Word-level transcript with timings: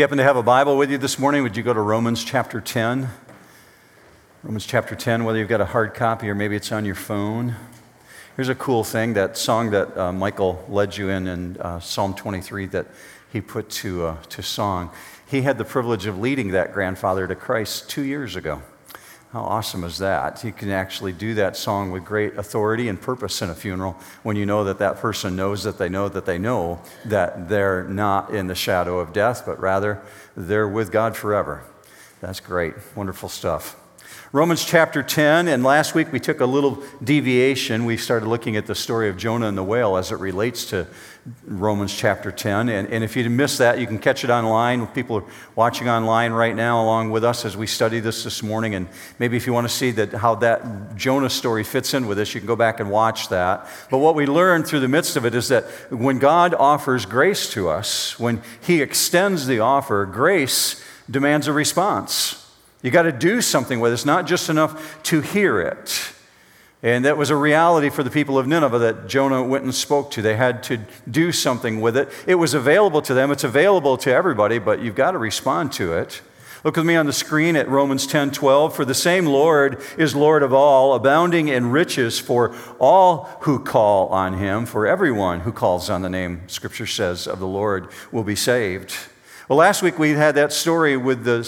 you 0.00 0.04
happen 0.04 0.16
to 0.16 0.24
have 0.24 0.38
a 0.38 0.42
Bible 0.42 0.78
with 0.78 0.90
you 0.90 0.96
this 0.96 1.18
morning, 1.18 1.42
would 1.42 1.58
you 1.58 1.62
go 1.62 1.74
to 1.74 1.80
Romans 1.80 2.24
chapter 2.24 2.58
10? 2.58 3.06
Romans 4.42 4.64
chapter 4.64 4.96
10, 4.96 5.24
whether 5.24 5.38
you've 5.38 5.46
got 5.46 5.60
a 5.60 5.66
hard 5.66 5.92
copy 5.92 6.26
or 6.30 6.34
maybe 6.34 6.56
it's 6.56 6.72
on 6.72 6.86
your 6.86 6.94
phone. 6.94 7.54
Here's 8.34 8.48
a 8.48 8.54
cool 8.54 8.82
thing 8.82 9.12
that 9.12 9.36
song 9.36 9.72
that 9.72 9.94
uh, 9.98 10.10
Michael 10.10 10.64
led 10.70 10.96
you 10.96 11.10
in 11.10 11.26
in 11.26 11.58
uh, 11.58 11.80
Psalm 11.80 12.14
23 12.14 12.64
that 12.68 12.86
he 13.30 13.42
put 13.42 13.68
to, 13.68 14.06
uh, 14.06 14.16
to 14.30 14.42
song. 14.42 14.90
He 15.26 15.42
had 15.42 15.58
the 15.58 15.66
privilege 15.66 16.06
of 16.06 16.18
leading 16.18 16.52
that 16.52 16.72
grandfather 16.72 17.26
to 17.26 17.34
Christ 17.34 17.90
two 17.90 18.02
years 18.02 18.36
ago. 18.36 18.62
How 19.32 19.42
awesome 19.42 19.84
is 19.84 19.98
that? 19.98 20.42
You 20.42 20.50
can 20.50 20.70
actually 20.70 21.12
do 21.12 21.34
that 21.34 21.56
song 21.56 21.92
with 21.92 22.04
great 22.04 22.36
authority 22.36 22.88
and 22.88 23.00
purpose 23.00 23.40
in 23.42 23.48
a 23.48 23.54
funeral 23.54 23.96
when 24.24 24.34
you 24.34 24.44
know 24.44 24.64
that 24.64 24.78
that 24.80 24.96
person 24.96 25.36
knows 25.36 25.62
that 25.62 25.78
they 25.78 25.88
know 25.88 26.08
that 26.08 26.26
they 26.26 26.36
know 26.36 26.80
that 27.04 27.48
they're 27.48 27.84
not 27.84 28.30
in 28.30 28.48
the 28.48 28.56
shadow 28.56 28.98
of 28.98 29.12
death, 29.12 29.44
but 29.46 29.60
rather 29.60 30.02
they're 30.36 30.66
with 30.66 30.90
God 30.90 31.16
forever. 31.16 31.62
That's 32.20 32.40
great. 32.40 32.74
Wonderful 32.96 33.28
stuff. 33.28 33.79
Romans 34.32 34.64
chapter 34.64 35.02
10, 35.02 35.48
and 35.48 35.64
last 35.64 35.96
week 35.96 36.12
we 36.12 36.20
took 36.20 36.38
a 36.38 36.46
little 36.46 36.80
deviation. 37.02 37.84
We 37.84 37.96
started 37.96 38.28
looking 38.28 38.54
at 38.54 38.64
the 38.64 38.76
story 38.76 39.08
of 39.08 39.16
Jonah 39.16 39.48
and 39.48 39.58
the 39.58 39.64
whale 39.64 39.96
as 39.96 40.12
it 40.12 40.20
relates 40.20 40.66
to 40.66 40.86
Romans 41.44 41.92
chapter 41.92 42.30
10. 42.30 42.68
And, 42.68 42.86
and 42.92 43.02
if 43.02 43.16
you 43.16 43.28
missed 43.28 43.58
that, 43.58 43.80
you 43.80 43.88
can 43.88 43.98
catch 43.98 44.22
it 44.22 44.30
online. 44.30 44.86
People 44.86 45.16
are 45.16 45.24
watching 45.56 45.88
online 45.88 46.30
right 46.30 46.54
now 46.54 46.80
along 46.80 47.10
with 47.10 47.24
us 47.24 47.44
as 47.44 47.56
we 47.56 47.66
study 47.66 47.98
this 47.98 48.22
this 48.22 48.40
morning. 48.40 48.76
And 48.76 48.86
maybe 49.18 49.36
if 49.36 49.48
you 49.48 49.52
want 49.52 49.68
to 49.68 49.74
see 49.74 49.90
that, 49.90 50.12
how 50.12 50.36
that 50.36 50.94
Jonah 50.94 51.28
story 51.28 51.64
fits 51.64 51.92
in 51.92 52.06
with 52.06 52.16
this, 52.16 52.32
you 52.32 52.40
can 52.40 52.46
go 52.46 52.54
back 52.54 52.78
and 52.78 52.88
watch 52.88 53.30
that. 53.30 53.66
But 53.90 53.98
what 53.98 54.14
we 54.14 54.26
learned 54.26 54.64
through 54.64 54.80
the 54.80 54.86
midst 54.86 55.16
of 55.16 55.24
it 55.24 55.34
is 55.34 55.48
that 55.48 55.64
when 55.90 56.20
God 56.20 56.54
offers 56.54 57.04
grace 57.04 57.50
to 57.54 57.68
us, 57.68 58.16
when 58.16 58.42
He 58.60 58.80
extends 58.80 59.48
the 59.48 59.58
offer, 59.58 60.06
grace 60.06 60.80
demands 61.10 61.48
a 61.48 61.52
response. 61.52 62.39
You 62.82 62.90
got 62.90 63.02
to 63.02 63.12
do 63.12 63.40
something 63.42 63.80
with 63.80 63.92
it. 63.92 63.94
It's 63.94 64.04
not 64.04 64.26
just 64.26 64.48
enough 64.48 65.02
to 65.04 65.20
hear 65.20 65.60
it. 65.60 66.14
And 66.82 67.04
that 67.04 67.18
was 67.18 67.28
a 67.28 67.36
reality 67.36 67.90
for 67.90 68.02
the 68.02 68.10
people 68.10 68.38
of 68.38 68.46
Nineveh 68.46 68.78
that 68.78 69.06
Jonah 69.06 69.42
went 69.42 69.64
and 69.64 69.74
spoke 69.74 70.10
to. 70.12 70.22
They 70.22 70.36
had 70.36 70.62
to 70.64 70.80
do 71.10 71.30
something 71.30 71.82
with 71.82 71.94
it. 71.96 72.08
It 72.26 72.36
was 72.36 72.54
available 72.54 73.02
to 73.02 73.12
them, 73.12 73.30
it's 73.30 73.44
available 73.44 73.98
to 73.98 74.12
everybody, 74.12 74.58
but 74.58 74.80
you've 74.80 74.94
got 74.94 75.10
to 75.10 75.18
respond 75.18 75.72
to 75.72 75.92
it. 75.92 76.22
Look 76.62 76.76
with 76.76 76.84
me 76.84 76.96
on 76.96 77.06
the 77.06 77.12
screen 77.12 77.56
at 77.56 77.68
Romans 77.68 78.06
10 78.06 78.32
12. 78.32 78.76
For 78.76 78.84
the 78.84 78.94
same 78.94 79.24
Lord 79.26 79.82
is 79.96 80.14
Lord 80.14 80.42
of 80.42 80.52
all, 80.52 80.94
abounding 80.94 81.48
in 81.48 81.70
riches 81.70 82.18
for 82.18 82.54
all 82.78 83.24
who 83.40 83.58
call 83.58 84.08
on 84.08 84.34
him. 84.34 84.66
For 84.66 84.86
everyone 84.86 85.40
who 85.40 85.52
calls 85.52 85.88
on 85.88 86.02
the 86.02 86.10
name, 86.10 86.42
Scripture 86.48 86.86
says, 86.86 87.26
of 87.26 87.40
the 87.40 87.46
Lord 87.46 87.88
will 88.12 88.24
be 88.24 88.36
saved. 88.36 88.94
Well, 89.50 89.56
last 89.56 89.82
week 89.82 89.98
we 89.98 90.10
had 90.10 90.36
that 90.36 90.52
story 90.52 90.96
with 90.96 91.24
the, 91.24 91.40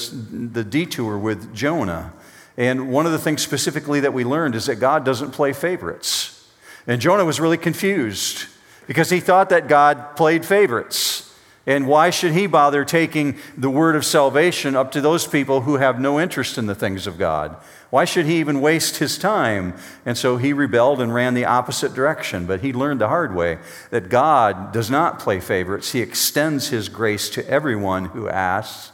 the 0.52 0.64
detour 0.64 1.16
with 1.16 1.54
Jonah. 1.54 2.12
And 2.56 2.90
one 2.90 3.06
of 3.06 3.12
the 3.12 3.18
things 3.18 3.42
specifically 3.42 4.00
that 4.00 4.12
we 4.12 4.24
learned 4.24 4.56
is 4.56 4.66
that 4.66 4.80
God 4.80 5.04
doesn't 5.04 5.30
play 5.30 5.52
favorites. 5.52 6.50
And 6.84 7.00
Jonah 7.00 7.24
was 7.24 7.38
really 7.38 7.58
confused 7.58 8.46
because 8.88 9.08
he 9.08 9.20
thought 9.20 9.50
that 9.50 9.68
God 9.68 10.16
played 10.16 10.44
favorites. 10.44 11.31
And 11.64 11.86
why 11.86 12.10
should 12.10 12.32
he 12.32 12.48
bother 12.48 12.84
taking 12.84 13.38
the 13.56 13.70
word 13.70 13.94
of 13.94 14.04
salvation 14.04 14.74
up 14.74 14.90
to 14.92 15.00
those 15.00 15.26
people 15.26 15.60
who 15.60 15.76
have 15.76 16.00
no 16.00 16.18
interest 16.18 16.58
in 16.58 16.66
the 16.66 16.74
things 16.74 17.06
of 17.06 17.18
God? 17.18 17.56
Why 17.90 18.04
should 18.04 18.26
he 18.26 18.40
even 18.40 18.60
waste 18.60 18.96
his 18.96 19.16
time? 19.16 19.74
And 20.04 20.18
so 20.18 20.38
he 20.38 20.52
rebelled 20.52 21.00
and 21.00 21.14
ran 21.14 21.34
the 21.34 21.44
opposite 21.44 21.94
direction. 21.94 22.46
But 22.46 22.62
he 22.62 22.72
learned 22.72 23.00
the 23.00 23.08
hard 23.08 23.34
way 23.34 23.58
that 23.90 24.08
God 24.08 24.72
does 24.72 24.90
not 24.90 25.20
play 25.20 25.38
favorites. 25.38 25.92
He 25.92 26.00
extends 26.00 26.68
his 26.68 26.88
grace 26.88 27.30
to 27.30 27.48
everyone 27.48 28.06
who 28.06 28.28
asks, 28.28 28.90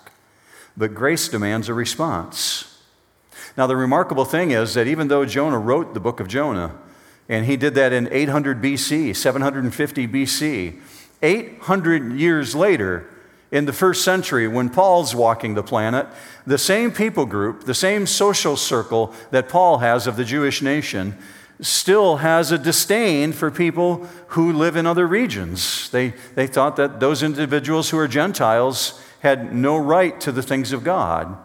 but 0.77 0.94
grace 0.94 1.28
demands 1.28 1.69
a 1.69 1.75
response. 1.75 2.82
Now, 3.56 3.66
the 3.66 3.77
remarkable 3.77 4.25
thing 4.25 4.50
is 4.50 4.75
that 4.75 4.86
even 4.86 5.08
though 5.08 5.25
Jonah 5.25 5.58
wrote 5.58 5.94
the 5.94 6.00
book 6.00 6.20
of 6.20 6.28
Jonah, 6.28 6.75
and 7.28 7.47
he 7.47 7.56
did 7.56 7.75
that 7.75 7.93
in 7.93 8.09
800 8.12 8.62
BC, 8.62 9.16
750 9.16 10.09
BC, 10.09 10.81
800 11.23 12.12
years 12.12 12.55
later, 12.55 13.09
in 13.51 13.65
the 13.65 13.73
first 13.73 14.05
century, 14.05 14.47
when 14.47 14.69
Paul's 14.69 15.15
walking 15.15 15.55
the 15.55 15.62
planet, 15.62 16.06
the 16.47 16.59
same 16.59 16.91
people 16.91 17.25
group, 17.25 17.65
the 17.65 17.75
same 17.75 18.06
social 18.06 18.56
circle 18.56 19.15
that 19.31 19.49
Paul 19.49 19.79
has 19.79 20.06
of 20.06 20.17
the 20.17 20.25
Jewish 20.25 20.61
nation, 20.61 21.17
still 21.61 22.19
has 22.19 22.53
a 22.53 22.59
disdain 22.59 23.33
for 23.33 23.51
people 23.51 24.06
who 24.29 24.53
live 24.53 24.77
in 24.77 24.87
other 24.87 25.06
regions. 25.06 25.91
They, 25.91 26.15
they 26.34 26.47
thought 26.47 26.77
that 26.77 27.01
those 27.01 27.23
individuals 27.23 27.91
who 27.91 27.99
are 27.99 28.06
Gentiles 28.06 29.00
had 29.21 29.55
no 29.55 29.77
right 29.77 30.21
to 30.21 30.31
the 30.31 30.43
things 30.43 30.73
of 30.73 30.85
God. 30.85 31.37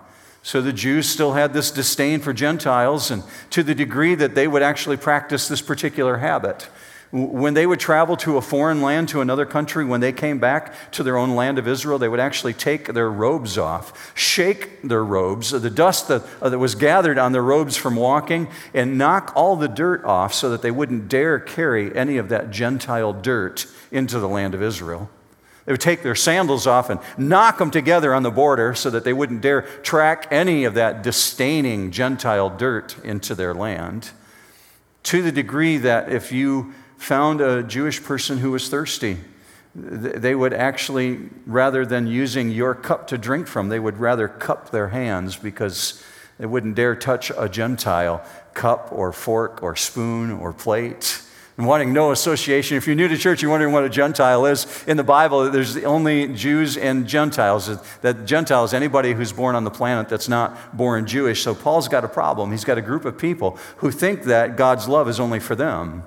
So 0.44 0.62
the 0.62 0.74
Jews 0.74 1.10
still 1.10 1.34
had 1.34 1.54
this 1.54 1.72
disdain 1.72 2.20
for 2.20 2.34
Gentiles, 2.34 3.10
and 3.10 3.24
to 3.52 3.64
the 3.64 3.74
degree 3.74 4.14
that 4.16 4.36
they 4.36 4.48
would 4.48 4.62
actually 4.62 4.98
practice 4.98 5.48
this 5.48 5.62
particular 5.62 6.18
habit. 6.18 6.68
When 7.14 7.54
they 7.54 7.68
would 7.68 7.80
travel 7.80 8.18
to 8.18 8.38
a 8.38 8.42
foreign 8.42 8.82
land, 8.82 9.10
to 9.10 9.22
another 9.22 9.46
country, 9.46 9.86
when 9.86 10.02
they 10.02 10.12
came 10.12 10.40
back 10.40 10.74
to 10.94 11.04
their 11.04 11.16
own 11.16 11.36
land 11.36 11.60
of 11.60 11.68
Israel, 11.68 12.00
they 12.00 12.08
would 12.08 12.20
actually 12.20 12.54
take 12.54 12.88
their 12.88 13.12
robes 13.12 13.56
off, 13.56 14.12
shake 14.18 14.82
their 14.82 15.06
robes, 15.06 15.52
the 15.52 15.70
dust 15.70 16.08
that, 16.08 16.24
uh, 16.42 16.50
that 16.50 16.58
was 16.58 16.74
gathered 16.74 17.20
on 17.20 17.32
their 17.32 17.44
robes 17.44 17.78
from 17.78 17.96
walking, 17.96 18.48
and 18.74 18.98
knock 18.98 19.32
all 19.36 19.56
the 19.56 19.68
dirt 19.68 20.04
off 20.04 20.34
so 20.34 20.50
that 20.50 20.64
they 20.64 20.72
wouldn't 20.72 21.08
dare 21.08 21.40
carry 21.40 21.96
any 21.96 22.18
of 22.18 22.30
that 22.30 22.50
Gentile 22.50 23.14
dirt 23.14 23.68
into 23.92 24.20
the 24.20 24.28
land 24.28 24.56
of 24.56 24.64
Israel. 24.64 25.08
They 25.66 25.72
would 25.72 25.82
take 25.82 26.02
their 26.02 26.16
sandals 26.16 26.66
off 26.66 26.90
and 26.90 27.00
knock 27.16 27.60
them 27.60 27.70
together 27.70 28.16
on 28.16 28.24
the 28.24 28.32
border 28.32 28.74
so 28.74 28.90
that 28.90 29.04
they 29.04 29.14
wouldn't 29.14 29.42
dare 29.42 29.62
track 29.62 30.30
any 30.32 30.64
of 30.64 30.74
that 30.74 31.04
disdaining 31.04 31.92
Gentile 31.92 32.50
dirt 32.50 32.98
into 33.04 33.36
their 33.36 33.54
land. 33.54 34.10
To 35.04 35.22
the 35.22 35.32
degree 35.32 35.78
that 35.78 36.12
if 36.12 36.32
you 36.32 36.74
found 37.04 37.42
a 37.42 37.64
Jewish 37.64 38.02
person 38.02 38.38
who 38.38 38.52
was 38.52 38.70
thirsty, 38.70 39.18
they 39.76 40.36
would 40.36 40.54
actually, 40.54 41.30
rather 41.46 41.86
than 41.86 42.08
using 42.08 42.52
your 42.52 42.76
cup 42.76 43.08
to 43.08 43.18
drink 43.18 43.48
from, 43.48 43.70
they 43.70 43.80
would 43.80 43.98
rather 43.98 44.28
cup 44.28 44.70
their 44.70 44.90
hands 44.90 45.36
because 45.36 46.04
they 46.38 46.46
wouldn't 46.46 46.76
dare 46.76 46.96
touch 46.96 47.32
a 47.38 47.50
Gentile 47.50 48.24
cup 48.54 48.90
or 48.92 49.12
fork 49.12 49.64
or 49.64 49.76
spoon 49.76 50.32
or 50.32 50.54
plate. 50.54 51.22
And 51.56 51.68
wanting 51.68 51.94
no 51.94 52.12
association. 52.12 52.78
If 52.78 52.88
you're 52.88 52.96
new 52.96 53.08
to 53.08 53.18
church, 53.18 53.44
you're 53.44 53.52
wondering 53.52 53.74
what 53.74 53.84
a 53.84 53.90
Gentile 53.90 54.48
is. 54.48 54.84
In 54.88 54.98
the 54.98 55.04
Bible, 55.04 55.52
there's 55.52 55.78
only 55.78 56.34
Jews 56.34 56.78
and 56.78 57.08
Gentiles. 57.08 57.70
That 58.02 58.26
Gentile 58.26 58.64
is 58.64 58.74
anybody 58.74 59.14
who's 59.14 59.32
born 59.32 59.56
on 59.56 59.64
the 59.64 59.70
planet 59.70 60.10
that's 60.10 60.28
not 60.28 60.76
born 60.76 61.06
Jewish. 61.06 61.44
So 61.44 61.54
Paul's 61.54 61.88
got 61.88 62.04
a 62.04 62.08
problem. 62.08 62.50
He's 62.50 62.66
got 62.66 62.80
a 62.80 62.82
group 62.82 63.06
of 63.06 63.20
people 63.20 63.60
who 63.78 63.92
think 63.92 64.24
that 64.24 64.58
God's 64.58 64.88
love 64.88 65.08
is 65.08 65.20
only 65.20 65.40
for 65.40 65.54
them. 65.54 66.04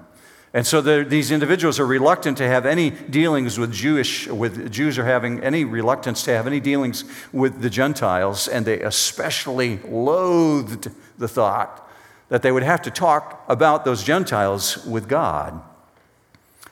And 0.56 0.66
so 0.66 0.80
these 0.80 1.32
individuals 1.32 1.78
are 1.78 1.86
reluctant 1.86 2.38
to 2.38 2.48
have 2.48 2.64
any 2.64 2.88
dealings 2.88 3.58
with 3.58 3.74
Jewish, 3.74 4.26
with 4.26 4.72
Jews 4.72 4.98
are 4.98 5.04
having 5.04 5.44
any 5.44 5.66
reluctance 5.66 6.22
to 6.22 6.30
have 6.30 6.46
any 6.46 6.60
dealings 6.60 7.04
with 7.30 7.60
the 7.60 7.68
Gentiles, 7.68 8.48
and 8.48 8.64
they 8.64 8.80
especially 8.80 9.76
loathed 9.86 10.90
the 11.18 11.28
thought 11.28 11.86
that 12.30 12.40
they 12.40 12.50
would 12.50 12.62
have 12.62 12.80
to 12.82 12.90
talk 12.90 13.44
about 13.48 13.84
those 13.84 14.02
Gentiles 14.02 14.82
with 14.86 15.10
God. 15.10 15.60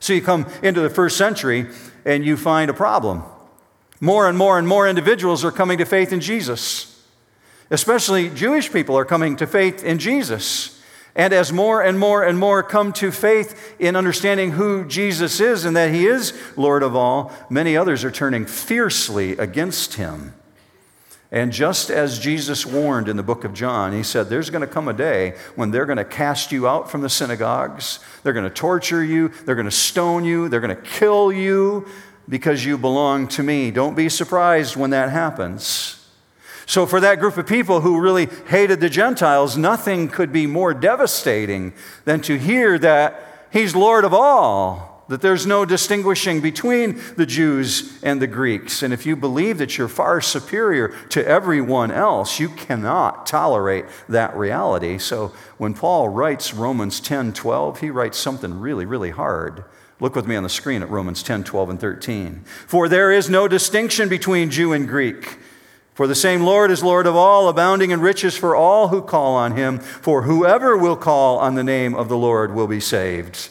So 0.00 0.14
you 0.14 0.22
come 0.22 0.46
into 0.62 0.80
the 0.80 0.88
first 0.88 1.18
century 1.18 1.66
and 2.06 2.24
you 2.24 2.38
find 2.38 2.70
a 2.70 2.74
problem. 2.74 3.22
More 4.00 4.30
and 4.30 4.38
more 4.38 4.58
and 4.58 4.66
more 4.66 4.88
individuals 4.88 5.44
are 5.44 5.52
coming 5.52 5.76
to 5.76 5.84
faith 5.84 6.10
in 6.10 6.20
Jesus. 6.20 7.06
Especially 7.70 8.30
Jewish 8.30 8.72
people 8.72 8.96
are 8.96 9.04
coming 9.04 9.36
to 9.36 9.46
faith 9.46 9.84
in 9.84 9.98
Jesus. 9.98 10.82
And 11.16 11.32
as 11.32 11.52
more 11.52 11.80
and 11.80 11.98
more 11.98 12.24
and 12.24 12.38
more 12.38 12.62
come 12.62 12.92
to 12.94 13.12
faith 13.12 13.76
in 13.78 13.94
understanding 13.94 14.52
who 14.52 14.84
Jesus 14.84 15.38
is 15.38 15.64
and 15.64 15.76
that 15.76 15.92
he 15.92 16.06
is 16.06 16.32
Lord 16.56 16.82
of 16.82 16.96
all, 16.96 17.32
many 17.48 17.76
others 17.76 18.04
are 18.04 18.10
turning 18.10 18.46
fiercely 18.46 19.32
against 19.32 19.94
him. 19.94 20.34
And 21.30 21.52
just 21.52 21.90
as 21.90 22.20
Jesus 22.20 22.64
warned 22.64 23.08
in 23.08 23.16
the 23.16 23.22
book 23.22 23.44
of 23.44 23.54
John, 23.54 23.92
he 23.92 24.04
said, 24.04 24.28
There's 24.28 24.50
going 24.50 24.60
to 24.60 24.72
come 24.72 24.86
a 24.86 24.92
day 24.92 25.34
when 25.56 25.72
they're 25.72 25.86
going 25.86 25.98
to 25.98 26.04
cast 26.04 26.52
you 26.52 26.68
out 26.68 26.90
from 26.90 27.00
the 27.00 27.08
synagogues. 27.08 27.98
They're 28.22 28.32
going 28.32 28.44
to 28.44 28.54
torture 28.54 29.02
you. 29.02 29.28
They're 29.44 29.56
going 29.56 29.64
to 29.64 29.72
stone 29.72 30.24
you. 30.24 30.48
They're 30.48 30.60
going 30.60 30.76
to 30.76 30.82
kill 30.82 31.32
you 31.32 31.88
because 32.28 32.64
you 32.64 32.78
belong 32.78 33.26
to 33.28 33.42
me. 33.42 33.70
Don't 33.70 33.96
be 33.96 34.08
surprised 34.08 34.76
when 34.76 34.90
that 34.90 35.10
happens. 35.10 36.03
So, 36.66 36.86
for 36.86 37.00
that 37.00 37.20
group 37.20 37.36
of 37.36 37.46
people 37.46 37.80
who 37.82 38.00
really 38.00 38.28
hated 38.48 38.80
the 38.80 38.88
Gentiles, 38.88 39.56
nothing 39.56 40.08
could 40.08 40.32
be 40.32 40.46
more 40.46 40.72
devastating 40.72 41.74
than 42.04 42.20
to 42.22 42.38
hear 42.38 42.78
that 42.78 43.48
He's 43.52 43.76
Lord 43.76 44.04
of 44.04 44.12
all, 44.12 45.04
that 45.08 45.20
there's 45.20 45.46
no 45.46 45.64
distinguishing 45.64 46.40
between 46.40 47.00
the 47.16 47.26
Jews 47.26 48.02
and 48.02 48.20
the 48.20 48.26
Greeks. 48.26 48.82
And 48.82 48.92
if 48.92 49.04
you 49.04 49.14
believe 49.14 49.58
that 49.58 49.76
you're 49.76 49.88
far 49.88 50.20
superior 50.20 50.88
to 51.10 51.24
everyone 51.24 51.90
else, 51.90 52.40
you 52.40 52.48
cannot 52.48 53.26
tolerate 53.26 53.84
that 54.08 54.34
reality. 54.34 54.98
So, 54.98 55.32
when 55.58 55.74
Paul 55.74 56.08
writes 56.08 56.54
Romans 56.54 56.98
10 57.00 57.34
12, 57.34 57.80
he 57.80 57.90
writes 57.90 58.18
something 58.18 58.58
really, 58.58 58.86
really 58.86 59.10
hard. 59.10 59.64
Look 60.00 60.16
with 60.16 60.26
me 60.26 60.36
on 60.36 60.42
the 60.42 60.48
screen 60.48 60.82
at 60.82 60.90
Romans 60.90 61.22
10, 61.22 61.44
12, 61.44 61.70
and 61.70 61.80
13. 61.80 62.44
For 62.66 62.88
there 62.88 63.12
is 63.12 63.30
no 63.30 63.46
distinction 63.46 64.08
between 64.08 64.50
Jew 64.50 64.72
and 64.72 64.88
Greek. 64.88 65.38
For 65.94 66.08
the 66.08 66.14
same 66.16 66.42
Lord 66.42 66.72
is 66.72 66.82
Lord 66.82 67.06
of 67.06 67.14
all, 67.14 67.48
abounding 67.48 67.92
in 67.92 68.00
riches 68.00 68.36
for 68.36 68.56
all 68.56 68.88
who 68.88 69.00
call 69.00 69.36
on 69.36 69.56
him. 69.56 69.78
For 69.78 70.22
whoever 70.22 70.76
will 70.76 70.96
call 70.96 71.38
on 71.38 71.54
the 71.54 71.62
name 71.62 71.94
of 71.94 72.08
the 72.08 72.16
Lord 72.16 72.52
will 72.52 72.66
be 72.66 72.80
saved. 72.80 73.48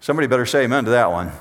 Somebody 0.00 0.26
better 0.26 0.46
say 0.46 0.64
amen 0.64 0.86
to 0.86 0.90
that 0.90 1.10
one. 1.10 1.32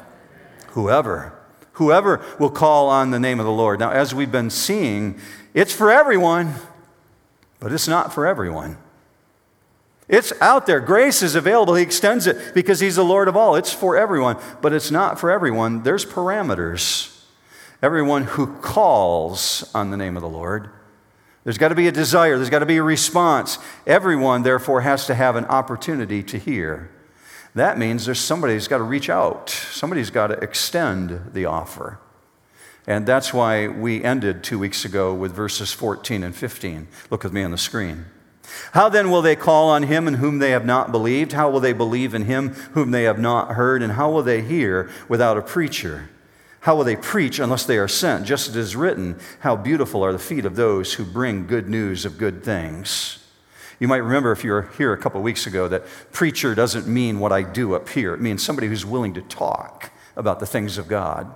Whoever. 0.72 1.34
Whoever 1.74 2.24
will 2.38 2.50
call 2.50 2.90
on 2.90 3.12
the 3.12 3.20
name 3.20 3.40
of 3.40 3.46
the 3.46 3.52
Lord. 3.52 3.80
Now, 3.80 3.92
as 3.92 4.14
we've 4.14 4.32
been 4.32 4.50
seeing, 4.50 5.20
it's 5.54 5.74
for 5.74 5.90
everyone, 5.90 6.56
but 7.62 7.72
it's 7.72 7.88
not 7.88 8.14
for 8.14 8.28
everyone. 8.28 8.78
It's 10.10 10.34
out 10.42 10.66
there. 10.66 10.82
Grace 10.82 11.24
is 11.24 11.36
available. 11.36 11.76
He 11.76 11.84
extends 11.84 12.28
it 12.28 12.54
because 12.54 12.82
He's 12.82 12.98
the 12.98 13.06
Lord 13.06 13.30
of 13.30 13.38
all. 13.38 13.56
It's 13.56 13.72
for 13.72 13.96
everyone, 13.96 14.38
but 14.62 14.74
it's 14.74 14.92
not 14.92 15.18
for 15.18 15.32
everyone. 15.32 15.84
There's 15.84 16.06
parameters 16.06 17.21
everyone 17.82 18.24
who 18.24 18.48
calls 18.58 19.70
on 19.74 19.92
the 19.92 19.98
name 19.98 20.16
of 20.16 20.22
the 20.22 20.30
Lord. 20.30 20.70
There's 21.44 21.58
got 21.58 21.70
to 21.70 21.76
be 21.76 21.88
a 21.88 21.92
desire, 21.92 22.38
there's 22.38 22.52
got 22.52 22.60
to 22.60 22.66
be 22.66 22.78
a 22.78 22.84
response. 22.84 23.58
Everyone, 23.88 24.44
therefore, 24.44 24.82
has 24.82 25.08
to 25.08 25.16
have 25.16 25.36
an 25.36 25.46
opportunity 25.46 26.22
to 26.24 26.38
hear. 26.38 26.92
That 27.56 27.78
means 27.78 28.06
there's 28.06 28.20
somebody 28.20 28.54
who's 28.54 28.68
got 28.68 28.78
to 28.78 28.84
reach 28.84 29.10
out, 29.10 29.50
somebody's 29.50 30.12
got 30.12 30.28
to 30.28 30.36
extend 30.36 31.34
the 31.34 31.46
offer. 31.46 32.00
And 32.88 33.06
that's 33.06 33.34
why 33.34 33.68
we 33.68 34.04
ended 34.04 34.44
two 34.44 34.58
weeks 34.58 34.86
ago 34.86 35.14
with 35.14 35.34
verses 35.34 35.72
14 35.72 36.24
and 36.24 36.36
15. 36.36 36.88
Look 37.10 37.24
with 37.24 37.34
me 37.34 37.44
on 37.44 37.52
the 37.52 37.58
screen. 37.58 38.06
How 38.74 38.90
then 38.90 39.12
will 39.12 39.22
they 39.22 39.36
call 39.36 39.70
on 39.70 39.84
him 39.84 40.08
in 40.08 40.16
whom 40.16 40.40
they 40.40 40.50
have 40.52 40.66
not 40.66 40.92
believed? 40.92 41.34
How 41.34 41.50
will 41.50 41.60
they 41.60 41.74
believe 41.74 42.14
in 42.14 42.26
him 42.26 42.50
whom 42.74 42.92
they 42.92 43.04
have 43.04 43.20
not 43.20 43.54
heard? 43.54 43.84
And 43.84 43.94
how 43.94 44.10
will 44.10 44.24
they 44.24 44.42
hear 44.42 44.90
without 45.08 45.38
a 45.38 45.42
preacher? 45.42 46.10
How 46.62 46.76
will 46.76 46.84
they 46.84 46.96
preach 46.96 47.40
unless 47.40 47.66
they 47.66 47.78
are 47.78 47.88
sent? 47.88 48.26
Just 48.26 48.48
as 48.48 48.56
it 48.56 48.60
is 48.60 48.76
written, 48.76 49.20
How 49.40 49.56
beautiful 49.56 50.04
are 50.04 50.14
the 50.14 50.20
feet 50.20 50.46
of 50.46 50.56
those 50.56 50.94
who 50.94 51.04
bring 51.04 51.48
good 51.48 51.68
news 51.68 52.06
of 52.06 52.18
good 52.18 52.44
things. 52.44 53.18
You 53.80 53.88
might 53.88 53.98
remember 53.98 54.32
if 54.32 54.44
you 54.44 54.52
were 54.52 54.70
here 54.78 54.94
a 54.94 54.98
couple 54.98 55.20
of 55.20 55.24
weeks 55.24 55.48
ago 55.48 55.68
that 55.68 55.84
preacher 56.12 56.54
doesn't 56.54 56.88
mean 56.88 57.20
what 57.20 57.32
I 57.32 57.42
do 57.42 57.74
up 57.74 57.90
here. 57.90 58.14
It 58.14 58.22
means 58.22 58.44
somebody 58.44 58.68
who's 58.68 58.86
willing 58.86 59.16
to 59.16 59.24
talk 59.24 59.92
about 60.16 60.40
the 60.40 60.46
things 60.46 60.78
of 60.78 60.88
God. 60.88 61.34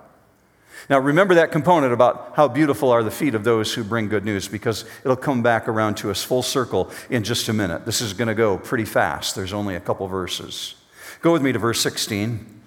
Now, 0.91 0.99
remember 0.99 1.33
that 1.33 1.51
component 1.51 1.91
about 1.91 2.33
how 2.35 2.47
beautiful 2.47 2.91
are 2.91 3.01
the 3.01 3.09
feet 3.09 3.33
of 3.33 3.43
those 3.43 3.73
who 3.73 3.83
bring 3.83 4.09
good 4.09 4.25
news 4.25 4.47
because 4.47 4.85
it'll 5.03 5.15
come 5.15 5.41
back 5.41 5.67
around 5.67 5.95
to 5.97 6.11
us 6.11 6.23
full 6.23 6.43
circle 6.43 6.91
in 7.09 7.23
just 7.23 7.49
a 7.49 7.53
minute. 7.53 7.83
This 7.83 7.99
is 7.99 8.13
going 8.13 8.27
to 8.27 8.35
go 8.35 8.59
pretty 8.59 8.85
fast. 8.85 9.33
There's 9.33 9.53
only 9.53 9.73
a 9.73 9.79
couple 9.79 10.07
verses. 10.07 10.75
Go 11.21 11.33
with 11.33 11.41
me 11.41 11.51
to 11.51 11.57
verse 11.57 11.81
16. 11.81 12.61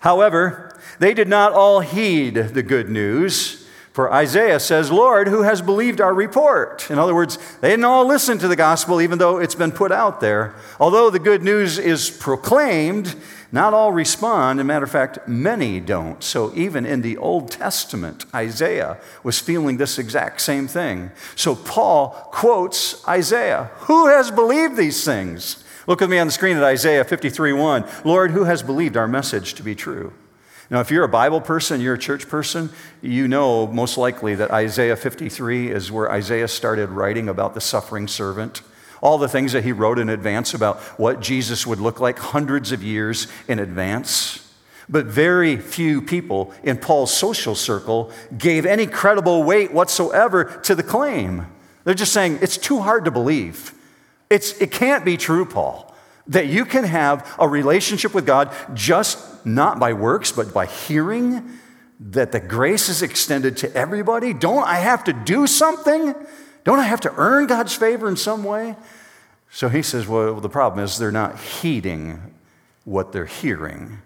However, 0.00 0.67
they 0.98 1.14
did 1.14 1.28
not 1.28 1.52
all 1.52 1.80
heed 1.80 2.34
the 2.34 2.62
good 2.62 2.88
news. 2.88 3.64
For 3.98 4.12
Isaiah 4.12 4.60
says, 4.60 4.92
Lord, 4.92 5.26
who 5.26 5.42
has 5.42 5.60
believed 5.60 6.00
our 6.00 6.14
report? 6.14 6.88
In 6.88 7.00
other 7.00 7.16
words, 7.16 7.36
they 7.60 7.70
didn't 7.70 7.84
all 7.84 8.06
listen 8.06 8.38
to 8.38 8.46
the 8.46 8.54
gospel, 8.54 9.00
even 9.00 9.18
though 9.18 9.38
it's 9.38 9.56
been 9.56 9.72
put 9.72 9.90
out 9.90 10.20
there. 10.20 10.54
Although 10.78 11.10
the 11.10 11.18
good 11.18 11.42
news 11.42 11.80
is 11.80 12.08
proclaimed, 12.08 13.16
not 13.50 13.74
all 13.74 13.90
respond. 13.90 14.60
As 14.60 14.62
a 14.62 14.64
matter 14.64 14.84
of 14.84 14.90
fact, 14.92 15.26
many 15.26 15.80
don't. 15.80 16.22
So 16.22 16.54
even 16.54 16.86
in 16.86 17.02
the 17.02 17.16
Old 17.16 17.50
Testament, 17.50 18.24
Isaiah 18.32 18.98
was 19.24 19.40
feeling 19.40 19.78
this 19.78 19.98
exact 19.98 20.42
same 20.42 20.68
thing. 20.68 21.10
So 21.34 21.56
Paul 21.56 22.10
quotes 22.30 23.06
Isaiah 23.08 23.70
Who 23.88 24.06
has 24.06 24.30
believed 24.30 24.76
these 24.76 25.04
things? 25.04 25.64
Look 25.88 26.00
with 26.00 26.10
me 26.10 26.20
on 26.20 26.28
the 26.28 26.32
screen 26.32 26.56
at 26.56 26.62
Isaiah 26.62 27.02
53 27.02 27.52
1. 27.52 27.84
Lord, 28.04 28.30
who 28.30 28.44
has 28.44 28.62
believed 28.62 28.96
our 28.96 29.08
message 29.08 29.54
to 29.54 29.64
be 29.64 29.74
true? 29.74 30.12
Now, 30.70 30.80
if 30.80 30.90
you're 30.90 31.04
a 31.04 31.08
Bible 31.08 31.40
person, 31.40 31.80
you're 31.80 31.94
a 31.94 31.98
church 31.98 32.28
person, 32.28 32.70
you 33.00 33.26
know 33.26 33.66
most 33.66 33.96
likely 33.96 34.34
that 34.34 34.50
Isaiah 34.50 34.96
53 34.96 35.70
is 35.70 35.90
where 35.90 36.10
Isaiah 36.10 36.48
started 36.48 36.90
writing 36.90 37.28
about 37.28 37.54
the 37.54 37.60
suffering 37.60 38.06
servant. 38.06 38.60
All 39.00 39.16
the 39.16 39.28
things 39.28 39.52
that 39.52 39.64
he 39.64 39.72
wrote 39.72 39.98
in 39.98 40.10
advance 40.10 40.52
about 40.52 40.78
what 40.98 41.20
Jesus 41.20 41.66
would 41.66 41.80
look 41.80 42.00
like 42.00 42.18
hundreds 42.18 42.72
of 42.72 42.82
years 42.82 43.28
in 43.46 43.58
advance. 43.58 44.44
But 44.90 45.06
very 45.06 45.56
few 45.56 46.02
people 46.02 46.52
in 46.62 46.78
Paul's 46.78 47.14
social 47.14 47.54
circle 47.54 48.10
gave 48.36 48.66
any 48.66 48.86
credible 48.86 49.44
weight 49.44 49.72
whatsoever 49.72 50.44
to 50.64 50.74
the 50.74 50.82
claim. 50.82 51.46
They're 51.84 51.94
just 51.94 52.12
saying, 52.12 52.40
it's 52.42 52.58
too 52.58 52.80
hard 52.80 53.04
to 53.06 53.10
believe. 53.10 53.72
It's, 54.28 54.60
it 54.60 54.70
can't 54.70 55.04
be 55.04 55.16
true, 55.16 55.46
Paul, 55.46 55.94
that 56.26 56.48
you 56.48 56.64
can 56.64 56.84
have 56.84 57.34
a 57.38 57.48
relationship 57.48 58.12
with 58.12 58.26
God 58.26 58.52
just 58.74 59.18
not 59.44 59.78
by 59.78 59.92
works, 59.92 60.32
but 60.32 60.52
by 60.52 60.66
hearing 60.66 61.58
that 62.00 62.32
the 62.32 62.40
grace 62.40 62.88
is 62.88 63.02
extended 63.02 63.56
to 63.58 63.74
everybody. 63.74 64.32
Don't 64.32 64.64
I 64.64 64.76
have 64.76 65.04
to 65.04 65.12
do 65.12 65.46
something? 65.46 66.14
Don't 66.64 66.78
I 66.78 66.84
have 66.84 67.00
to 67.00 67.14
earn 67.16 67.46
God's 67.46 67.74
favor 67.74 68.08
in 68.08 68.16
some 68.16 68.44
way? 68.44 68.76
So 69.50 69.68
he 69.68 69.82
says, 69.82 70.06
well, 70.06 70.40
the 70.40 70.48
problem 70.48 70.84
is 70.84 70.98
they're 70.98 71.10
not 71.10 71.38
heeding 71.38 72.34
what 72.84 73.12
they're 73.12 73.26
hearing. 73.26 73.98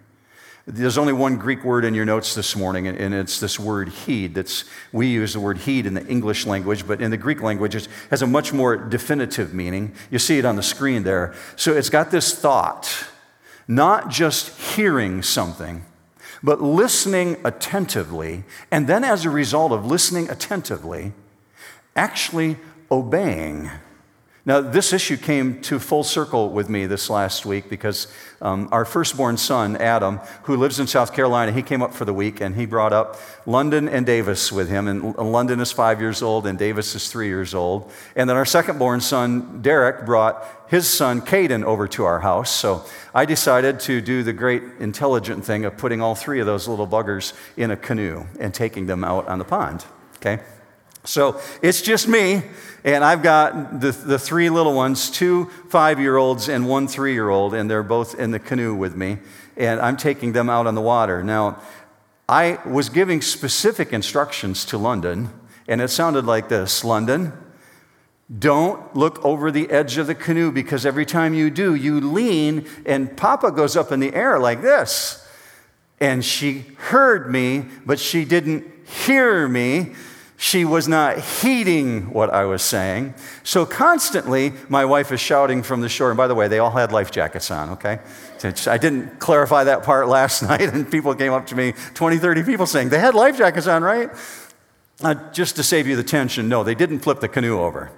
There's 0.64 0.96
only 0.96 1.12
one 1.12 1.38
Greek 1.38 1.64
word 1.64 1.84
in 1.84 1.92
your 1.92 2.04
notes 2.04 2.36
this 2.36 2.54
morning, 2.54 2.86
and 2.86 3.12
it's 3.12 3.40
this 3.40 3.58
word 3.58 3.88
heed. 3.88 4.36
That's, 4.36 4.64
we 4.92 5.08
use 5.08 5.32
the 5.32 5.40
word 5.40 5.58
heed 5.58 5.86
in 5.86 5.94
the 5.94 6.06
English 6.06 6.46
language, 6.46 6.86
but 6.86 7.02
in 7.02 7.10
the 7.10 7.16
Greek 7.16 7.42
language, 7.42 7.74
it 7.74 7.88
has 8.10 8.22
a 8.22 8.28
much 8.28 8.52
more 8.52 8.76
definitive 8.76 9.52
meaning. 9.52 9.92
You 10.08 10.20
see 10.20 10.38
it 10.38 10.44
on 10.44 10.54
the 10.54 10.62
screen 10.62 11.02
there. 11.02 11.34
So 11.56 11.72
it's 11.72 11.90
got 11.90 12.12
this 12.12 12.32
thought, 12.38 13.06
not 13.68 14.10
just 14.10 14.58
hearing 14.74 15.22
something, 15.22 15.84
but 16.42 16.60
listening 16.60 17.36
attentively, 17.44 18.44
and 18.70 18.86
then 18.86 19.04
as 19.04 19.24
a 19.24 19.30
result 19.30 19.72
of 19.72 19.86
listening 19.86 20.28
attentively, 20.28 21.12
actually 21.94 22.56
obeying. 22.90 23.70
Now, 24.44 24.60
this 24.60 24.92
issue 24.92 25.16
came 25.16 25.60
to 25.62 25.78
full 25.78 26.02
circle 26.02 26.50
with 26.50 26.68
me 26.68 26.86
this 26.86 27.08
last 27.08 27.46
week 27.46 27.70
because 27.70 28.08
um, 28.42 28.68
our 28.72 28.84
firstborn 28.84 29.36
son, 29.36 29.76
Adam, 29.76 30.20
who 30.42 30.56
lives 30.56 30.80
in 30.80 30.88
South 30.88 31.14
Carolina, 31.14 31.52
he 31.52 31.62
came 31.62 31.80
up 31.80 31.94
for 31.94 32.04
the 32.04 32.12
week 32.12 32.40
and 32.40 32.56
he 32.56 32.66
brought 32.66 32.92
up 32.92 33.16
London 33.46 33.88
and 33.88 34.04
Davis 34.04 34.50
with 34.50 34.68
him. 34.68 34.88
And 34.88 35.14
London 35.16 35.60
is 35.60 35.70
five 35.70 36.00
years 36.00 36.22
old 36.22 36.46
and 36.46 36.58
Davis 36.58 36.94
is 36.96 37.08
three 37.08 37.28
years 37.28 37.54
old. 37.54 37.90
And 38.16 38.28
then 38.28 38.36
our 38.36 38.44
secondborn 38.44 39.00
son, 39.00 39.62
Derek, 39.62 40.04
brought 40.04 40.44
his 40.68 40.88
son, 40.88 41.20
Caden, 41.20 41.62
over 41.62 41.86
to 41.88 42.04
our 42.04 42.18
house. 42.18 42.50
So 42.50 42.84
I 43.14 43.26
decided 43.26 43.78
to 43.80 44.00
do 44.00 44.24
the 44.24 44.32
great 44.32 44.62
intelligent 44.80 45.44
thing 45.44 45.64
of 45.64 45.76
putting 45.76 46.00
all 46.00 46.16
three 46.16 46.40
of 46.40 46.46
those 46.46 46.66
little 46.66 46.88
buggers 46.88 47.34
in 47.56 47.70
a 47.70 47.76
canoe 47.76 48.26
and 48.40 48.52
taking 48.52 48.86
them 48.86 49.04
out 49.04 49.28
on 49.28 49.38
the 49.38 49.44
pond. 49.44 49.84
Okay? 50.16 50.42
So 51.04 51.40
it's 51.62 51.82
just 51.82 52.06
me, 52.06 52.42
and 52.84 53.04
I've 53.04 53.22
got 53.22 53.80
the, 53.80 53.90
the 53.90 54.18
three 54.18 54.50
little 54.50 54.74
ones 54.74 55.10
two 55.10 55.46
five 55.68 55.98
year 55.98 56.16
olds 56.16 56.48
and 56.48 56.68
one 56.68 56.86
three 56.86 57.12
year 57.12 57.28
old, 57.28 57.54
and 57.54 57.70
they're 57.70 57.82
both 57.82 58.18
in 58.18 58.30
the 58.30 58.38
canoe 58.38 58.74
with 58.74 58.94
me, 58.94 59.18
and 59.56 59.80
I'm 59.80 59.96
taking 59.96 60.32
them 60.32 60.48
out 60.48 60.66
on 60.66 60.74
the 60.74 60.80
water. 60.80 61.24
Now, 61.24 61.60
I 62.28 62.58
was 62.64 62.88
giving 62.88 63.20
specific 63.20 63.92
instructions 63.92 64.64
to 64.66 64.78
London, 64.78 65.30
and 65.66 65.80
it 65.80 65.88
sounded 65.88 66.24
like 66.24 66.48
this 66.48 66.84
London, 66.84 67.32
don't 68.38 68.94
look 68.96 69.22
over 69.24 69.50
the 69.50 69.70
edge 69.70 69.98
of 69.98 70.06
the 70.06 70.14
canoe 70.14 70.50
because 70.52 70.86
every 70.86 71.04
time 71.04 71.34
you 71.34 71.50
do, 71.50 71.74
you 71.74 72.00
lean, 72.00 72.66
and 72.86 73.14
Papa 73.16 73.50
goes 73.50 73.76
up 73.76 73.92
in 73.92 74.00
the 74.00 74.14
air 74.14 74.38
like 74.38 74.62
this. 74.62 75.18
And 76.00 76.24
she 76.24 76.64
heard 76.78 77.30
me, 77.30 77.66
but 77.84 78.00
she 78.00 78.24
didn't 78.24 78.64
hear 78.86 79.46
me 79.48 79.94
she 80.42 80.64
was 80.64 80.88
not 80.88 81.20
heeding 81.20 82.10
what 82.12 82.28
I 82.28 82.46
was 82.46 82.62
saying. 82.62 83.14
So 83.44 83.64
constantly, 83.64 84.52
my 84.68 84.84
wife 84.84 85.12
is 85.12 85.20
shouting 85.20 85.62
from 85.62 85.82
the 85.82 85.88
shore. 85.88 86.10
And 86.10 86.16
by 86.16 86.26
the 86.26 86.34
way, 86.34 86.48
they 86.48 86.58
all 86.58 86.72
had 86.72 86.90
life 86.90 87.12
jackets 87.12 87.48
on, 87.52 87.70
okay? 87.70 88.00
I 88.66 88.76
didn't 88.76 89.20
clarify 89.20 89.62
that 89.62 89.84
part 89.84 90.08
last 90.18 90.42
night, 90.42 90.62
and 90.62 90.90
people 90.90 91.14
came 91.14 91.32
up 91.32 91.46
to 91.46 91.54
me 91.54 91.74
20, 91.94 92.18
30 92.18 92.42
people 92.42 92.66
saying, 92.66 92.88
they 92.88 92.98
had 92.98 93.14
life 93.14 93.38
jackets 93.38 93.68
on, 93.68 93.84
right? 93.84 94.10
Uh, 95.00 95.14
just 95.30 95.54
to 95.56 95.62
save 95.62 95.86
you 95.86 95.94
the 95.94 96.02
tension, 96.02 96.48
no, 96.48 96.64
they 96.64 96.74
didn't 96.74 96.98
flip 96.98 97.20
the 97.20 97.28
canoe 97.28 97.60
over. 97.60 97.92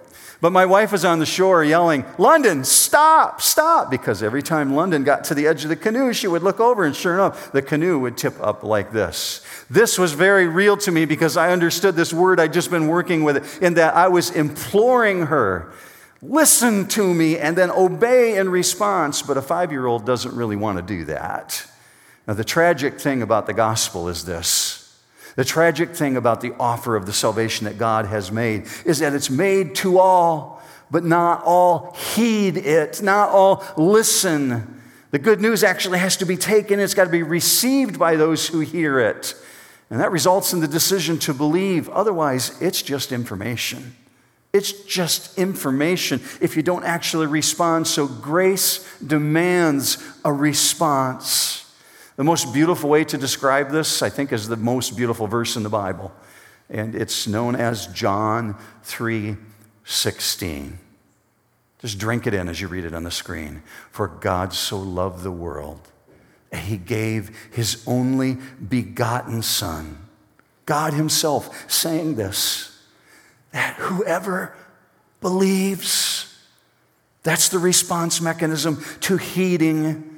But 0.45 0.53
my 0.53 0.67
wife 0.67 0.93
was 0.93 1.07
on 1.07 1.21
the 1.21 1.25
shore 1.25 1.65
yelling, 1.65 2.05
London, 2.19 2.65
stop, 2.65 3.41
stop, 3.41 3.91
because 3.91 4.23
every 4.23 4.43
time 4.43 4.75
London 4.75 5.03
got 5.03 5.25
to 5.25 5.35
the 5.35 5.47
edge 5.47 5.63
of 5.63 5.71
the 5.71 5.75
canoe, 5.75 6.13
she 6.13 6.27
would 6.27 6.43
look 6.43 6.61
over, 6.61 6.85
and 6.85 6.95
sure 6.95 7.15
enough, 7.15 7.51
the 7.53 7.63
canoe 7.63 7.99
would 8.01 8.19
tip 8.19 8.39
up 8.43 8.63
like 8.63 8.93
this. 8.93 9.41
This 9.71 9.99
was 9.99 10.13
very 10.13 10.47
real 10.47 10.77
to 10.77 10.91
me 10.91 11.07
because 11.07 11.39
I 11.39 11.51
understood 11.51 11.97
this 11.97 12.13
word 12.13 12.39
I'd 12.39 12.53
just 12.53 12.71
been 12.71 12.89
working 12.89 13.25
with, 13.25 13.63
in 13.63 13.73
that 13.73 13.95
I 13.95 14.09
was 14.09 14.33
imploring 14.33 15.29
her, 15.29 15.73
listen 16.21 16.89
to 16.89 17.15
me, 17.15 17.39
and 17.39 17.57
then 17.57 17.71
obey 17.71 18.37
in 18.37 18.51
response. 18.51 19.23
But 19.23 19.39
a 19.39 19.43
five 19.43 19.73
year 19.73 19.87
old 19.87 20.05
doesn't 20.05 20.37
really 20.37 20.57
want 20.57 20.77
to 20.77 20.83
do 20.83 21.07
that. 21.07 21.67
Now, 22.29 22.35
the 22.35 22.45
tragic 22.45 23.01
thing 23.01 23.23
about 23.23 23.47
the 23.47 23.55
gospel 23.55 24.11
is 24.11 24.27
this. 24.27 24.74
The 25.37 25.45
tragic 25.45 25.91
thing 25.91 26.17
about 26.17 26.41
the 26.41 26.55
offer 26.61 26.95
of 26.95 27.07
the 27.07 27.12
salvation 27.12 27.64
that 27.64 27.79
God 27.79 28.07
has 28.07 28.31
made 28.31 28.67
is 28.85 29.00
that 29.00 29.14
it's 29.14 29.31
made 29.31 29.75
to 29.76 29.99
all, 29.99 30.62
but 30.91 31.05
not 31.05 31.43
all 31.45 31.97
heed 32.14 32.57
it, 32.57 33.03
not 33.03 33.31
all 33.31 33.64
listen. 33.76 34.81
The 35.11 35.19
good 35.19 35.41
news 35.41 35.64
actually 35.64 35.99
has 35.99 36.17
to 36.19 36.25
be 36.25 36.37
taken, 36.37 36.79
it's 36.79 36.95
got 36.95 37.05
to 37.05 37.11
be 37.11 37.23
received 37.23 37.99
by 37.99 38.17
those 38.17 38.47
who 38.49 38.61
hear 38.61 39.00
it. 39.00 39.35
And 39.91 40.00
that 40.00 40.12
results 40.12 40.53
in 40.53 40.61
the 40.61 40.69
decision 40.69 41.19
to 41.21 41.35
believe. 41.35 41.88
Otherwise, 41.88 42.61
it's 42.62 42.83
just 42.83 43.12
information. 43.12 43.95
It's 44.53 44.73
just 44.85 45.37
information 45.37 46.21
if 46.41 46.57
you 46.57 46.62
don't 46.62 46.85
actually 46.85 47.26
respond. 47.26 47.87
So 47.87 48.07
grace 48.07 48.88
demands 49.00 49.99
a 50.25 50.33
response. 50.33 51.63
The 52.16 52.25
most 52.25 52.52
beautiful 52.52 52.90
way 52.90 53.04
to 53.04 53.18
describe 53.18 53.71
this, 53.71 54.02
I 54.02 54.09
think, 54.09 54.33
is 54.33 54.49
the 54.49 54.56
most 54.56 54.97
beautiful 54.97 55.26
verse 55.26 55.56
in 55.56 55.62
the 55.62 55.68
Bible. 55.68 56.12
And 56.71 56.94
it's 56.94 57.26
known 57.26 57.56
as 57.56 57.87
John 57.88 58.56
3 58.85 59.37
16. 59.87 60.78
Just 61.80 61.99
drink 61.99 62.26
it 62.26 62.33
in 62.33 62.49
as 62.49 62.61
you 62.61 62.68
read 62.68 62.87
it 62.87 62.94
on 62.94 63.04
the 63.04 63.11
screen. 63.11 63.62
For 63.90 64.09
God 64.09 64.54
so 64.54 64.78
loved 64.78 65.23
the 65.23 65.30
world, 65.30 65.80
he 66.52 66.78
gave 66.78 67.37
his 67.52 67.85
only 67.87 68.38
begotten 68.66 69.42
Son. 69.42 69.99
God 70.66 70.94
Himself 70.94 71.71
saying 71.71 72.14
this 72.14 72.71
that 73.52 73.75
whoever 73.75 74.56
believes, 75.21 76.35
that's 77.23 77.49
the 77.49 77.59
response 77.59 78.21
mechanism 78.21 78.83
to 79.00 79.16
heeding. 79.16 80.13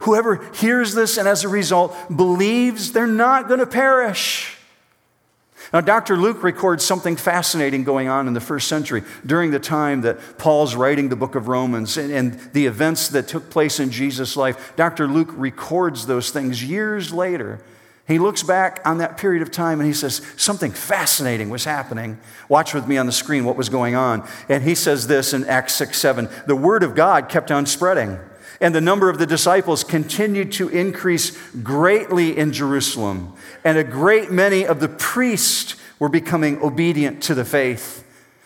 Whoever 0.00 0.42
hears 0.54 0.94
this 0.94 1.16
and 1.16 1.28
as 1.28 1.44
a 1.44 1.48
result 1.48 1.94
believes, 2.14 2.92
they're 2.92 3.06
not 3.06 3.48
going 3.48 3.60
to 3.60 3.66
perish. 3.66 4.56
Now, 5.72 5.80
Dr. 5.80 6.16
Luke 6.16 6.42
records 6.42 6.84
something 6.84 7.16
fascinating 7.16 7.84
going 7.84 8.08
on 8.08 8.26
in 8.26 8.32
the 8.32 8.40
first 8.40 8.66
century 8.66 9.04
during 9.24 9.50
the 9.50 9.60
time 9.60 10.00
that 10.00 10.38
Paul's 10.38 10.74
writing 10.74 11.10
the 11.10 11.16
book 11.16 11.34
of 11.34 11.48
Romans 11.48 11.96
and, 11.96 12.10
and, 12.10 12.32
the 12.52 12.66
events 12.66 13.08
that 13.08 13.28
took 13.28 13.50
place 13.50 13.78
in 13.78 13.92
Jesus' 13.92 14.36
life. 14.36 14.74
Dr. 14.74 15.06
Luke 15.06 15.30
records 15.34 16.06
those 16.06 16.30
things 16.30 16.64
years 16.64 17.12
later. 17.12 17.60
He 18.08 18.18
looks 18.18 18.42
back 18.42 18.80
on 18.84 18.98
that 18.98 19.18
period 19.18 19.42
of 19.42 19.52
time 19.52 19.78
and 19.78 19.86
he 19.86 19.92
says, 19.92 20.22
Something 20.36 20.72
fascinating 20.72 21.50
was 21.50 21.64
happening. 21.64 22.18
Watch 22.48 22.74
with 22.74 22.88
me 22.88 22.96
on 22.98 23.06
the 23.06 23.12
screen 23.12 23.44
what 23.44 23.56
was 23.56 23.68
going 23.68 23.94
on. 23.94 24.26
And 24.48 24.64
he 24.64 24.74
says 24.74 25.06
this 25.06 25.32
in 25.32 25.44
Acts 25.44 25.74
6 25.74 25.96
7 25.96 26.28
The 26.46 26.56
word 26.56 26.82
of 26.82 26.96
God 26.96 27.28
kept 27.28 27.52
on 27.52 27.66
spreading 27.66 28.18
and 28.60 28.74
the 28.74 28.80
number 28.80 29.08
of 29.08 29.18
the 29.18 29.26
disciples 29.26 29.82
continued 29.82 30.52
to 30.52 30.68
increase 30.68 31.36
greatly 31.62 32.36
in 32.36 32.52
Jerusalem. 32.52 33.32
And 33.64 33.78
a 33.78 33.84
great 33.84 34.30
many 34.30 34.66
of 34.66 34.80
the 34.80 34.88
priests 34.88 35.76
were 35.98 36.10
becoming 36.10 36.62
obedient 36.62 37.22
to 37.24 37.34
the 37.34 37.44
faith. 37.44 38.04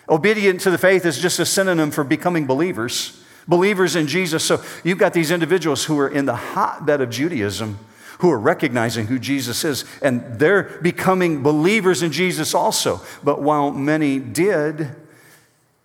Obedient 0.08 0.60
to 0.62 0.70
the 0.70 0.78
faith 0.78 1.04
is 1.04 1.18
just 1.18 1.38
a 1.40 1.46
synonym 1.46 1.90
for 1.90 2.04
becoming 2.04 2.46
believers, 2.46 3.20
believers 3.48 3.96
in 3.96 4.06
Jesus. 4.06 4.44
So 4.44 4.62
you've 4.84 4.98
got 4.98 5.14
these 5.14 5.30
individuals 5.30 5.84
who 5.84 5.98
are 5.98 6.08
in 6.08 6.26
the 6.26 6.36
hotbed 6.36 7.00
of 7.00 7.10
Judaism 7.10 7.78
who 8.18 8.30
are 8.30 8.38
recognizing 8.38 9.08
who 9.08 9.18
Jesus 9.18 9.64
is, 9.64 9.84
and 10.00 10.38
they're 10.38 10.78
becoming 10.80 11.42
believers 11.42 12.00
in 12.00 12.12
Jesus 12.12 12.54
also. 12.54 13.00
But 13.24 13.42
while 13.42 13.72
many 13.72 14.20
did, 14.20 14.94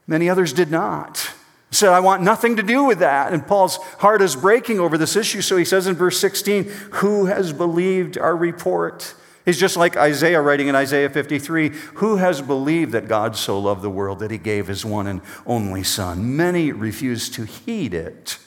many 0.05 0.29
others 0.29 0.53
did 0.53 0.69
not 0.69 1.33
said, 1.71 1.89
I 1.89 1.99
want 1.99 2.23
nothing 2.23 2.55
to 2.55 2.63
do 2.63 2.83
with 2.83 2.99
that. 2.99 3.31
And 3.31 3.45
Paul's 3.45 3.77
heart 3.99 4.21
is 4.21 4.35
breaking 4.35 4.79
over 4.79 4.97
this 4.97 5.15
issue. 5.15 5.41
So 5.41 5.57
he 5.57 5.65
says 5.65 5.87
in 5.87 5.95
verse 5.95 6.19
16, 6.19 6.63
Who 6.93 7.25
has 7.25 7.53
believed 7.53 8.17
our 8.17 8.35
report? 8.35 9.13
He's 9.45 9.59
just 9.59 9.77
like 9.77 9.95
Isaiah 9.95 10.41
writing 10.41 10.67
in 10.67 10.75
Isaiah 10.75 11.09
53 11.09 11.69
Who 11.95 12.17
has 12.17 12.41
believed 12.41 12.91
that 12.91 13.07
God 13.07 13.35
so 13.35 13.59
loved 13.59 13.81
the 13.81 13.89
world 13.89 14.19
that 14.19 14.31
he 14.31 14.37
gave 14.37 14.67
his 14.67 14.85
one 14.85 15.07
and 15.07 15.21
only 15.45 15.83
Son? 15.83 16.35
Many 16.35 16.71
refuse 16.71 17.29
to 17.31 17.43
heed 17.43 17.93
it. 17.93 18.37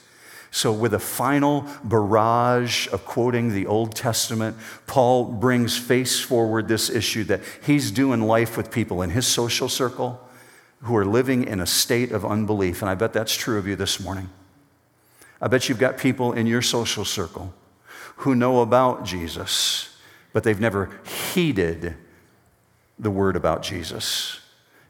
So, 0.55 0.71
with 0.71 0.93
a 0.93 0.99
final 0.99 1.67
barrage 1.83 2.87
of 2.89 3.07
quoting 3.07 3.55
the 3.55 3.67
Old 3.67 3.95
Testament, 3.95 4.57
Paul 4.87 5.25
brings 5.25 5.79
face 5.79 6.21
forward 6.21 6.69
this 6.69 6.91
issue 6.91 7.25
that 7.25 7.41
he's 7.63 7.91
doing 7.91 8.21
life 8.21 8.57
with 8.57 8.71
people 8.71 9.01
in 9.01 9.11
his 9.11 9.27
social 9.27 9.69
circle 9.69 10.21
who 10.83 10.97
are 10.97 11.05
living 11.05 11.45
in 11.45 11.61
a 11.61 11.67
state 11.67 12.13
of 12.13 12.25
unbelief. 12.25 12.83
And 12.83 12.91
I 12.91 12.95
bet 12.95 13.13
that's 13.13 13.35
true 13.35 13.59
of 13.59 13.67
you 13.67 13.77
this 13.77 14.01
morning. 14.01 14.31
I 15.41 15.49
bet 15.49 15.69
you've 15.69 15.79
got 15.79 15.99
people 15.99 16.33
in 16.33 16.47
your 16.47 16.63
social 16.63 17.05
circle 17.05 17.53
who 18.17 18.35
know 18.35 18.61
about 18.61 19.05
Jesus, 19.05 19.97
but 20.33 20.45
they've 20.45 20.61
never 20.61 20.91
heeded 21.33 21.97
the 22.99 23.11
word 23.11 23.37
about 23.37 23.63
Jesus. 23.63 24.41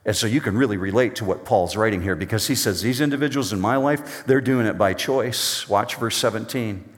And 0.05 0.17
so 0.17 0.27
you 0.27 0.41
can 0.41 0.57
really 0.57 0.77
relate 0.77 1.15
to 1.17 1.25
what 1.25 1.45
Paul's 1.45 1.77
writing 1.77 2.03
here 2.03 2.17
because 2.17 2.49
he 2.49 2.55
says, 2.55 2.83
These 2.83 3.01
individuals 3.01 3.53
in 3.53 3.61
my 3.61 3.77
life, 3.77 4.25
they're 4.27 4.41
doing 4.41 4.67
it 4.67 4.77
by 4.77 4.95
choice. 4.95 5.69
Watch 5.69 5.97
verse 5.97 6.17
17. 6.17 6.89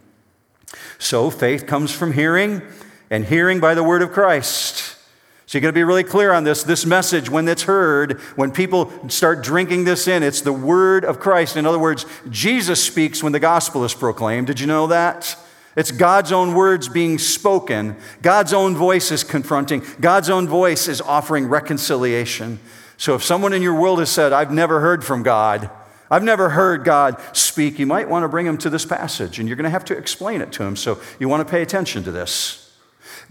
So 0.99 1.31
faith 1.31 1.67
comes 1.67 1.93
from 1.93 2.13
hearing, 2.13 2.63
and 3.11 3.25
hearing 3.27 3.61
by 3.61 3.75
the 3.75 3.85
word 3.85 4.03
of 4.03 4.13
Christ. 4.13 4.94
So 5.47 5.59
you 5.59 5.63
got 5.63 5.69
to 5.69 5.73
be 5.73 5.85
really 5.85 6.05
clear 6.05 6.33
on 6.33 6.45
this. 6.45 6.63
This 6.63 6.87
message, 6.87 7.29
when 7.29 7.47
it's 7.49 7.65
heard, 7.65 8.21
when 8.37 8.51
people 8.51 8.91
start 9.09 9.43
drinking 9.43 9.85
this 9.85 10.09
in, 10.09 10.23
it's 10.23 10.41
the 10.41 10.53
word 10.53 11.05
of 11.05 11.21
Christ. 11.21 11.57
In 11.57 11.67
other 11.67 11.79
words, 11.79 12.07
Jesus 12.31 12.83
speaks 12.83 13.23
when 13.23 13.33
the 13.33 13.41
gospel 13.41 13.85
is 13.85 13.93
proclaimed. 13.93 14.47
Did 14.47 14.59
you 14.59 14.67
know 14.67 14.87
that? 14.87 15.37
It's 15.77 15.91
God's 15.91 16.33
own 16.33 16.55
words 16.55 16.89
being 16.89 17.19
spoken. 17.19 17.97
God's 18.23 18.53
own 18.53 18.75
voice 18.75 19.11
is 19.11 19.25
confronting. 19.25 19.83
God's 20.01 20.31
own 20.31 20.49
voice 20.49 20.89
is 20.89 21.01
offering 21.01 21.47
reconciliation. 21.47 22.61
So 22.97 23.15
if 23.17 23.25
someone 23.25 23.53
in 23.53 23.61
your 23.61 23.79
world 23.79 23.99
has 23.99 24.11
said, 24.11 24.33
I've 24.33 24.53
never 24.53 24.81
heard 24.81 25.05
from 25.05 25.23
God, 25.23 25.69
I've 26.11 26.23
never 26.23 26.51
heard 26.51 26.85
God 26.85 27.21
speak, 27.33 27.79
you 27.79 27.87
might 27.87 28.09
want 28.09 28.23
to 28.23 28.29
bring 28.29 28.47
him 28.47 28.57
to 28.59 28.71
this 28.71 28.85
passage 28.85 29.39
and 29.39 29.49
you're 29.49 29.57
going 29.57 29.65
to 29.65 29.71
have 29.71 29.85
to 29.87 29.97
explain 29.97 30.41
it 30.41 30.53
to 30.53 30.63
him. 30.63 30.77
So 30.77 31.01
you 31.19 31.29
want 31.29 31.47
to 31.47 31.51
pay 31.51 31.61
attention 31.61 32.05
to 32.05 32.13
this. 32.13 32.64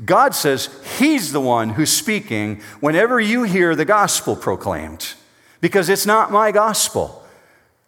God 0.04 0.36
says 0.36 0.70
He's 0.98 1.32
the 1.32 1.42
one 1.42 1.70
who's 1.70 1.92
speaking 1.92 2.62
whenever 2.80 3.20
you 3.20 3.44
hear 3.44 3.76
the 3.76 3.86
gospel 3.86 4.36
proclaimed, 4.36 5.14
because 5.62 5.90
it's 5.90 6.06
not 6.06 6.32
my 6.32 6.52
gospel. 6.52 7.24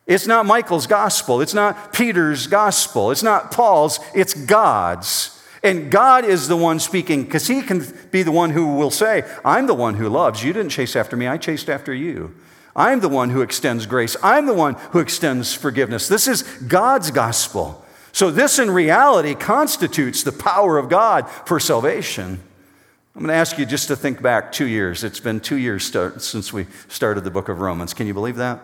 It's 0.08 0.28
not 0.28 0.46
Michael's 0.46 0.86
gospel. 0.86 1.42
It's 1.42 1.54
not 1.54 1.92
Peter's 1.92 2.46
gospel. 2.48 3.10
It's 3.10 3.24
not 3.24 3.52
Paul's. 3.52 4.00
It's 4.14 4.34
God's. 4.34 5.32
And 5.64 5.90
God 5.90 6.26
is 6.26 6.48
the 6.48 6.56
one 6.56 6.80
speaking 6.80 7.24
because 7.24 7.48
He 7.48 7.64
can 7.64 7.84
be 8.12 8.22
the 8.22 8.32
one 8.32 8.52
who 8.52 8.76
will 8.76 8.92
say, 8.92 9.24
I'm 9.44 9.66
the 9.66 9.74
one 9.74 9.96
who 9.96 10.08
loves. 10.08 10.44
You 10.44 10.54
didn't 10.54 10.70
chase 10.70 10.96
after 10.96 11.18
me, 11.18 11.28
I 11.28 11.38
chased 11.38 11.70
after 11.70 11.94
you. 11.94 12.36
I'm 12.76 13.00
the 13.00 13.10
one 13.10 13.30
who 13.30 13.42
extends 13.42 13.86
grace. 13.86 14.18
I'm 14.22 14.46
the 14.46 14.54
one 14.54 14.76
who 14.92 15.00
extends 15.00 15.54
forgiveness. 15.54 16.08
This 16.08 16.28
is 16.28 16.44
God's 16.68 17.10
gospel. 17.10 17.85
So, 18.16 18.32
this 18.32 18.60
in 18.60 18.72
reality 18.72 19.36
constitutes 19.36 20.24
the 20.24 20.32
power 20.32 20.78
of 20.78 20.88
God 20.88 21.30
for 21.30 21.60
salvation. 21.60 22.40
I'm 23.14 23.22
going 23.22 23.28
to 23.28 23.34
ask 23.34 23.58
you 23.58 23.66
just 23.66 23.90
to 23.90 23.98
think 23.98 24.22
back 24.22 24.54
two 24.54 24.68
years. 24.68 25.04
It's 25.04 25.20
been 25.20 25.42
two 25.42 25.58
years 25.58 25.84
start, 25.84 26.22
since 26.22 26.54
we 26.54 26.68
started 26.88 27.26
the 27.26 27.30
book 27.30 27.50
of 27.50 27.60
Romans. 27.60 27.94
Can 27.94 28.08
you 28.08 28.14
believe 28.14 28.38
that? 28.38 28.62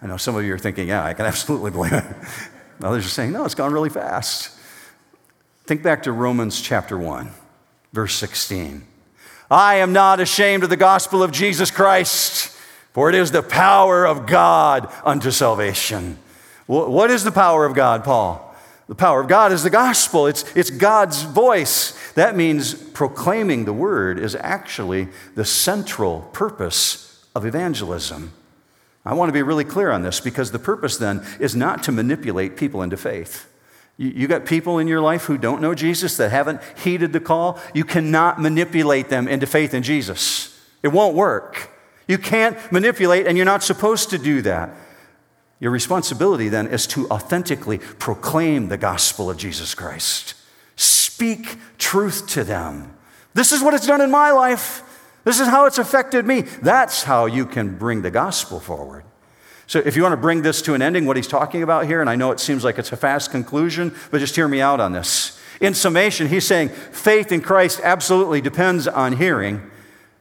I 0.00 0.06
know 0.06 0.16
some 0.16 0.36
of 0.36 0.44
you 0.44 0.54
are 0.54 0.60
thinking, 0.60 0.86
yeah, 0.86 1.04
I 1.04 1.12
can 1.12 1.26
absolutely 1.26 1.72
believe 1.72 1.92
it. 1.92 2.04
Others 2.80 3.04
are 3.04 3.08
saying, 3.08 3.32
no, 3.32 3.44
it's 3.44 3.56
gone 3.56 3.72
really 3.72 3.90
fast. 3.90 4.56
Think 5.64 5.82
back 5.82 6.04
to 6.04 6.12
Romans 6.12 6.60
chapter 6.60 6.96
1, 6.96 7.30
verse 7.92 8.14
16. 8.14 8.86
I 9.50 9.74
am 9.74 9.92
not 9.92 10.20
ashamed 10.20 10.62
of 10.62 10.70
the 10.70 10.76
gospel 10.76 11.24
of 11.24 11.32
Jesus 11.32 11.72
Christ, 11.72 12.56
for 12.92 13.08
it 13.08 13.16
is 13.16 13.32
the 13.32 13.42
power 13.42 14.06
of 14.06 14.26
God 14.26 14.88
unto 15.04 15.32
salvation. 15.32 16.16
What 16.66 17.10
is 17.10 17.24
the 17.24 17.32
power 17.32 17.66
of 17.66 17.74
God, 17.74 18.04
Paul? 18.04 18.50
The 18.92 18.96
power 18.96 19.22
of 19.22 19.28
God 19.28 19.52
is 19.52 19.62
the 19.62 19.70
gospel, 19.70 20.26
it's, 20.26 20.44
it's 20.54 20.68
God's 20.68 21.22
voice. 21.22 21.98
That 22.12 22.36
means 22.36 22.74
proclaiming 22.74 23.64
the 23.64 23.72
word 23.72 24.18
is 24.18 24.36
actually 24.36 25.08
the 25.34 25.46
central 25.46 26.28
purpose 26.34 27.24
of 27.34 27.46
evangelism. 27.46 28.34
I 29.06 29.14
want 29.14 29.30
to 29.30 29.32
be 29.32 29.40
really 29.40 29.64
clear 29.64 29.90
on 29.90 30.02
this 30.02 30.20
because 30.20 30.50
the 30.50 30.58
purpose 30.58 30.98
then 30.98 31.24
is 31.40 31.56
not 31.56 31.82
to 31.84 31.90
manipulate 31.90 32.58
people 32.58 32.82
into 32.82 32.98
faith. 32.98 33.50
You, 33.96 34.10
you 34.10 34.28
got 34.28 34.44
people 34.44 34.78
in 34.78 34.88
your 34.88 35.00
life 35.00 35.24
who 35.24 35.38
don't 35.38 35.62
know 35.62 35.74
Jesus 35.74 36.18
that 36.18 36.30
haven't 36.30 36.60
heeded 36.76 37.14
the 37.14 37.20
call. 37.20 37.58
You 37.72 37.84
cannot 37.84 38.42
manipulate 38.42 39.08
them 39.08 39.26
into 39.26 39.46
faith 39.46 39.72
in 39.72 39.82
Jesus. 39.82 40.60
It 40.82 40.88
won't 40.88 41.16
work. 41.16 41.70
You 42.06 42.18
can't 42.18 42.58
manipulate, 42.70 43.26
and 43.26 43.38
you're 43.38 43.46
not 43.46 43.62
supposed 43.62 44.10
to 44.10 44.18
do 44.18 44.42
that. 44.42 44.68
Your 45.62 45.70
responsibility 45.70 46.48
then 46.48 46.66
is 46.66 46.88
to 46.88 47.08
authentically 47.08 47.78
proclaim 47.78 48.66
the 48.66 48.76
gospel 48.76 49.30
of 49.30 49.36
Jesus 49.36 49.76
Christ. 49.76 50.34
Speak 50.74 51.56
truth 51.78 52.26
to 52.30 52.42
them. 52.42 52.92
This 53.34 53.52
is 53.52 53.62
what 53.62 53.72
it's 53.72 53.86
done 53.86 54.00
in 54.00 54.10
my 54.10 54.32
life. 54.32 54.82
This 55.22 55.38
is 55.38 55.46
how 55.46 55.66
it's 55.66 55.78
affected 55.78 56.26
me. 56.26 56.40
That's 56.40 57.04
how 57.04 57.26
you 57.26 57.46
can 57.46 57.78
bring 57.78 58.02
the 58.02 58.10
gospel 58.10 58.58
forward. 58.58 59.04
So, 59.68 59.78
if 59.78 59.94
you 59.94 60.02
want 60.02 60.14
to 60.14 60.16
bring 60.16 60.42
this 60.42 60.62
to 60.62 60.74
an 60.74 60.82
ending, 60.82 61.06
what 61.06 61.16
he's 61.16 61.28
talking 61.28 61.62
about 61.62 61.86
here, 61.86 62.00
and 62.00 62.10
I 62.10 62.16
know 62.16 62.32
it 62.32 62.40
seems 62.40 62.64
like 62.64 62.76
it's 62.76 62.90
a 62.90 62.96
fast 62.96 63.30
conclusion, 63.30 63.94
but 64.10 64.18
just 64.18 64.34
hear 64.34 64.48
me 64.48 64.60
out 64.60 64.80
on 64.80 64.92
this. 64.92 65.40
In 65.60 65.74
summation, 65.74 66.26
he's 66.26 66.44
saying 66.44 66.70
faith 66.70 67.30
in 67.30 67.40
Christ 67.40 67.80
absolutely 67.84 68.40
depends 68.40 68.88
on 68.88 69.16
hearing, 69.16 69.62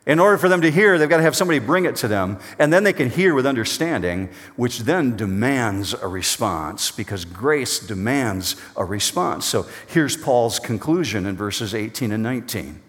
In 0.07 0.19
order 0.19 0.37
for 0.37 0.49
them 0.49 0.61
to 0.61 0.71
hear, 0.71 0.97
they've 0.97 1.07
got 1.07 1.17
to 1.17 1.23
have 1.23 1.35
somebody 1.35 1.59
bring 1.59 1.85
it 1.85 1.95
to 1.97 2.07
them, 2.07 2.39
and 2.57 2.73
then 2.73 2.83
they 2.83 2.93
can 2.93 3.09
hear 3.09 3.35
with 3.35 3.45
understanding, 3.45 4.29
which 4.55 4.79
then 4.79 5.15
demands 5.15 5.93
a 5.93 6.07
response 6.07 6.89
because 6.89 7.23
grace 7.23 7.79
demands 7.79 8.55
a 8.75 8.83
response. 8.83 9.45
So 9.45 9.67
here's 9.87 10.17
Paul's 10.17 10.57
conclusion 10.57 11.27
in 11.27 11.37
verses 11.37 11.75
18 11.75 12.11
and 12.11 12.23
19. 12.23 12.81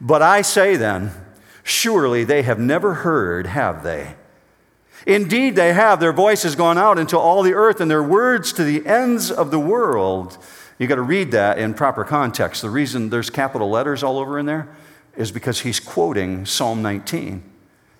But 0.00 0.22
I 0.22 0.42
say 0.42 0.76
then, 0.76 1.10
surely 1.64 2.22
they 2.22 2.42
have 2.42 2.60
never 2.60 2.94
heard, 2.94 3.48
have 3.48 3.82
they? 3.82 4.14
Indeed, 5.06 5.56
they 5.56 5.72
have. 5.72 5.98
Their 5.98 6.12
voice 6.12 6.44
has 6.44 6.54
gone 6.54 6.78
out 6.78 6.96
into 6.96 7.18
all 7.18 7.42
the 7.42 7.54
earth, 7.54 7.80
and 7.80 7.90
their 7.90 8.02
words 8.04 8.52
to 8.52 8.62
the 8.62 8.86
ends 8.86 9.32
of 9.32 9.50
the 9.50 9.58
world. 9.58 10.38
You've 10.78 10.88
got 10.88 10.94
to 10.96 11.02
read 11.02 11.32
that 11.32 11.58
in 11.58 11.74
proper 11.74 12.04
context. 12.04 12.62
The 12.62 12.70
reason 12.70 13.10
there's 13.10 13.30
capital 13.30 13.68
letters 13.68 14.04
all 14.04 14.18
over 14.18 14.38
in 14.38 14.46
there 14.46 14.68
is 15.16 15.32
because 15.32 15.60
he's 15.60 15.80
quoting 15.80 16.46
Psalm 16.46 16.82
19. 16.82 17.42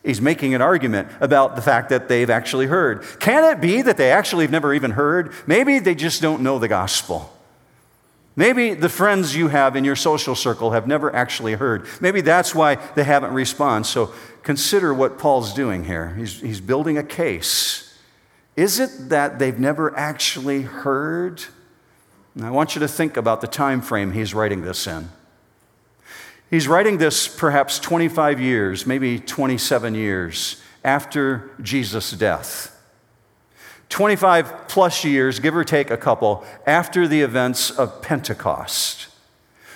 He's 0.04 0.20
making 0.20 0.54
an 0.54 0.60
argument 0.60 1.08
about 1.20 1.56
the 1.56 1.62
fact 1.62 1.88
that 1.88 2.08
they've 2.08 2.28
actually 2.28 2.66
heard. 2.66 3.04
Can 3.20 3.42
it 3.44 3.60
be 3.60 3.80
that 3.82 3.96
they 3.96 4.10
actually 4.10 4.44
have 4.44 4.50
never 4.50 4.74
even 4.74 4.92
heard? 4.92 5.32
Maybe 5.46 5.78
they 5.78 5.94
just 5.94 6.20
don't 6.20 6.42
know 6.42 6.58
the 6.58 6.68
gospel. 6.68 7.32
Maybe 8.36 8.74
the 8.74 8.88
friends 8.88 9.34
you 9.34 9.48
have 9.48 9.76
in 9.76 9.84
your 9.84 9.96
social 9.96 10.34
circle 10.34 10.72
have 10.72 10.86
never 10.86 11.14
actually 11.14 11.54
heard. 11.54 11.86
Maybe 12.00 12.20
that's 12.20 12.54
why 12.54 12.74
they 12.94 13.04
haven't 13.04 13.32
responded. 13.32 13.86
So 13.88 14.12
consider 14.42 14.92
what 14.92 15.18
Paul's 15.18 15.54
doing 15.54 15.84
here. 15.84 16.14
He's, 16.16 16.40
he's 16.40 16.60
building 16.60 16.98
a 16.98 17.02
case. 17.02 17.96
Is 18.56 18.80
it 18.80 19.08
that 19.08 19.38
they've 19.38 19.58
never 19.58 19.96
actually 19.96 20.62
heard? 20.62 21.44
And 22.34 22.44
I 22.44 22.50
want 22.50 22.74
you 22.74 22.80
to 22.80 22.88
think 22.88 23.16
about 23.16 23.40
the 23.40 23.46
time 23.46 23.80
frame 23.80 24.12
he's 24.12 24.34
writing 24.34 24.62
this 24.62 24.86
in. 24.86 25.08
He's 26.54 26.68
writing 26.68 26.98
this 26.98 27.26
perhaps 27.26 27.80
25 27.80 28.40
years, 28.40 28.86
maybe 28.86 29.18
27 29.18 29.96
years 29.96 30.62
after 30.84 31.50
Jesus' 31.60 32.12
death. 32.12 32.80
25 33.88 34.68
plus 34.68 35.04
years, 35.04 35.40
give 35.40 35.56
or 35.56 35.64
take 35.64 35.90
a 35.90 35.96
couple, 35.96 36.44
after 36.64 37.08
the 37.08 37.22
events 37.22 37.72
of 37.72 38.02
Pentecost. 38.02 39.08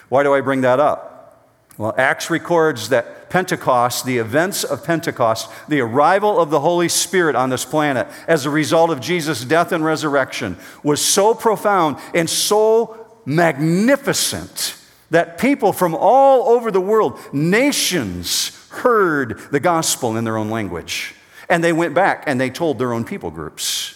Why 0.09 0.23
do 0.23 0.33
I 0.33 0.41
bring 0.41 0.61
that 0.61 0.79
up? 0.79 1.49
Well, 1.79 1.95
Acts 1.99 2.31
records 2.31 2.91
that 2.91 3.29
Pentecost, 3.29 4.07
the 4.07 4.19
events 4.19 4.63
of 4.63 4.85
Pentecost, 4.85 5.51
the 5.67 5.81
arrival 5.81 6.39
of 6.39 6.51
the 6.51 6.61
Holy 6.61 6.89
Spirit 6.89 7.35
on 7.35 7.51
this 7.51 7.65
planet 7.65 8.07
as 8.29 8.47
a 8.47 8.51
result 8.51 8.91
of 8.91 9.01
Jesus' 9.01 9.45
death 9.45 9.73
and 9.73 9.85
resurrection, 9.85 10.57
was 10.85 11.05
so 11.05 11.35
profound 11.35 11.97
and 12.15 12.31
so 12.31 13.19
magnificent 13.25 14.78
that 15.11 15.39
people 15.39 15.73
from 15.73 15.95
all 15.95 16.51
over 16.51 16.71
the 16.71 16.81
world, 16.81 17.19
nations, 17.33 18.55
heard 18.71 19.41
the 19.51 19.61
gospel 19.61 20.17
in 20.17 20.25
their 20.25 20.37
own 20.37 20.51
language. 20.51 21.15
And 21.49 21.65
they 21.65 21.73
went 21.73 21.95
back 21.95 22.25
and 22.27 22.41
they 22.41 22.51
told 22.51 22.79
their 22.79 22.93
own 22.93 23.05
people 23.05 23.31
groups. 23.31 23.95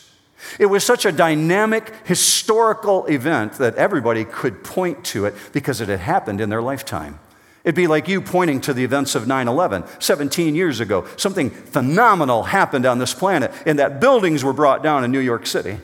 It 0.59 0.67
was 0.67 0.85
such 0.85 1.05
a 1.05 1.13
dynamic, 1.13 1.93
historical 2.05 3.07
event 3.07 3.55
that 3.55 3.75
everybody 3.77 4.25
could 4.25 4.65
point 4.65 5.05
to 5.07 5.27
it 5.27 5.35
because 5.53 5.81
it 5.81 5.89
had 5.89 6.01
happened 6.01 6.41
in 6.41 6.51
their 6.51 6.63
lifetime. 6.63 7.19
It'd 7.65 7.77
be 7.77 7.87
like 7.87 8.09
you 8.09 8.21
pointing 8.21 8.61
to 8.63 8.75
the 8.75 8.83
events 8.83 9.15
of 9.15 9.27
9 9.27 9.47
11, 9.47 9.85
17 10.01 10.55
years 10.55 10.81
ago. 10.81 11.07
Something 11.17 11.51
phenomenal 11.51 12.43
happened 12.43 12.87
on 12.87 12.99
this 12.99 13.15
planet, 13.15 13.53
and 13.65 13.79
that 13.79 14.01
buildings 14.01 14.43
were 14.43 14.53
brought 14.53 14.83
down 14.83 15.05
in 15.05 15.13
New 15.13 15.21
York 15.21 15.47
City 15.47 15.79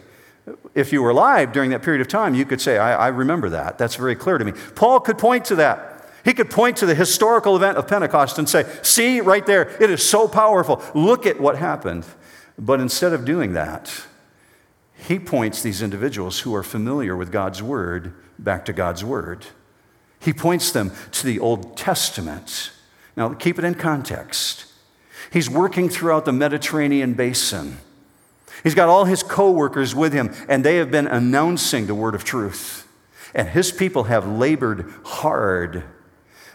if 0.79 0.93
you 0.93 1.03
were 1.03 1.11
alive 1.11 1.53
during 1.53 1.71
that 1.71 1.83
period 1.83 2.01
of 2.01 2.07
time, 2.07 2.35
you 2.35 2.45
could 2.45 2.61
say, 2.61 2.79
I, 2.79 3.07
I 3.07 3.09
remember 3.09 3.51
that. 3.51 3.79
That's 3.79 3.97
very 3.97 4.15
clear 4.15 4.39
to 4.39 4.45
me. 4.45 4.53
Paul 4.77 5.01
could 5.01 5.19
point 5.19 5.45
to 5.47 5.57
that. 5.57 6.07
He 6.25 6.33
could 6.33 6.51
point 6.51 6.77
to 6.79 6.87
the 6.87 6.95
historical 6.95 7.57
event 7.57 7.79
of 7.79 7.89
Pentecost 7.89 8.39
and 8.39 8.49
say, 8.49 8.65
See, 8.83 9.21
right 9.21 9.45
there, 9.45 9.71
it 9.83 9.91
is 9.91 10.09
so 10.09 10.29
powerful. 10.29 10.81
Look 10.95 11.27
at 11.27 11.41
what 11.41 11.59
happened. 11.59 12.05
But 12.57 12.81
instead 12.81 13.13
of 13.13 13.25
doing 13.25 13.55
that, 13.55 14.05
he 14.95 15.19
points 15.19 15.63
these 15.63 15.83
individuals 15.83 16.41
who 16.41 16.55
are 16.55 16.63
familiar 16.63 17.17
with 17.17 17.33
God's 17.33 17.63
word 17.63 18.15
back 18.39 18.65
to 18.67 18.73
God's 18.73 19.05
word. 19.05 19.47
He 20.21 20.33
points 20.33 20.71
them 20.71 20.93
to 21.13 21.27
the 21.27 21.41
Old 21.41 21.77
Testament. 21.77 22.73
Now, 23.17 23.35
keep 23.35 23.59
it 23.59 23.65
in 23.65 23.75
context. 23.75 24.67
He's 25.33 25.51
working 25.51 25.89
throughout 25.89 26.25
the 26.25 26.33
Mediterranean 26.33 27.15
basin. 27.15 27.79
He's 28.63 28.75
got 28.75 28.89
all 28.89 29.05
his 29.05 29.23
co-workers 29.23 29.95
with 29.95 30.13
him, 30.13 30.35
and 30.49 30.65
they 30.65 30.77
have 30.77 30.91
been 30.91 31.07
announcing 31.07 31.87
the 31.87 31.95
word 31.95 32.15
of 32.15 32.25
truth. 32.25 32.87
And 33.35 33.49
his 33.49 33.71
people 33.71 34.05
have 34.05 34.27
labored 34.27 34.91
hard, 35.05 35.85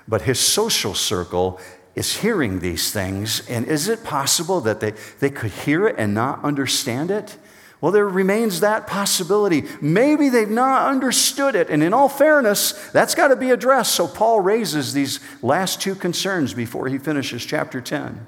but 0.08 0.24
his 0.24 0.40
social 0.40 0.94
circle 0.94 1.60
is 1.96 2.18
hearing 2.18 2.60
these 2.60 2.92
things. 2.92 3.48
And 3.48 3.66
is 3.68 3.88
it 3.88 4.04
possible 4.04 4.62
that 4.62 4.80
they, 4.80 4.94
they 5.20 5.30
could 5.30 5.52
hear 5.52 5.88
it 5.88 5.96
and 5.98 6.14
not 6.14 6.44
understand 6.44 7.12
it? 7.12 7.38
Well, 7.84 7.92
there 7.92 8.08
remains 8.08 8.62
that 8.62 8.88
possibility. 8.88 9.66
Maybe 9.82 10.30
they've 10.30 10.50
not 10.50 10.90
understood 10.90 11.54
it. 11.54 11.70
And 11.70 11.84
in 11.84 11.94
all 11.94 12.08
fairness, 12.08 12.72
that's 12.92 13.14
got 13.14 13.28
to 13.28 13.36
be 13.36 13.52
addressed. 13.52 13.94
So 13.94 14.08
Paul 14.08 14.40
raises 14.40 14.94
these 14.94 15.20
last 15.42 15.82
two 15.82 15.94
concerns 15.94 16.54
before 16.54 16.88
he 16.88 16.98
finishes 16.98 17.46
chapter 17.46 17.82
10. 17.82 18.26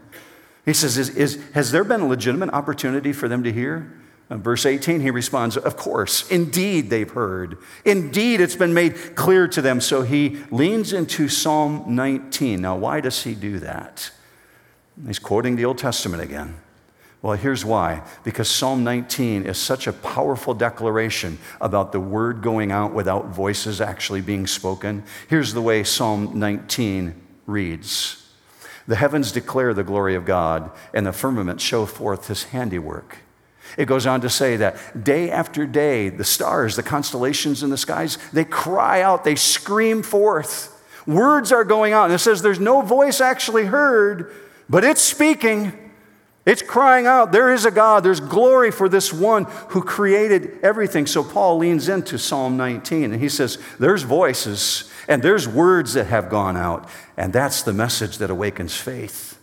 He 0.66 0.74
says, 0.74 0.98
is, 0.98 1.10
is, 1.10 1.40
Has 1.54 1.72
there 1.72 1.84
been 1.84 2.02
a 2.02 2.08
legitimate 2.08 2.50
opportunity 2.50 3.14
for 3.14 3.28
them 3.28 3.44
to 3.44 3.54
hear? 3.54 3.94
In 4.30 4.42
verse 4.42 4.66
18, 4.66 5.02
he 5.02 5.12
responds, 5.12 5.56
Of 5.56 5.78
course, 5.78 6.30
indeed 6.32 6.90
they've 6.90 7.10
heard. 7.10 7.60
Indeed, 7.86 8.42
it's 8.42 8.56
been 8.56 8.74
made 8.74 9.16
clear 9.16 9.48
to 9.50 9.62
them. 9.62 9.80
So 9.80 10.02
he 10.02 10.38
leans 10.50 10.94
into 10.94 11.30
Psalm 11.30 11.84
19. 11.88 12.62
Now, 12.62 12.76
why 12.76 13.02
does 13.02 13.24
he 13.24 13.36
do 13.36 13.60
that? 13.60 14.10
He's 15.06 15.20
quoting 15.20 15.56
the 15.56 15.66
Old 15.66 15.78
Testament 15.78 16.24
again. 16.24 16.56
Well, 17.22 17.38
here's 17.38 17.64
why. 17.64 18.02
Because 18.24 18.50
Psalm 18.50 18.84
19 18.84 19.46
is 19.46 19.58
such 19.58 19.88
a 19.88 19.94
powerful 19.94 20.54
declaration 20.54 21.38
about 21.62 21.92
the 21.92 22.00
word 22.00 22.42
going 22.42 22.72
out 22.72 22.94
without 22.94 23.28
voices 23.28 23.82
actually 23.82 24.22
being 24.22 24.48
spoken. 24.48 25.04
Here's 25.28 25.54
the 25.54 25.62
way 25.62 25.84
Psalm 25.84 26.40
19 26.40 27.20
reads. 27.46 28.25
The 28.88 28.96
heavens 28.96 29.32
declare 29.32 29.74
the 29.74 29.84
glory 29.84 30.16
of 30.16 30.26
God, 30.26 30.72
and 30.94 31.06
the 31.06 31.14
firmament 31.14 31.60
show 31.60 31.86
forth 31.86 32.28
his 32.28 32.44
handiwork. 32.44 33.18
It 33.78 33.86
goes 33.86 34.06
on 34.06 34.22
to 34.22 34.30
say 34.30 34.58
that 34.58 35.04
day 35.04 35.32
after 35.32 35.66
day, 35.66 36.10
the 36.10 36.24
stars, 36.24 36.76
the 36.76 36.84
constellations 36.84 37.64
in 37.64 37.70
the 37.70 37.78
skies, 37.78 38.18
they 38.32 38.46
cry 38.46 39.02
out, 39.02 39.24
they 39.24 39.36
scream 39.36 40.04
forth. 40.04 40.72
Words 41.08 41.52
are 41.52 41.64
going 41.64 41.94
out. 41.94 42.06
And 42.06 42.14
it 42.14 42.20
says 42.20 42.42
there's 42.42 42.60
no 42.60 42.82
voice 42.82 43.22
actually 43.22 43.66
heard, 43.66 44.34
but 44.70 44.84
it's 44.84 45.02
speaking. 45.02 45.74
It's 46.46 46.62
crying 46.62 47.08
out, 47.08 47.32
there 47.32 47.52
is 47.52 47.66
a 47.66 47.72
God, 47.72 48.04
there's 48.04 48.20
glory 48.20 48.70
for 48.70 48.88
this 48.88 49.12
one 49.12 49.46
who 49.70 49.82
created 49.82 50.60
everything. 50.62 51.08
So 51.08 51.24
Paul 51.24 51.58
leans 51.58 51.90
into 51.90 52.20
Psalm 52.20 52.56
19 52.56 53.14
and 53.14 53.22
he 53.22 53.30
says, 53.30 53.58
There's 53.80 54.04
voices 54.04 54.92
and 55.08 55.24
there's 55.24 55.48
words 55.48 55.94
that 55.94 56.06
have 56.06 56.30
gone 56.30 56.56
out, 56.56 56.88
and 57.18 57.32
that's 57.32 57.62
the 57.62 57.74
message 57.74 58.18
that 58.18 58.30
awakens 58.30 58.76
faith. 58.76 59.40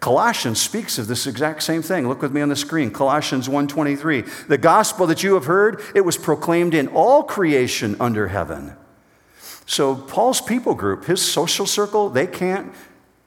Colossians 0.00 0.60
speaks 0.60 0.98
of 0.98 1.06
this 1.06 1.26
exact 1.26 1.62
same 1.62 1.80
thing. 1.80 2.06
Look 2.06 2.20
with 2.20 2.32
me 2.32 2.42
on 2.42 2.50
the 2.50 2.56
screen. 2.56 2.90
Colossians 2.90 3.48
1:23. 3.48 4.22
The 4.48 4.58
gospel 4.58 5.06
that 5.06 5.22
you 5.22 5.34
have 5.34 5.46
heard, 5.46 5.80
it 5.94 6.04
was 6.04 6.16
proclaimed 6.16 6.74
in 6.74 6.88
all 6.88 7.22
creation 7.22 7.96
under 7.98 8.28
heaven. 8.28 8.74
So 9.66 9.94
Paul's 9.94 10.42
people 10.42 10.74
group, 10.74 11.06
his 11.06 11.22
social 11.22 11.64
circle, 11.64 12.10
they 12.10 12.26
can't 12.26 12.72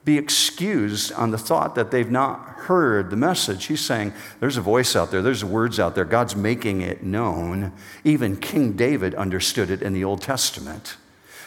be 0.04 0.16
excused 0.16 1.12
on 1.12 1.32
the 1.32 1.36
thought 1.36 1.74
that 1.74 1.90
they've 1.90 2.10
not 2.10 2.40
heard 2.40 3.10
the 3.10 3.16
message. 3.16 3.66
He's 3.66 3.80
saying, 3.80 4.12
There's 4.40 4.56
a 4.56 4.62
voice 4.62 4.94
out 4.94 5.10
there, 5.10 5.20
there's 5.20 5.44
words 5.44 5.80
out 5.80 5.94
there. 5.94 6.04
God's 6.04 6.36
making 6.36 6.80
it 6.80 7.02
known. 7.02 7.72
Even 8.04 8.36
King 8.36 8.72
David 8.74 9.14
understood 9.16 9.70
it 9.70 9.82
in 9.82 9.92
the 9.92 10.04
Old 10.04 10.22
Testament. 10.22 10.96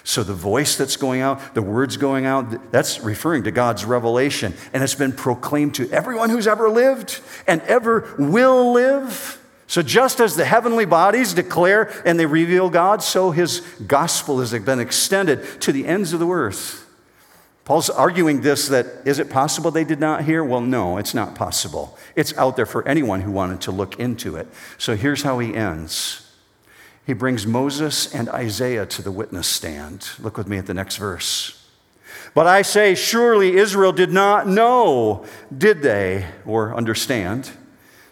So 0.04 0.24
the 0.24 0.34
voice 0.34 0.78
that's 0.78 0.98
going 0.98 1.22
out, 1.22 1.54
the 1.54 1.62
words 1.62 1.98
going 1.98 2.26
out, 2.26 2.72
that's 2.72 3.02
referring 3.02 3.44
to 3.44 3.52
God's 3.52 3.86
revelation. 3.86 4.54
And 4.74 4.84
it's 4.84 4.96
been 4.96 5.14
proclaimed 5.14 5.76
to 5.76 5.90
everyone 5.92 6.30
who's 6.30 6.48
ever 6.48 6.70
lived 6.70 7.20
and 7.48 7.62
ever 7.64 8.16
will 8.18 8.74
live. 8.74 9.38
So 9.68 9.82
just 9.82 10.20
as 10.20 10.36
the 10.36 10.44
heavenly 10.44 10.86
bodies 10.86 11.34
declare 11.34 11.92
and 12.06 12.20
they 12.20 12.26
reveal 12.26 12.70
God, 12.70 13.04
so 13.04 13.32
his 13.32 13.62
gospel 13.88 14.40
has 14.40 14.52
been 14.52 14.80
extended 14.80 15.62
to 15.62 15.72
the 15.72 15.86
ends 15.86 16.14
of 16.14 16.20
the 16.20 16.28
earth. 16.28 16.88
Paul's 17.64 17.90
arguing 17.90 18.42
this 18.42 18.68
that 18.70 18.88
is 19.06 19.20
it 19.20 19.30
possible 19.30 19.72
they 19.72 19.84
did 19.84 20.00
not 20.00 20.26
hear? 20.26 20.44
Well, 20.44 20.62
no, 20.62 20.98
it's 20.98 21.14
not 21.14 21.36
possible. 21.36 21.98
It's 22.16 22.36
out 22.38 22.56
there 22.56 22.66
for 22.66 22.86
anyone 22.88 23.22
who 23.22 23.32
wanted 23.32 23.62
to 23.62 23.72
look 23.72 24.00
into 24.00 24.36
it. 24.36 24.48
So 24.78 24.96
here's 24.96 25.22
how 25.22 25.40
he 25.40 25.54
ends 25.56 26.31
he 27.12 27.14
brings 27.14 27.46
Moses 27.46 28.16
and 28.16 28.30
Isaiah 28.30 28.86
to 28.86 29.02
the 29.02 29.12
witness 29.12 29.46
stand. 29.46 30.12
Look 30.18 30.38
with 30.38 30.48
me 30.48 30.58
at 30.58 30.66
the 30.66 30.74
next 30.74 30.96
verse. 30.96 31.62
But 32.34 32.48
I 32.48 32.62
say, 32.62 32.96
surely 32.96 33.58
Israel 33.58 33.92
did 33.92 34.14
not 34.14 34.48
know, 34.48 35.26
did 35.58 35.82
they, 35.82 36.26
or 36.46 36.74
understand? 36.74 37.52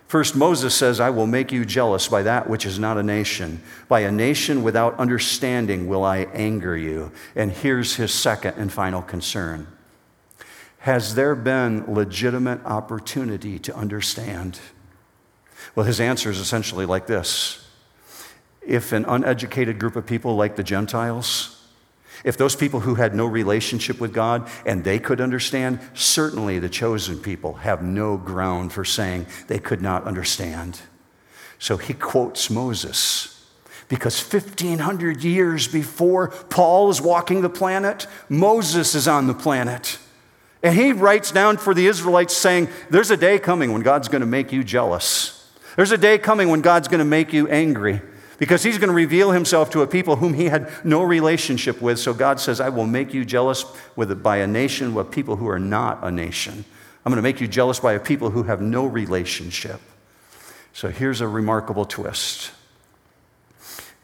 First, 0.08 0.36
Moses 0.36 0.76
says, 0.76 1.00
I 1.00 1.12
will 1.12 1.28
make 1.28 1.50
you 1.50 1.64
jealous 1.64 2.10
by 2.10 2.24
that 2.24 2.50
which 2.50 2.66
is 2.66 2.78
not 2.78 2.98
a 2.98 3.04
nation. 3.04 3.64
By 3.88 4.02
a 4.02 4.12
nation 4.12 4.64
without 4.64 5.00
understanding 5.00 5.88
will 5.88 6.04
I 6.04 6.28
anger 6.34 6.76
you. 6.76 7.14
And 7.38 7.54
here's 7.54 7.96
his 7.96 8.14
second 8.14 8.56
and 8.58 8.70
final 8.70 9.02
concern 9.02 9.66
Has 10.80 11.16
there 11.16 11.36
been 11.36 11.86
legitimate 11.88 12.66
opportunity 12.66 13.60
to 13.60 13.74
understand? 13.74 14.60
Well, 15.74 15.86
his 15.86 16.02
answer 16.02 16.30
is 16.30 16.40
essentially 16.40 16.86
like 16.86 17.08
this 17.08 17.66
If 18.70 18.92
an 18.92 19.04
uneducated 19.06 19.80
group 19.80 19.96
of 19.96 20.06
people 20.06 20.36
like 20.36 20.56
the 20.56 20.64
Gentiles, 20.64 21.60
if 22.24 22.38
those 22.38 22.56
people 22.56 22.82
who 22.82 22.96
had 22.96 23.16
no 23.16 23.26
relationship 23.26 24.00
with 24.00 24.14
God 24.14 24.48
and 24.64 24.84
they 24.84 25.00
could 25.00 25.20
understand, 25.20 25.80
certainly 25.96 26.60
the 26.60 26.70
chosen 26.70 27.18
people 27.18 27.56
have 27.56 27.82
no 27.82 28.16
ground 28.16 28.72
for 28.72 28.86
saying 28.86 29.26
they 29.48 29.58
could 29.58 29.82
not 29.82 30.04
understand. 30.04 30.82
So 31.58 31.78
he 31.78 31.96
quotes 31.96 32.52
Moses. 32.52 33.36
Because 33.88 34.22
1500 34.22 35.24
years 35.24 35.68
before 35.68 36.28
Paul 36.28 36.92
is 36.92 37.02
walking 37.02 37.42
the 37.42 37.50
planet, 37.50 38.06
Moses 38.30 38.94
is 38.94 39.08
on 39.08 39.26
the 39.26 39.34
planet. 39.34 39.98
And 40.62 40.76
he 40.76 40.94
writes 40.94 41.32
down 41.32 41.58
for 41.58 41.74
the 41.74 41.88
Israelites 41.88 42.38
saying, 42.38 42.70
There's 42.92 43.10
a 43.10 43.18
day 43.18 43.40
coming 43.40 43.74
when 43.74 43.82
God's 43.82 44.10
going 44.10 44.22
to 44.22 44.28
make 44.28 44.52
you 44.52 44.64
jealous. 44.64 45.52
There's 45.76 45.92
a 45.92 45.98
day 45.98 46.20
coming 46.20 46.50
when 46.50 46.62
God's 46.62 46.88
going 46.88 47.00
to 47.00 47.06
make 47.06 47.34
you 47.34 47.48
angry 47.48 48.02
because 48.40 48.64
he's 48.64 48.78
going 48.78 48.88
to 48.88 48.96
reveal 48.96 49.32
himself 49.32 49.70
to 49.72 49.82
a 49.82 49.88
people 49.88 50.16
whom 50.16 50.34
he 50.34 50.46
had 50.46 50.72
no 50.86 51.04
relationship 51.04 51.82
with. 51.82 52.00
So 52.00 52.14
God 52.14 52.40
says, 52.40 52.60
I 52.60 52.70
will 52.70 52.88
make 52.88 53.14
you 53.14 53.26
jealous 53.26 53.66
with, 53.96 54.24
by 54.24 54.38
a 54.38 54.48
nation 54.48 54.96
with 54.96 55.12
people 55.12 55.36
who 55.36 55.48
are 55.50 55.60
not 55.60 56.00
a 56.02 56.10
nation. 56.10 56.64
I'm 57.06 57.12
going 57.12 57.18
to 57.18 57.22
make 57.22 57.42
you 57.42 57.48
jealous 57.48 57.80
by 57.80 57.94
a 57.94 58.00
people 58.00 58.32
who 58.32 58.44
have 58.44 58.62
no 58.62 58.86
relationship. 58.86 59.82
So 60.74 60.90
here's 60.90 61.22
a 61.22 61.28
remarkable 61.28 61.86
twist 61.86 62.52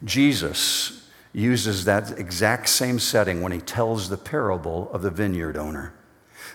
Jesus 0.03 1.09
uses 1.31 1.85
that 1.85 2.17
exact 2.17 2.69
same 2.69 2.99
setting 2.99 3.41
when 3.41 3.51
he 3.51 3.59
tells 3.59 4.09
the 4.09 4.17
parable 4.17 4.89
of 4.91 5.01
the 5.01 5.09
vineyard 5.09 5.57
owner. 5.57 5.93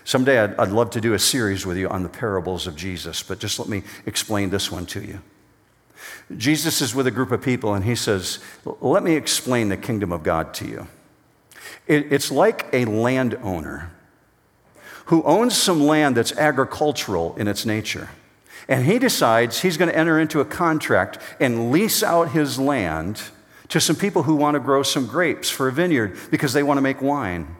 Someday 0.03 0.39
I'd, 0.39 0.55
I'd 0.55 0.69
love 0.69 0.89
to 0.91 1.01
do 1.01 1.13
a 1.13 1.19
series 1.19 1.65
with 1.65 1.77
you 1.77 1.87
on 1.89 2.03
the 2.03 2.09
parables 2.09 2.65
of 2.65 2.75
Jesus, 2.75 3.21
but 3.21 3.39
just 3.39 3.59
let 3.59 3.67
me 3.67 3.83
explain 4.05 4.49
this 4.49 4.71
one 4.71 4.85
to 4.87 5.01
you. 5.01 5.21
Jesus 6.37 6.81
is 6.81 6.95
with 6.95 7.07
a 7.07 7.11
group 7.11 7.31
of 7.31 7.41
people 7.41 7.73
and 7.73 7.85
he 7.85 7.95
says, 7.95 8.39
Let 8.65 9.03
me 9.03 9.15
explain 9.15 9.69
the 9.69 9.77
kingdom 9.77 10.11
of 10.11 10.23
God 10.23 10.53
to 10.55 10.67
you. 10.67 10.87
it's 11.87 12.31
like 12.31 12.67
a 12.73 12.85
landowner 12.85 13.91
who 15.05 15.23
owns 15.23 15.57
some 15.57 15.81
land 15.81 16.15
that's 16.15 16.31
agricultural 16.37 17.35
in 17.35 17.47
its 17.47 17.65
nature. 17.65 18.09
And 18.67 18.85
he 18.85 18.99
decides 18.99 19.61
he's 19.61 19.75
going 19.75 19.89
to 19.89 19.97
enter 19.97 20.19
into 20.19 20.39
a 20.39 20.45
contract 20.45 21.19
and 21.39 21.71
lease 21.71 22.03
out 22.03 22.31
his 22.31 22.57
land 22.57 23.21
to 23.67 23.81
some 23.81 23.95
people 23.95 24.23
who 24.23 24.35
want 24.35 24.55
to 24.55 24.59
grow 24.59 24.83
some 24.83 25.07
grapes 25.07 25.49
for 25.49 25.67
a 25.67 25.71
vineyard 25.71 26.17
because 26.29 26.53
they 26.53 26.63
want 26.63 26.77
to 26.77 26.81
make 26.81 27.01
wine. 27.01 27.55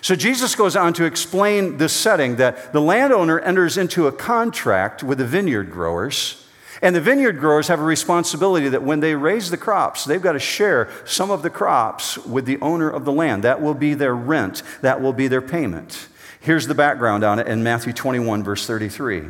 So 0.00 0.16
Jesus 0.16 0.54
goes 0.54 0.76
on 0.76 0.92
to 0.94 1.04
explain 1.04 1.76
this 1.76 1.92
setting 1.92 2.36
that 2.36 2.72
the 2.72 2.80
landowner 2.80 3.38
enters 3.40 3.78
into 3.78 4.06
a 4.06 4.12
contract 4.12 5.02
with 5.02 5.18
the 5.18 5.26
vineyard 5.26 5.70
growers 5.70 6.44
and 6.82 6.94
the 6.94 7.00
vineyard 7.00 7.38
growers 7.38 7.68
have 7.68 7.80
a 7.80 7.84
responsibility 7.84 8.68
that 8.68 8.82
when 8.82 9.00
they 9.00 9.14
raise 9.14 9.50
the 9.50 9.56
crops, 9.56 10.04
they've 10.04 10.22
got 10.22 10.32
to 10.32 10.38
share 10.38 10.88
some 11.04 11.30
of 11.30 11.42
the 11.42 11.50
crops 11.50 12.18
with 12.18 12.46
the 12.46 12.58
owner 12.60 12.88
of 12.88 13.04
the 13.04 13.12
land. 13.12 13.42
That 13.44 13.60
will 13.60 13.74
be 13.74 13.94
their 13.94 14.14
rent, 14.14 14.62
that 14.80 15.00
will 15.00 15.12
be 15.12 15.28
their 15.28 15.42
payment. 15.42 16.08
Here's 16.40 16.66
the 16.66 16.74
background 16.74 17.24
on 17.24 17.38
it 17.38 17.48
in 17.48 17.62
Matthew 17.62 17.92
21, 17.92 18.44
verse 18.44 18.66
33. 18.66 19.24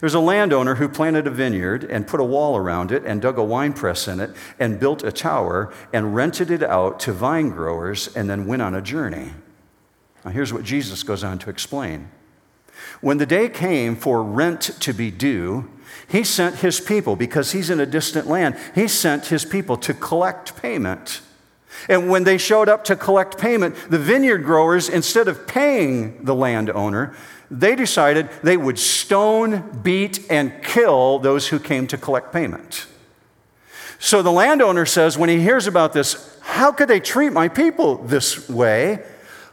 There's 0.00 0.14
a 0.14 0.20
landowner 0.20 0.76
who 0.76 0.88
planted 0.88 1.26
a 1.26 1.30
vineyard 1.30 1.84
and 1.84 2.06
put 2.06 2.20
a 2.20 2.24
wall 2.24 2.56
around 2.56 2.92
it 2.92 3.04
and 3.04 3.20
dug 3.20 3.38
a 3.38 3.44
wine 3.44 3.72
press 3.72 4.08
in 4.08 4.20
it 4.20 4.30
and 4.58 4.80
built 4.80 5.02
a 5.02 5.12
tower 5.12 5.72
and 5.92 6.14
rented 6.14 6.50
it 6.50 6.62
out 6.62 7.00
to 7.00 7.12
vine 7.12 7.50
growers 7.50 8.14
and 8.14 8.28
then 8.28 8.46
went 8.46 8.62
on 8.62 8.74
a 8.74 8.82
journey. 8.82 9.32
Now, 10.24 10.30
here's 10.30 10.52
what 10.52 10.64
Jesus 10.64 11.02
goes 11.02 11.24
on 11.24 11.38
to 11.40 11.50
explain. 11.50 12.10
When 13.00 13.18
the 13.18 13.26
day 13.26 13.48
came 13.48 13.96
for 13.96 14.22
rent 14.22 14.62
to 14.80 14.92
be 14.92 15.10
due, 15.10 15.70
he 16.08 16.24
sent 16.24 16.56
his 16.56 16.80
people, 16.80 17.16
because 17.16 17.52
he's 17.52 17.70
in 17.70 17.80
a 17.80 17.86
distant 17.86 18.26
land, 18.26 18.56
he 18.74 18.88
sent 18.88 19.26
his 19.26 19.44
people 19.44 19.76
to 19.78 19.94
collect 19.94 20.60
payment. 20.60 21.20
And 21.88 22.10
when 22.10 22.24
they 22.24 22.36
showed 22.36 22.68
up 22.68 22.84
to 22.84 22.96
collect 22.96 23.38
payment, 23.38 23.74
the 23.88 23.98
vineyard 23.98 24.38
growers, 24.38 24.88
instead 24.88 25.28
of 25.28 25.46
paying 25.46 26.24
the 26.24 26.34
landowner, 26.34 27.14
they 27.50 27.74
decided 27.74 28.28
they 28.42 28.56
would 28.56 28.78
stone, 28.78 29.80
beat, 29.82 30.30
and 30.30 30.62
kill 30.62 31.18
those 31.18 31.48
who 31.48 31.58
came 31.58 31.86
to 31.88 31.96
collect 31.96 32.32
payment. 32.32 32.86
So 33.98 34.22
the 34.22 34.32
landowner 34.32 34.86
says, 34.86 35.18
when 35.18 35.28
he 35.28 35.40
hears 35.40 35.66
about 35.66 35.92
this, 35.92 36.38
how 36.40 36.72
could 36.72 36.88
they 36.88 37.00
treat 37.00 37.32
my 37.32 37.48
people 37.48 37.96
this 37.96 38.48
way? 38.48 39.04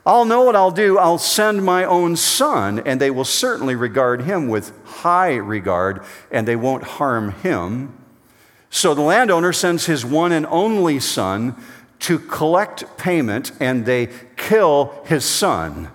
I'll 0.08 0.24
know 0.24 0.44
what 0.44 0.56
I'll 0.56 0.72
do. 0.72 0.98
I'll 0.98 1.18
send 1.18 1.66
my 1.66 1.84
own 1.84 2.16
son, 2.16 2.80
and 2.80 3.02
they 3.02 3.12
will 3.12 3.26
certainly 3.26 3.76
regard 3.76 4.22
him 4.22 4.48
with 4.48 4.72
high 4.86 5.36
regard, 5.36 6.02
and 6.32 6.48
they 6.48 6.56
won't 6.56 6.84
harm 6.84 7.34
him. 7.34 7.94
So 8.70 8.94
the 8.94 9.02
landowner 9.02 9.52
sends 9.52 9.86
his 9.86 10.06
one 10.06 10.32
and 10.32 10.46
only 10.46 11.02
son 11.02 11.62
to 12.00 12.20
collect 12.20 12.98
payment, 12.98 13.52
and 13.60 13.86
they 13.86 14.08
kill 14.38 15.04
his 15.06 15.26
son. 15.26 15.90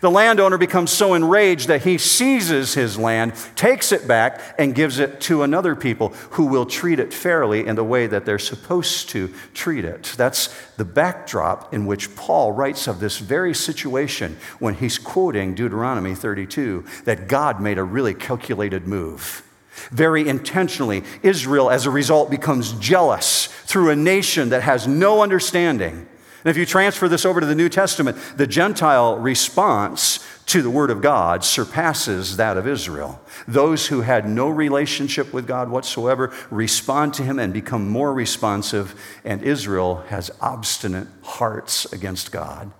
The 0.00 0.10
landowner 0.10 0.58
becomes 0.58 0.90
so 0.90 1.14
enraged 1.14 1.68
that 1.68 1.82
he 1.82 1.98
seizes 1.98 2.74
his 2.74 2.98
land, 2.98 3.34
takes 3.54 3.92
it 3.92 4.08
back, 4.08 4.40
and 4.58 4.74
gives 4.74 4.98
it 4.98 5.20
to 5.22 5.42
another 5.42 5.76
people 5.76 6.08
who 6.30 6.46
will 6.46 6.66
treat 6.66 6.98
it 6.98 7.12
fairly 7.12 7.66
in 7.66 7.76
the 7.76 7.84
way 7.84 8.06
that 8.06 8.24
they're 8.24 8.38
supposed 8.38 9.08
to 9.10 9.32
treat 9.52 9.84
it. 9.84 10.14
That's 10.16 10.54
the 10.76 10.84
backdrop 10.84 11.72
in 11.72 11.86
which 11.86 12.14
Paul 12.16 12.52
writes 12.52 12.86
of 12.86 13.00
this 13.00 13.18
very 13.18 13.54
situation 13.54 14.36
when 14.58 14.74
he's 14.74 14.98
quoting 14.98 15.54
Deuteronomy 15.54 16.14
32 16.14 16.84
that 17.04 17.28
God 17.28 17.60
made 17.60 17.78
a 17.78 17.84
really 17.84 18.14
calculated 18.14 18.86
move. 18.86 19.42
Very 19.90 20.28
intentionally, 20.28 21.02
Israel, 21.22 21.70
as 21.70 21.84
a 21.84 21.90
result, 21.90 22.30
becomes 22.30 22.72
jealous 22.74 23.46
through 23.46 23.90
a 23.90 23.96
nation 23.96 24.50
that 24.50 24.62
has 24.62 24.86
no 24.86 25.22
understanding 25.22 26.06
and 26.44 26.50
if 26.50 26.58
you 26.58 26.66
transfer 26.66 27.08
this 27.08 27.24
over 27.24 27.40
to 27.40 27.46
the 27.46 27.54
New 27.54 27.70
Testament, 27.70 28.18
the 28.36 28.46
Gentile 28.46 29.16
response 29.16 30.18
to 30.46 30.60
the 30.60 30.68
Word 30.68 30.90
of 30.90 31.00
God 31.00 31.42
surpasses 31.42 32.36
that 32.36 32.58
of 32.58 32.66
Israel. 32.66 33.18
Those 33.48 33.86
who 33.86 34.02
had 34.02 34.28
no 34.28 34.50
relationship 34.50 35.32
with 35.32 35.46
God 35.46 35.70
whatsoever 35.70 36.34
respond 36.50 37.14
to 37.14 37.22
Him 37.22 37.38
and 37.38 37.50
become 37.50 37.88
more 37.88 38.12
responsive, 38.12 38.94
and 39.24 39.42
Israel 39.42 40.04
has 40.08 40.30
obstinate 40.42 41.08
hearts 41.22 41.90
against 41.94 42.30
God. 42.30 42.70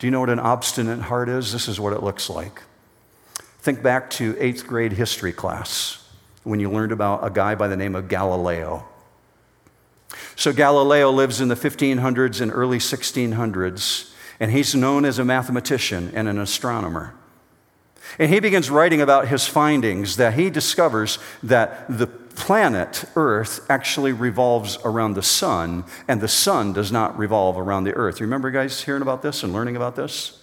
Do 0.00 0.08
you 0.08 0.10
know 0.10 0.18
what 0.18 0.30
an 0.30 0.40
obstinate 0.40 1.02
heart 1.02 1.28
is? 1.28 1.52
This 1.52 1.68
is 1.68 1.78
what 1.78 1.92
it 1.92 2.02
looks 2.02 2.28
like. 2.28 2.60
Think 3.60 3.84
back 3.84 4.10
to 4.10 4.36
eighth 4.40 4.66
grade 4.66 4.94
history 4.94 5.32
class 5.32 6.04
when 6.42 6.58
you 6.58 6.68
learned 6.68 6.90
about 6.90 7.24
a 7.24 7.30
guy 7.30 7.54
by 7.54 7.68
the 7.68 7.76
name 7.76 7.94
of 7.94 8.08
Galileo. 8.08 8.84
So 10.36 10.52
Galileo 10.52 11.10
lives 11.10 11.40
in 11.40 11.48
the 11.48 11.54
1500s 11.54 12.40
and 12.40 12.50
early 12.52 12.78
1600s, 12.78 14.12
and 14.40 14.50
he's 14.50 14.74
known 14.74 15.04
as 15.04 15.18
a 15.18 15.24
mathematician 15.24 16.10
and 16.14 16.28
an 16.28 16.38
astronomer. 16.38 17.14
And 18.18 18.30
he 18.30 18.40
begins 18.40 18.70
writing 18.70 19.00
about 19.00 19.28
his 19.28 19.46
findings 19.46 20.16
that 20.16 20.34
he 20.34 20.50
discovers 20.50 21.18
that 21.42 21.86
the 21.88 22.06
planet 22.06 23.04
Earth 23.14 23.64
actually 23.70 24.12
revolves 24.12 24.78
around 24.84 25.14
the 25.14 25.22
sun, 25.22 25.84
and 26.08 26.20
the 26.20 26.28
sun 26.28 26.72
does 26.72 26.90
not 26.90 27.16
revolve 27.16 27.58
around 27.58 27.84
the 27.84 27.94
Earth. 27.94 28.20
Remember, 28.20 28.50
guys, 28.50 28.82
hearing 28.82 29.02
about 29.02 29.22
this 29.22 29.42
and 29.42 29.52
learning 29.52 29.76
about 29.76 29.96
this? 29.96 30.38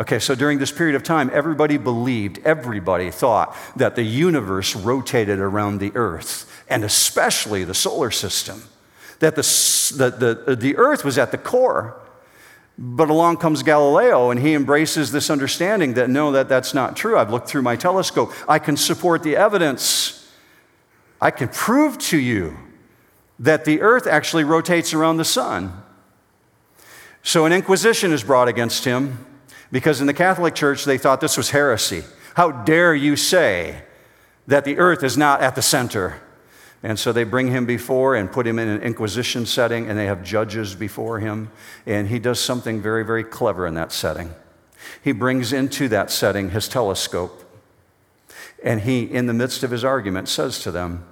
Okay, 0.00 0.18
so 0.18 0.34
during 0.34 0.58
this 0.58 0.72
period 0.72 0.96
of 0.96 1.02
time, 1.02 1.30
everybody 1.32 1.76
believed, 1.76 2.40
everybody 2.44 3.10
thought 3.10 3.56
that 3.76 3.94
the 3.94 4.02
universe 4.02 4.74
rotated 4.74 5.38
around 5.38 5.78
the 5.78 5.92
Earth, 5.94 6.50
and 6.68 6.84
especially 6.84 7.64
the 7.64 7.74
solar 7.74 8.10
system 8.10 8.62
that 9.22 9.36
the, 9.36 9.42
the, 9.96 10.34
the, 10.46 10.56
the 10.56 10.76
earth 10.76 11.04
was 11.04 11.16
at 11.16 11.30
the 11.30 11.38
core. 11.38 11.96
But 12.76 13.08
along 13.08 13.36
comes 13.36 13.62
Galileo, 13.62 14.30
and 14.30 14.40
he 14.40 14.54
embraces 14.54 15.12
this 15.12 15.30
understanding 15.30 15.94
that 15.94 16.10
no, 16.10 16.32
that, 16.32 16.48
that's 16.48 16.74
not 16.74 16.96
true. 16.96 17.16
I've 17.16 17.30
looked 17.30 17.48
through 17.48 17.62
my 17.62 17.76
telescope. 17.76 18.32
I 18.48 18.58
can 18.58 18.76
support 18.76 19.22
the 19.22 19.36
evidence. 19.36 20.28
I 21.20 21.30
can 21.30 21.48
prove 21.48 21.98
to 21.98 22.18
you 22.18 22.56
that 23.38 23.64
the 23.64 23.80
earth 23.80 24.08
actually 24.08 24.42
rotates 24.42 24.92
around 24.92 25.18
the 25.18 25.24
sun. 25.24 25.80
So 27.22 27.46
an 27.46 27.52
inquisition 27.52 28.10
is 28.12 28.24
brought 28.24 28.48
against 28.48 28.84
him 28.84 29.24
because 29.70 30.00
in 30.00 30.08
the 30.08 30.14
Catholic 30.14 30.56
Church 30.56 30.84
they 30.84 30.98
thought 30.98 31.20
this 31.20 31.36
was 31.36 31.50
heresy. 31.50 32.02
How 32.34 32.50
dare 32.50 32.92
you 32.92 33.14
say 33.14 33.82
that 34.48 34.64
the 34.64 34.78
earth 34.78 35.04
is 35.04 35.16
not 35.16 35.40
at 35.42 35.54
the 35.54 35.62
center? 35.62 36.20
And 36.82 36.98
so 36.98 37.12
they 37.12 37.24
bring 37.24 37.48
him 37.48 37.64
before 37.64 38.16
and 38.16 38.30
put 38.30 38.46
him 38.46 38.58
in 38.58 38.68
an 38.68 38.82
inquisition 38.82 39.46
setting, 39.46 39.88
and 39.88 39.98
they 39.98 40.06
have 40.06 40.24
judges 40.24 40.74
before 40.74 41.20
him. 41.20 41.50
And 41.86 42.08
he 42.08 42.18
does 42.18 42.40
something 42.40 42.82
very, 42.82 43.04
very 43.04 43.22
clever 43.22 43.66
in 43.66 43.74
that 43.74 43.92
setting. 43.92 44.34
He 45.02 45.12
brings 45.12 45.52
into 45.52 45.88
that 45.88 46.10
setting 46.10 46.50
his 46.50 46.68
telescope. 46.68 47.44
And 48.64 48.80
he, 48.80 49.02
in 49.02 49.26
the 49.26 49.32
midst 49.32 49.62
of 49.62 49.70
his 49.70 49.84
argument, 49.84 50.28
says 50.28 50.60
to 50.60 50.72
them, 50.72 51.04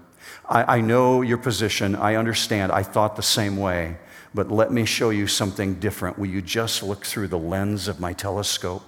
I, 0.49 0.79
I 0.79 0.81
know 0.81 1.23
your 1.23 1.39
position. 1.39 1.95
I 1.95 2.17
understand. 2.17 2.73
I 2.73 2.83
thought 2.83 3.15
the 3.15 3.23
same 3.23 3.57
way. 3.57 3.97
But 4.35 4.51
let 4.51 4.73
me 4.73 4.85
show 4.85 5.11
you 5.11 5.27
something 5.27 5.75
different. 5.75 6.19
Will 6.19 6.27
you 6.27 6.43
just 6.43 6.83
look 6.83 7.05
through 7.05 7.29
the 7.29 7.39
lens 7.39 7.87
of 7.89 8.01
my 8.01 8.13
telescope? 8.13 8.83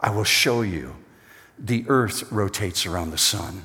I 0.00 0.10
will 0.10 0.24
show 0.24 0.62
you. 0.62 0.96
The 1.58 1.84
earth 1.88 2.30
rotates 2.30 2.86
around 2.86 3.10
the 3.10 3.18
sun. 3.18 3.64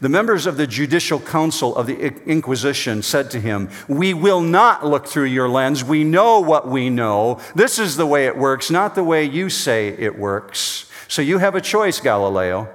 The 0.00 0.08
members 0.08 0.46
of 0.46 0.56
the 0.56 0.66
judicial 0.66 1.20
council 1.20 1.74
of 1.76 1.86
the 1.86 2.12
Inquisition 2.26 3.02
said 3.02 3.30
to 3.30 3.40
him, 3.40 3.70
We 3.88 4.14
will 4.14 4.40
not 4.40 4.86
look 4.86 5.06
through 5.06 5.24
your 5.24 5.48
lens. 5.48 5.84
We 5.84 6.04
know 6.04 6.40
what 6.40 6.68
we 6.68 6.90
know. 6.90 7.40
This 7.54 7.78
is 7.78 7.96
the 7.96 8.06
way 8.06 8.26
it 8.26 8.36
works, 8.36 8.70
not 8.70 8.94
the 8.94 9.04
way 9.04 9.24
you 9.24 9.48
say 9.48 9.88
it 9.88 10.18
works. 10.18 10.90
So 11.08 11.22
you 11.22 11.38
have 11.38 11.54
a 11.54 11.60
choice, 11.60 12.00
Galileo. 12.00 12.68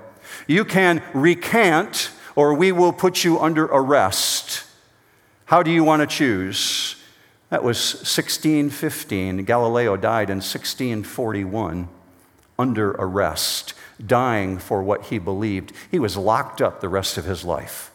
You 0.48 0.66
can 0.66 1.04
recant, 1.14 2.12
or 2.36 2.54
we 2.54 2.72
will 2.72 2.94
put 2.94 3.24
you 3.24 3.40
under 3.40 3.66
arrest. 3.66 4.66
How 5.46 5.64
do 5.64 5.72
you 5.72 5.84
want 5.84 6.02
to 6.02 6.08
choose? 6.08 6.96
That 7.50 7.64
was 7.64 7.94
1615. 7.96 9.44
Galileo 9.44 9.98
died 9.98 10.30
in 10.30 10.38
1641 10.38 11.90
under 12.58 12.92
arrest, 12.92 13.74
dying 14.06 14.58
for 14.58 14.84
what 14.84 15.06
he 15.06 15.20
believed. 15.20 15.74
He 15.90 16.00
was 16.00 16.18
locked 16.18 16.62
up 16.62 16.82
the 16.82 16.90
rest 16.90 17.18
of 17.18 17.26
his 17.26 17.44
life. 17.44 17.92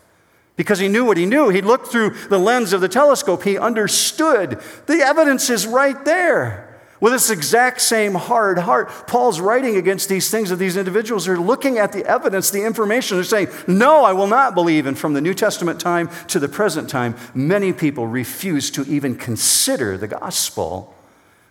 Because 0.57 0.79
he 0.79 0.89
knew 0.89 1.05
what 1.05 1.19
he 1.19 1.27
knew. 1.27 1.51
He 1.51 1.61
looked 1.61 1.89
through 1.89 2.11
the 2.29 2.39
lens 2.39 2.73
of 2.73 2.81
the 2.81 2.89
telescope. 2.89 3.43
He 3.43 3.59
understood. 3.59 4.61
The 4.87 5.01
evidence 5.01 5.51
is 5.51 5.67
right 5.67 6.03
there. 6.05 6.67
With 6.99 7.13
this 7.13 7.29
exact 7.29 7.83
same 7.83 8.15
hard 8.15 8.59
heart, 8.59 8.89
Paul's 9.07 9.39
writing 9.39 9.77
against 9.77 10.09
these 10.09 10.31
things 10.31 10.51
of 10.51 10.59
these 10.59 10.79
individuals 10.79 11.29
are 11.29 11.39
looking 11.39 11.77
at 11.77 11.93
the 11.93 12.07
evidence, 12.07 12.51
the 12.51 12.65
information. 12.65 13.19
They're 13.19 13.25
saying, 13.25 13.49
No, 13.67 14.03
I 14.03 14.15
will 14.15 14.27
not 14.27 14.55
believe. 14.55 14.87
And 14.87 14.99
from 14.99 15.13
the 15.13 15.21
New 15.21 15.35
Testament 15.35 15.79
time 15.79 16.09
to 16.29 16.39
the 16.39 16.49
present 16.49 16.89
time, 16.89 17.15
many 17.35 17.75
people 17.75 18.07
refuse 18.07 18.71
to 18.71 18.83
even 18.85 19.15
consider 19.15 19.99
the 19.99 20.09
gospel. 20.09 20.96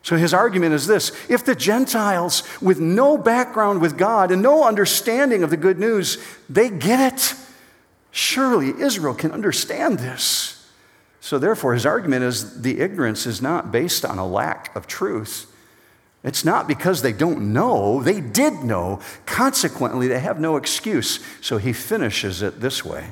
So 0.05 0.17
his 0.17 0.35
argument 0.35 0.75
is 0.75 0.85
this 0.85 1.11
if 1.29 1.43
the 1.43 1.55
Gentiles, 1.55 2.43
with 2.61 2.79
no 2.79 3.17
background 3.17 3.81
with 3.81 3.97
God 3.97 4.29
and 4.29 4.39
no 4.39 4.63
understanding 4.63 5.41
of 5.41 5.49
the 5.49 5.57
good 5.57 5.79
news, 5.79 6.19
they 6.47 6.69
get 6.69 7.13
it, 7.13 7.33
surely 8.11 8.67
Israel 8.79 9.15
can 9.15 9.31
understand 9.31 9.97
this. 9.97 10.69
So, 11.21 11.39
therefore, 11.39 11.73
his 11.73 11.87
argument 11.87 12.23
is 12.23 12.61
the 12.61 12.81
ignorance 12.81 13.25
is 13.25 13.41
not 13.41 13.71
based 13.71 14.05
on 14.05 14.19
a 14.19 14.27
lack 14.27 14.75
of 14.75 14.85
truth. 14.85 15.51
It's 16.23 16.45
not 16.45 16.67
because 16.67 17.01
they 17.01 17.11
don't 17.11 17.51
know, 17.51 18.03
they 18.03 18.21
did 18.21 18.63
know. 18.63 18.99
Consequently, 19.25 20.07
they 20.07 20.19
have 20.19 20.39
no 20.39 20.55
excuse. 20.55 21.19
So 21.41 21.57
he 21.57 21.73
finishes 21.73 22.43
it 22.43 22.61
this 22.61 22.85
way. 22.85 23.07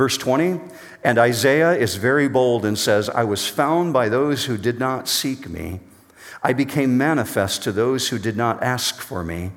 Verse 0.00 0.16
20, 0.16 0.58
and 1.04 1.18
Isaiah 1.18 1.72
is 1.72 1.96
very 1.96 2.26
bold 2.26 2.64
and 2.64 2.78
says, 2.78 3.10
I 3.10 3.24
was 3.24 3.46
found 3.46 3.92
by 3.92 4.08
those 4.08 4.46
who 4.46 4.56
did 4.56 4.78
not 4.78 5.08
seek 5.08 5.46
me. 5.46 5.80
I 6.42 6.54
became 6.54 6.96
manifest 6.96 7.62
to 7.64 7.70
those 7.70 8.08
who 8.08 8.18
did 8.18 8.34
not 8.34 8.62
ask 8.62 9.02
for 9.02 9.22
me. 9.22 9.50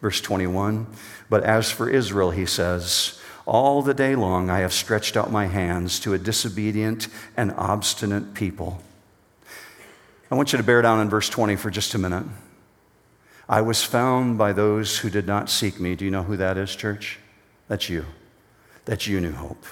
Verse 0.00 0.20
21, 0.20 0.86
but 1.28 1.42
as 1.42 1.72
for 1.72 1.90
Israel, 1.90 2.30
he 2.30 2.46
says, 2.46 3.20
all 3.44 3.82
the 3.82 3.92
day 3.92 4.14
long, 4.14 4.50
I 4.50 4.60
have 4.60 4.72
stretched 4.72 5.16
out 5.16 5.32
my 5.32 5.46
hands 5.46 5.98
to 5.98 6.14
a 6.14 6.18
disobedient 6.18 7.08
and 7.36 7.50
obstinate 7.56 8.34
people. 8.34 8.80
I 10.30 10.36
want 10.36 10.52
you 10.52 10.58
to 10.58 10.62
bear 10.62 10.80
down 10.80 11.00
in 11.00 11.08
verse 11.08 11.28
20 11.28 11.56
for 11.56 11.70
just 11.70 11.92
a 11.94 11.98
minute. 11.98 12.26
I 13.48 13.62
was 13.62 13.82
found 13.82 14.38
by 14.38 14.52
those 14.52 14.98
who 14.98 15.10
did 15.10 15.26
not 15.26 15.50
seek 15.50 15.80
me. 15.80 15.96
Do 15.96 16.04
you 16.04 16.12
know 16.12 16.22
who 16.22 16.36
that 16.36 16.56
is, 16.56 16.76
church? 16.76 17.18
That's 17.66 17.88
you. 17.88 18.04
That's 18.84 19.08
you, 19.08 19.20
New 19.20 19.32
Hope. 19.32 19.66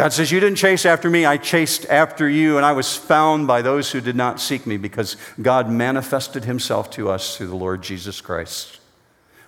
God 0.00 0.14
says, 0.14 0.32
You 0.32 0.40
didn't 0.40 0.56
chase 0.56 0.86
after 0.86 1.10
me, 1.10 1.26
I 1.26 1.36
chased 1.36 1.84
after 1.90 2.26
you, 2.26 2.56
and 2.56 2.64
I 2.64 2.72
was 2.72 2.96
found 2.96 3.46
by 3.46 3.60
those 3.60 3.90
who 3.90 4.00
did 4.00 4.16
not 4.16 4.40
seek 4.40 4.66
me 4.66 4.78
because 4.78 5.18
God 5.42 5.68
manifested 5.70 6.46
himself 6.46 6.90
to 6.92 7.10
us 7.10 7.36
through 7.36 7.48
the 7.48 7.54
Lord 7.54 7.82
Jesus 7.82 8.22
Christ. 8.22 8.80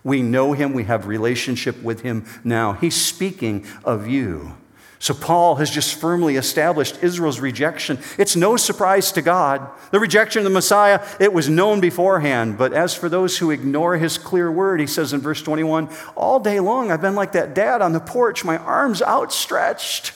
We 0.04 0.20
know 0.20 0.52
him, 0.52 0.74
we 0.74 0.84
have 0.84 1.06
relationship 1.06 1.82
with 1.82 2.02
him 2.02 2.26
now. 2.44 2.74
He's 2.74 2.94
speaking 2.94 3.66
of 3.82 4.06
you. 4.06 4.54
So 4.98 5.14
Paul 5.14 5.54
has 5.54 5.70
just 5.70 5.94
firmly 5.94 6.36
established 6.36 7.02
Israel's 7.02 7.40
rejection. 7.40 7.98
It's 8.18 8.36
no 8.36 8.58
surprise 8.58 9.10
to 9.12 9.22
God. 9.22 9.66
The 9.90 10.00
rejection 10.00 10.40
of 10.40 10.44
the 10.44 10.50
Messiah, 10.50 11.02
it 11.18 11.32
was 11.32 11.48
known 11.48 11.80
beforehand. 11.80 12.58
But 12.58 12.74
as 12.74 12.94
for 12.94 13.08
those 13.08 13.38
who 13.38 13.50
ignore 13.50 13.96
his 13.96 14.18
clear 14.18 14.52
word, 14.52 14.80
he 14.80 14.86
says 14.86 15.14
in 15.14 15.20
verse 15.22 15.40
21, 15.40 15.88
all 16.14 16.40
day 16.40 16.60
long 16.60 16.92
I've 16.92 17.00
been 17.00 17.14
like 17.14 17.32
that 17.32 17.54
dad 17.54 17.80
on 17.80 17.94
the 17.94 18.00
porch, 18.00 18.44
my 18.44 18.58
arms 18.58 19.00
outstretched. 19.00 20.12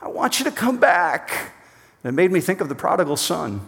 I 0.00 0.08
want 0.08 0.38
you 0.38 0.44
to 0.44 0.50
come 0.50 0.78
back. 0.78 1.52
And 2.02 2.10
it 2.10 2.12
made 2.12 2.30
me 2.30 2.40
think 2.40 2.60
of 2.60 2.68
the 2.68 2.74
prodigal 2.74 3.16
son. 3.16 3.60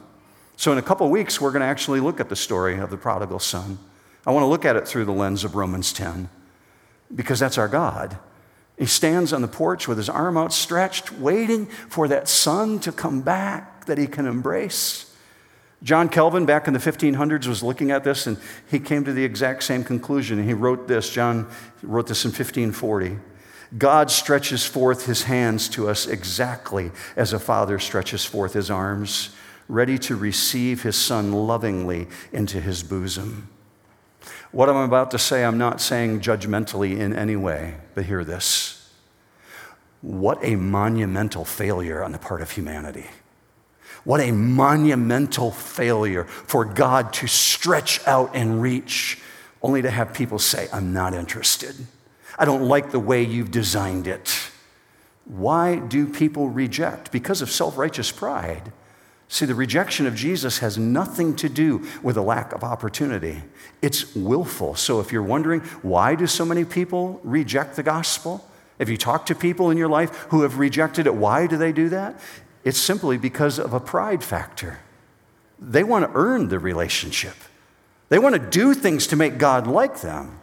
So 0.56 0.72
in 0.72 0.78
a 0.78 0.82
couple 0.82 1.08
weeks, 1.10 1.40
we're 1.40 1.50
going 1.50 1.60
to 1.60 1.66
actually 1.66 2.00
look 2.00 2.20
at 2.20 2.28
the 2.28 2.36
story 2.36 2.78
of 2.78 2.90
the 2.90 2.96
prodigal 2.96 3.38
son. 3.38 3.78
I 4.26 4.32
want 4.32 4.42
to 4.42 4.48
look 4.48 4.64
at 4.64 4.76
it 4.76 4.86
through 4.86 5.06
the 5.06 5.12
lens 5.12 5.44
of 5.44 5.54
Romans 5.54 5.92
10 5.92 6.28
because 7.14 7.40
that's 7.40 7.58
our 7.58 7.68
God. 7.68 8.18
He 8.78 8.86
stands 8.86 9.32
on 9.32 9.42
the 9.42 9.48
porch 9.48 9.88
with 9.88 9.98
his 9.98 10.08
arm 10.08 10.36
outstretched, 10.36 11.12
waiting 11.12 11.66
for 11.66 12.08
that 12.08 12.28
son 12.28 12.78
to 12.80 12.92
come 12.92 13.22
back 13.22 13.86
that 13.86 13.98
he 13.98 14.06
can 14.06 14.26
embrace. 14.26 15.14
John 15.82 16.10
Calvin, 16.10 16.44
back 16.44 16.66
in 16.66 16.74
the 16.74 16.78
1500s, 16.78 17.46
was 17.46 17.62
looking 17.62 17.90
at 17.90 18.04
this 18.04 18.26
and 18.26 18.36
he 18.70 18.78
came 18.78 19.04
to 19.04 19.12
the 19.12 19.24
exact 19.24 19.62
same 19.62 19.82
conclusion. 19.82 20.42
He 20.44 20.52
wrote 20.52 20.88
this. 20.88 21.10
John 21.10 21.48
wrote 21.82 22.06
this 22.06 22.24
in 22.24 22.28
1540. 22.28 23.18
God 23.78 24.10
stretches 24.10 24.64
forth 24.64 25.06
his 25.06 25.24
hands 25.24 25.68
to 25.70 25.88
us 25.88 26.06
exactly 26.06 26.90
as 27.16 27.32
a 27.32 27.38
father 27.38 27.78
stretches 27.78 28.24
forth 28.24 28.54
his 28.54 28.70
arms, 28.70 29.30
ready 29.68 29.96
to 29.98 30.16
receive 30.16 30.82
his 30.82 30.96
son 30.96 31.32
lovingly 31.32 32.08
into 32.32 32.60
his 32.60 32.82
bosom. 32.82 33.48
What 34.50 34.68
I'm 34.68 34.76
about 34.76 35.12
to 35.12 35.18
say, 35.18 35.44
I'm 35.44 35.58
not 35.58 35.80
saying 35.80 36.20
judgmentally 36.20 36.98
in 36.98 37.14
any 37.14 37.36
way, 37.36 37.76
but 37.94 38.06
hear 38.06 38.24
this. 38.24 38.92
What 40.02 40.38
a 40.42 40.56
monumental 40.56 41.44
failure 41.44 42.02
on 42.02 42.10
the 42.10 42.18
part 42.18 42.42
of 42.42 42.50
humanity. 42.50 43.06
What 44.02 44.20
a 44.20 44.32
monumental 44.32 45.52
failure 45.52 46.24
for 46.24 46.64
God 46.64 47.12
to 47.14 47.28
stretch 47.28 48.04
out 48.06 48.34
and 48.34 48.60
reach, 48.60 49.18
only 49.62 49.82
to 49.82 49.90
have 49.90 50.14
people 50.14 50.38
say, 50.38 50.68
I'm 50.72 50.92
not 50.92 51.14
interested. 51.14 51.76
I 52.40 52.46
don't 52.46 52.66
like 52.66 52.90
the 52.90 52.98
way 52.98 53.22
you've 53.22 53.50
designed 53.50 54.06
it. 54.06 54.50
Why 55.26 55.76
do 55.76 56.08
people 56.08 56.48
reject? 56.48 57.12
Because 57.12 57.42
of 57.42 57.50
self 57.50 57.76
righteous 57.76 58.10
pride. 58.10 58.72
See, 59.28 59.44
the 59.44 59.54
rejection 59.54 60.06
of 60.06 60.14
Jesus 60.16 60.58
has 60.58 60.76
nothing 60.76 61.36
to 61.36 61.48
do 61.50 61.86
with 62.02 62.16
a 62.16 62.22
lack 62.22 62.52
of 62.52 62.64
opportunity. 62.64 63.42
It's 63.82 64.16
willful. 64.16 64.74
So 64.74 64.98
if 64.98 65.12
you're 65.12 65.22
wondering, 65.22 65.60
why 65.82 66.14
do 66.14 66.26
so 66.26 66.44
many 66.44 66.64
people 66.64 67.20
reject 67.22 67.76
the 67.76 67.82
gospel? 67.82 68.44
If 68.78 68.88
you 68.88 68.96
talk 68.96 69.26
to 69.26 69.34
people 69.34 69.70
in 69.70 69.76
your 69.76 69.88
life 69.88 70.10
who 70.30 70.42
have 70.42 70.58
rejected 70.58 71.06
it, 71.06 71.14
why 71.14 71.46
do 71.46 71.58
they 71.58 71.72
do 71.72 71.90
that? 71.90 72.18
It's 72.64 72.80
simply 72.80 73.18
because 73.18 73.58
of 73.58 73.74
a 73.74 73.78
pride 73.78 74.24
factor. 74.24 74.80
They 75.60 75.84
want 75.84 76.06
to 76.06 76.10
earn 76.14 76.48
the 76.48 76.58
relationship. 76.58 77.36
They 78.08 78.18
want 78.18 78.34
to 78.34 78.40
do 78.40 78.72
things 78.72 79.06
to 79.08 79.16
make 79.16 79.36
God 79.36 79.66
like 79.66 80.00
them. 80.00 80.40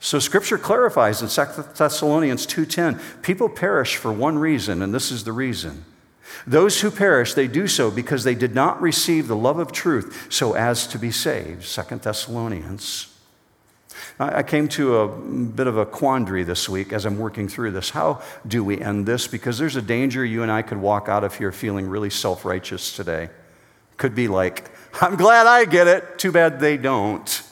So 0.00 0.18
scripture 0.18 0.58
clarifies 0.58 1.22
in 1.22 1.28
2 1.28 1.74
Thessalonians 1.74 2.46
2:10, 2.46 3.00
people 3.22 3.48
perish 3.48 3.96
for 3.96 4.12
one 4.12 4.38
reason, 4.38 4.82
and 4.82 4.94
this 4.94 5.10
is 5.10 5.24
the 5.24 5.32
reason 5.32 5.84
those 6.46 6.80
who 6.80 6.90
perish, 6.90 7.34
they 7.34 7.46
do 7.46 7.66
so 7.66 7.90
because 7.90 8.24
they 8.24 8.34
did 8.34 8.54
not 8.54 8.80
receive 8.80 9.28
the 9.28 9.36
love 9.36 9.58
of 9.58 9.72
truth 9.72 10.28
so 10.30 10.54
as 10.54 10.86
to 10.88 10.98
be 10.98 11.10
saved. 11.10 11.64
Second 11.64 12.02
Thessalonians. 12.02 13.14
I 14.20 14.42
came 14.42 14.68
to 14.68 14.96
a 14.96 15.08
bit 15.08 15.66
of 15.66 15.76
a 15.76 15.86
quandary 15.86 16.44
this 16.44 16.68
week 16.68 16.92
as 16.92 17.04
I'm 17.04 17.18
working 17.18 17.48
through 17.48 17.72
this. 17.72 17.90
How 17.90 18.22
do 18.46 18.64
we 18.64 18.80
end 18.80 19.06
this? 19.06 19.26
Because 19.26 19.58
there's 19.58 19.76
a 19.76 19.82
danger 19.82 20.24
you 20.24 20.42
and 20.42 20.50
I 20.50 20.62
could 20.62 20.78
walk 20.78 21.08
out 21.08 21.24
of 21.24 21.36
here 21.36 21.52
feeling 21.52 21.88
really 21.88 22.10
self 22.10 22.44
righteous 22.44 22.94
today. 22.94 23.30
Could 23.96 24.14
be 24.14 24.28
like, 24.28 24.70
I'm 25.00 25.16
glad 25.16 25.46
I 25.46 25.64
get 25.64 25.86
it, 25.86 26.18
too 26.18 26.32
bad 26.32 26.60
they 26.60 26.76
don't. 26.76 27.42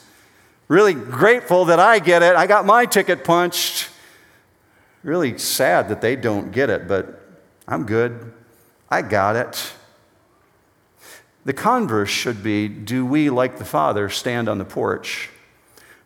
Really 0.67 0.93
grateful 0.93 1.65
that 1.65 1.79
I 1.79 1.99
get 1.99 2.23
it, 2.23 2.35
I 2.35 2.45
got 2.45 2.65
my 2.65 2.85
ticket 2.85 3.23
punched. 3.23 3.89
Really 5.03 5.37
sad 5.37 5.89
that 5.89 6.01
they 6.01 6.15
don't 6.15 6.51
get 6.51 6.69
it, 6.69 6.87
but 6.87 7.21
I'm 7.67 7.85
good. 7.85 8.33
I 8.89 9.01
got 9.01 9.35
it. 9.35 9.73
The 11.45 11.53
converse 11.53 12.09
should 12.09 12.43
be 12.43 12.67
do 12.67 13.05
we, 13.05 13.29
like 13.29 13.57
the 13.57 13.65
Father, 13.65 14.09
stand 14.09 14.49
on 14.49 14.57
the 14.57 14.65
porch 14.65 15.29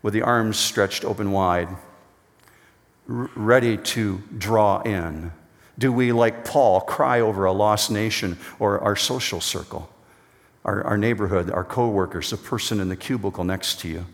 with 0.04 0.14
the 0.14 0.22
arms 0.22 0.58
stretched 0.58 1.04
open 1.04 1.32
wide, 1.32 1.70
ready 3.08 3.78
to 3.78 4.22
draw 4.38 4.82
in? 4.84 5.32
Do 5.80 5.92
we, 5.92 6.12
like 6.12 6.46
Paul, 6.46 6.82
cry 6.82 7.22
over 7.22 7.46
a 7.46 7.52
lost 7.52 7.90
nation 7.90 8.38
or 8.60 8.80
our 8.80 8.96
social 8.96 9.42
circle, 9.42 9.90
our, 10.64 10.84
our 10.84 10.98
neighborhood, 10.98 11.50
our 11.50 11.64
coworkers, 11.64 12.30
the 12.30 12.38
person 12.38 12.80
in 12.80 12.90
the 12.90 12.96
cubicle 12.96 13.44
next 13.44 13.80
to 13.80 13.88
you? 13.88 14.06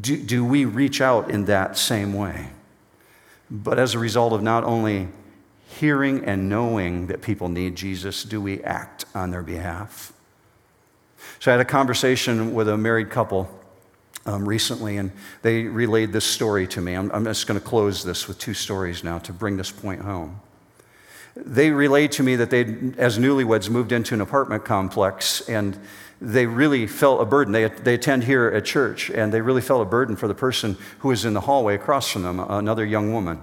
Do, 0.00 0.16
do 0.16 0.44
we 0.44 0.64
reach 0.64 1.00
out 1.00 1.30
in 1.30 1.44
that 1.44 1.78
same 1.78 2.12
way? 2.12 2.48
But 3.50 3.78
as 3.78 3.94
a 3.94 3.98
result 3.98 4.32
of 4.32 4.42
not 4.42 4.64
only 4.64 5.08
hearing 5.68 6.24
and 6.24 6.48
knowing 6.48 7.06
that 7.06 7.22
people 7.22 7.48
need 7.48 7.76
Jesus, 7.76 8.24
do 8.24 8.40
we 8.40 8.62
act 8.62 9.04
on 9.14 9.30
their 9.30 9.42
behalf? 9.42 10.12
So 11.38 11.50
I 11.50 11.52
had 11.52 11.60
a 11.60 11.64
conversation 11.64 12.54
with 12.54 12.68
a 12.68 12.76
married 12.76 13.10
couple 13.10 13.48
um, 14.24 14.48
recently, 14.48 14.96
and 14.96 15.12
they 15.42 15.62
relayed 15.62 16.12
this 16.12 16.24
story 16.24 16.66
to 16.68 16.80
me. 16.80 16.94
I'm, 16.94 17.10
I'm 17.12 17.24
just 17.24 17.46
going 17.46 17.58
to 17.60 17.64
close 17.64 18.02
this 18.02 18.26
with 18.26 18.38
two 18.38 18.54
stories 18.54 19.04
now 19.04 19.18
to 19.20 19.32
bring 19.32 19.56
this 19.56 19.70
point 19.70 20.02
home. 20.02 20.40
They 21.36 21.70
relayed 21.70 22.12
to 22.12 22.22
me 22.22 22.36
that 22.36 22.50
they, 22.50 22.62
as 22.96 23.18
newlyweds, 23.18 23.68
moved 23.68 23.92
into 23.92 24.14
an 24.14 24.20
apartment 24.20 24.64
complex 24.64 25.46
and 25.48 25.78
they 26.20 26.46
really 26.46 26.86
felt 26.86 27.20
a 27.20 27.24
burden. 27.24 27.52
They, 27.52 27.68
they 27.68 27.94
attend 27.94 28.24
here 28.24 28.46
at 28.48 28.64
church, 28.64 29.10
and 29.10 29.32
they 29.32 29.40
really 29.40 29.60
felt 29.60 29.82
a 29.82 29.90
burden 29.90 30.16
for 30.16 30.28
the 30.28 30.34
person 30.34 30.76
who 31.00 31.08
was 31.08 31.24
in 31.24 31.34
the 31.34 31.42
hallway 31.42 31.74
across 31.74 32.10
from 32.10 32.22
them, 32.22 32.40
another 32.40 32.84
young 32.84 33.12
woman. 33.12 33.40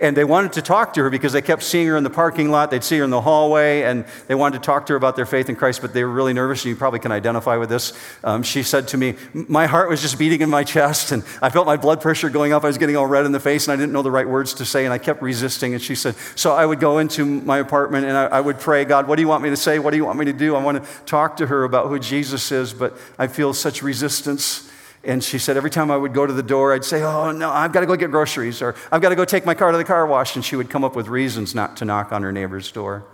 And 0.00 0.16
they 0.16 0.24
wanted 0.24 0.54
to 0.54 0.62
talk 0.62 0.94
to 0.94 1.02
her 1.02 1.10
because 1.10 1.32
they 1.32 1.42
kept 1.42 1.62
seeing 1.62 1.86
her 1.86 1.96
in 1.96 2.04
the 2.04 2.10
parking 2.10 2.50
lot. 2.50 2.70
They'd 2.70 2.84
see 2.84 2.98
her 2.98 3.04
in 3.04 3.10
the 3.10 3.20
hallway, 3.20 3.82
and 3.82 4.04
they 4.26 4.34
wanted 4.34 4.62
to 4.62 4.66
talk 4.66 4.86
to 4.86 4.92
her 4.92 4.96
about 4.96 5.16
their 5.16 5.26
faith 5.26 5.48
in 5.48 5.56
Christ, 5.56 5.80
but 5.80 5.92
they 5.92 6.04
were 6.04 6.10
really 6.10 6.32
nervous. 6.32 6.64
And 6.64 6.70
you 6.70 6.76
probably 6.76 6.98
can 6.98 7.12
identify 7.12 7.56
with 7.56 7.68
this. 7.68 7.92
Um, 8.22 8.42
she 8.42 8.62
said 8.62 8.88
to 8.88 8.96
me, 8.96 9.14
My 9.32 9.66
heart 9.66 9.88
was 9.88 10.02
just 10.02 10.18
beating 10.18 10.40
in 10.40 10.50
my 10.50 10.64
chest, 10.74 11.12
and 11.12 11.22
I 11.40 11.50
felt 11.50 11.66
my 11.66 11.76
blood 11.76 12.00
pressure 12.00 12.30
going 12.30 12.52
up. 12.52 12.64
I 12.64 12.68
was 12.68 12.78
getting 12.78 12.96
all 12.96 13.06
red 13.06 13.24
in 13.24 13.32
the 13.32 13.40
face, 13.40 13.68
and 13.68 13.72
I 13.72 13.76
didn't 13.76 13.92
know 13.92 14.02
the 14.02 14.10
right 14.10 14.28
words 14.28 14.54
to 14.54 14.64
say, 14.64 14.84
and 14.84 14.92
I 14.92 14.98
kept 14.98 15.22
resisting. 15.22 15.74
And 15.74 15.82
she 15.82 15.94
said, 15.94 16.16
So 16.34 16.52
I 16.52 16.66
would 16.66 16.80
go 16.80 16.98
into 16.98 17.24
my 17.24 17.58
apartment 17.58 18.06
and 18.06 18.16
I, 18.16 18.26
I 18.26 18.40
would 18.40 18.58
pray, 18.58 18.84
God, 18.84 19.08
what 19.08 19.16
do 19.16 19.22
you 19.22 19.28
want 19.28 19.42
me 19.42 19.50
to 19.50 19.56
say? 19.56 19.78
What 19.78 19.90
do 19.90 19.96
you 19.96 20.04
want 20.04 20.18
me 20.18 20.24
to 20.26 20.32
do? 20.32 20.56
I 20.56 20.62
want 20.62 20.82
to 20.82 21.04
talk 21.04 21.36
to 21.38 21.46
her 21.46 21.64
about 21.64 21.88
who 21.88 21.98
Jesus 21.98 22.52
is, 22.52 22.72
but 22.72 22.96
I 23.18 23.26
feel 23.26 23.54
such 23.54 23.82
resistance. 23.82 24.70
And 25.04 25.22
she 25.22 25.38
said, 25.38 25.56
every 25.56 25.70
time 25.70 25.90
I 25.90 25.96
would 25.96 26.14
go 26.14 26.26
to 26.26 26.32
the 26.32 26.42
door, 26.42 26.72
I'd 26.72 26.84
say, 26.84 27.02
Oh, 27.02 27.30
no, 27.30 27.50
I've 27.50 27.72
got 27.72 27.80
to 27.80 27.86
go 27.86 27.96
get 27.96 28.10
groceries, 28.10 28.62
or 28.62 28.74
I've 28.90 29.02
got 29.02 29.10
to 29.10 29.16
go 29.16 29.24
take 29.24 29.44
my 29.44 29.54
car 29.54 29.70
to 29.70 29.76
the 29.76 29.84
car 29.84 30.06
wash. 30.06 30.34
And 30.34 30.44
she 30.44 30.56
would 30.56 30.70
come 30.70 30.84
up 30.84 30.96
with 30.96 31.08
reasons 31.08 31.54
not 31.54 31.76
to 31.78 31.84
knock 31.84 32.12
on 32.12 32.22
her 32.22 32.32
neighbor's 32.32 32.72
door. 32.72 33.04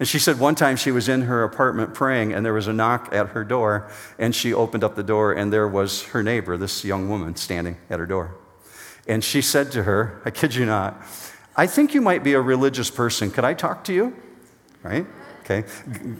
And 0.00 0.08
she 0.08 0.18
said 0.18 0.40
one 0.40 0.54
time 0.54 0.76
she 0.76 0.90
was 0.90 1.08
in 1.08 1.22
her 1.22 1.44
apartment 1.44 1.94
praying, 1.94 2.32
and 2.32 2.44
there 2.44 2.52
was 2.52 2.66
a 2.66 2.72
knock 2.72 3.10
at 3.12 3.28
her 3.28 3.44
door, 3.44 3.90
and 4.18 4.34
she 4.34 4.52
opened 4.52 4.82
up 4.82 4.96
the 4.96 5.04
door, 5.04 5.32
and 5.32 5.52
there 5.52 5.68
was 5.68 6.02
her 6.06 6.22
neighbor, 6.22 6.56
this 6.56 6.84
young 6.84 7.08
woman, 7.08 7.36
standing 7.36 7.76
at 7.88 8.00
her 8.00 8.06
door. 8.06 8.34
And 9.06 9.22
she 9.22 9.40
said 9.40 9.70
to 9.72 9.84
her, 9.84 10.20
I 10.24 10.30
kid 10.30 10.54
you 10.54 10.66
not, 10.66 11.00
I 11.56 11.66
think 11.68 11.94
you 11.94 12.00
might 12.00 12.24
be 12.24 12.32
a 12.32 12.40
religious 12.40 12.90
person. 12.90 13.30
Could 13.30 13.44
I 13.44 13.54
talk 13.54 13.84
to 13.84 13.92
you? 13.92 14.16
Right? 14.82 15.06
Okay. 15.44 15.68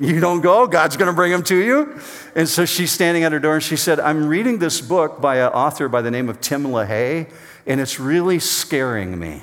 You 0.01 0.21
don't 0.21 0.43
go, 0.43 0.67
God's 0.67 0.99
going 0.99 1.11
to 1.11 1.15
bring 1.15 1.33
them 1.33 1.43
to 1.45 1.57
you. 1.57 1.99
And 2.37 2.47
so 2.47 2.67
she's 2.67 2.93
standing 2.93 3.25
at 3.25 3.33
her 3.33 3.39
door 3.39 3.55
and 3.55 3.63
she 3.63 3.77
said, 3.77 3.99
I'm 3.99 4.27
reading 4.27 4.59
this 4.59 4.83
book 4.83 5.19
by 5.21 5.37
an 5.37 5.49
author 5.49 5.89
by 5.89 6.03
the 6.03 6.11
name 6.11 6.29
of 6.29 6.43
Tim 6.43 6.65
LaHaye, 6.65 7.31
and 7.67 7.81
it's 7.81 7.99
really 7.99 8.39
scaring 8.39 9.19
me. 9.19 9.43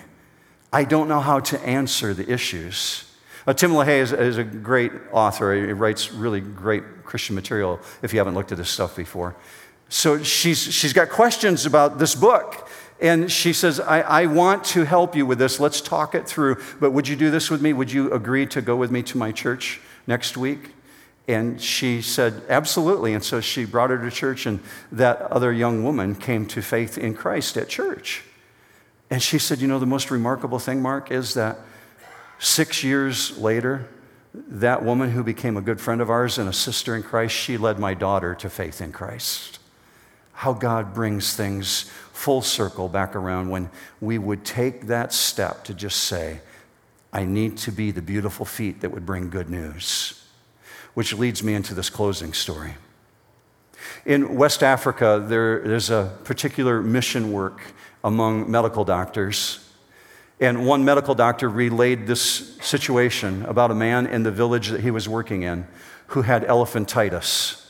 I 0.71 0.83
don't 0.83 1.07
know 1.07 1.19
how 1.19 1.39
to 1.39 1.59
answer 1.61 2.13
the 2.13 2.31
issues. 2.31 3.11
Uh, 3.47 3.53
Tim 3.53 3.71
LaHaye 3.71 4.01
is, 4.01 4.13
is, 4.13 4.37
a 4.37 4.43
great 4.43 4.91
author. 5.11 5.55
He 5.55 5.73
writes 5.73 6.13
really 6.13 6.41
great 6.41 7.03
Christian 7.03 7.33
material 7.33 7.79
if 8.03 8.13
you 8.13 8.19
haven't 8.19 8.35
looked 8.35 8.51
at 8.51 8.59
his 8.59 8.69
stuff 8.69 8.95
before. 8.95 9.35
So 9.89 10.21
she's, 10.21 10.59
she's 10.59 10.93
got 10.93 11.09
questions 11.09 11.65
about 11.65 11.97
this 11.97 12.13
book. 12.13 12.69
And 13.01 13.31
she 13.31 13.51
says, 13.51 13.79
I, 13.79 14.01
I, 14.01 14.25
want 14.27 14.63
to 14.65 14.83
help 14.83 15.15
you 15.15 15.25
with 15.25 15.39
this. 15.39 15.59
Let's 15.59 15.81
talk 15.81 16.13
it 16.13 16.27
through. 16.27 16.61
But 16.79 16.91
would 16.91 17.07
you 17.07 17.15
do 17.15 17.31
this 17.31 17.49
with 17.49 17.59
me? 17.59 17.73
Would 17.73 17.91
you 17.91 18.13
agree 18.13 18.45
to 18.45 18.61
go 18.61 18.75
with 18.75 18.91
me 18.91 19.01
to 19.03 19.17
my 19.17 19.31
church 19.31 19.81
next 20.05 20.37
week? 20.37 20.75
And 21.27 21.59
she 21.59 22.03
said, 22.03 22.43
Absolutely. 22.47 23.13
And 23.13 23.23
so 23.23 23.41
she 23.41 23.65
brought 23.65 23.89
her 23.89 23.97
to 23.97 24.11
church, 24.11 24.45
and 24.45 24.59
that 24.91 25.19
other 25.21 25.51
young 25.51 25.83
woman 25.83 26.13
came 26.13 26.45
to 26.47 26.61
faith 26.61 26.97
in 26.97 27.15
Christ 27.15 27.57
at 27.57 27.69
church. 27.69 28.23
And 29.09 29.21
she 29.21 29.39
said, 29.39 29.59
You 29.59 29.67
know, 29.67 29.79
the 29.79 29.87
most 29.87 30.11
remarkable 30.11 30.59
thing, 30.59 30.79
Mark, 30.79 31.09
is 31.09 31.33
that 31.33 31.57
six 32.37 32.83
years 32.83 33.35
later, 33.39 33.87
that 34.33 34.83
woman 34.83 35.11
who 35.11 35.23
became 35.23 35.57
a 35.57 35.61
good 35.61 35.81
friend 35.81 36.01
of 36.01 36.09
ours 36.09 36.37
and 36.37 36.47
a 36.47 36.53
sister 36.53 36.95
in 36.95 37.01
Christ, 37.01 37.35
she 37.35 37.57
led 37.57 37.79
my 37.79 37.95
daughter 37.95 38.35
to 38.35 38.49
faith 38.49 38.79
in 38.79 38.91
Christ. 38.91 39.59
How 40.33 40.53
God 40.53 40.93
brings 40.93 41.35
things 41.35 41.91
full 42.21 42.43
circle 42.43 42.87
back 42.87 43.15
around 43.15 43.49
when 43.49 43.67
we 43.99 44.19
would 44.19 44.45
take 44.45 44.85
that 44.85 45.11
step 45.11 45.63
to 45.63 45.73
just 45.73 46.01
say, 46.03 46.39
I 47.11 47.25
need 47.25 47.57
to 47.57 47.71
be 47.71 47.89
the 47.89 48.01
beautiful 48.01 48.45
feet 48.45 48.81
that 48.81 48.91
would 48.91 49.07
bring 49.07 49.31
good 49.31 49.49
news. 49.49 50.23
Which 50.93 51.13
leads 51.13 51.41
me 51.41 51.55
into 51.55 51.73
this 51.73 51.89
closing 51.89 52.33
story. 52.33 52.75
In 54.05 54.35
West 54.35 54.61
Africa, 54.61 55.23
there 55.25 55.57
is 55.57 55.89
a 55.89 56.15
particular 56.23 56.83
mission 56.83 57.31
work 57.31 57.59
among 58.03 58.51
medical 58.51 58.85
doctors. 58.85 59.67
And 60.39 60.67
one 60.67 60.85
medical 60.85 61.15
doctor 61.15 61.49
relayed 61.49 62.05
this 62.05 62.55
situation 62.61 63.45
about 63.45 63.71
a 63.71 63.75
man 63.75 64.05
in 64.05 64.21
the 64.21 64.31
village 64.31 64.69
that 64.69 64.81
he 64.81 64.91
was 64.91 65.09
working 65.09 65.41
in 65.41 65.67
who 66.07 66.21
had 66.21 66.43
elephantitis. 66.43 67.60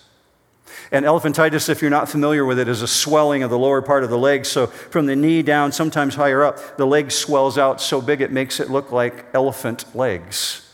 And 0.92 1.06
elephantitis, 1.06 1.70
if 1.70 1.82
you're 1.82 1.90
not 1.90 2.10
familiar 2.10 2.44
with 2.44 2.60
it, 2.60 2.68
is 2.68 2.82
a 2.82 2.88
swelling 2.88 3.44
of 3.44 3.50
the 3.50 3.58
lower 3.58 3.82
part 3.82 4.04
of 4.04 4.10
the 4.10 4.18
leg. 4.18 4.46
So 4.46 4.68
from 4.68 5.06
the 5.06 5.16
knee 5.16 5.42
down, 5.42 5.72
sometimes 5.72 6.16
higher 6.16 6.44
up, 6.44 6.76
the 6.76 6.86
leg 6.86 7.12
swells 7.12 7.58
out 7.58 7.80
so 7.80 8.02
big 8.02 8.20
it 8.20 8.32
makes 8.32 8.60
it 8.60 8.70
look 8.70 8.92
like 8.92 9.26
elephant 9.34 9.96
legs. 9.96 10.70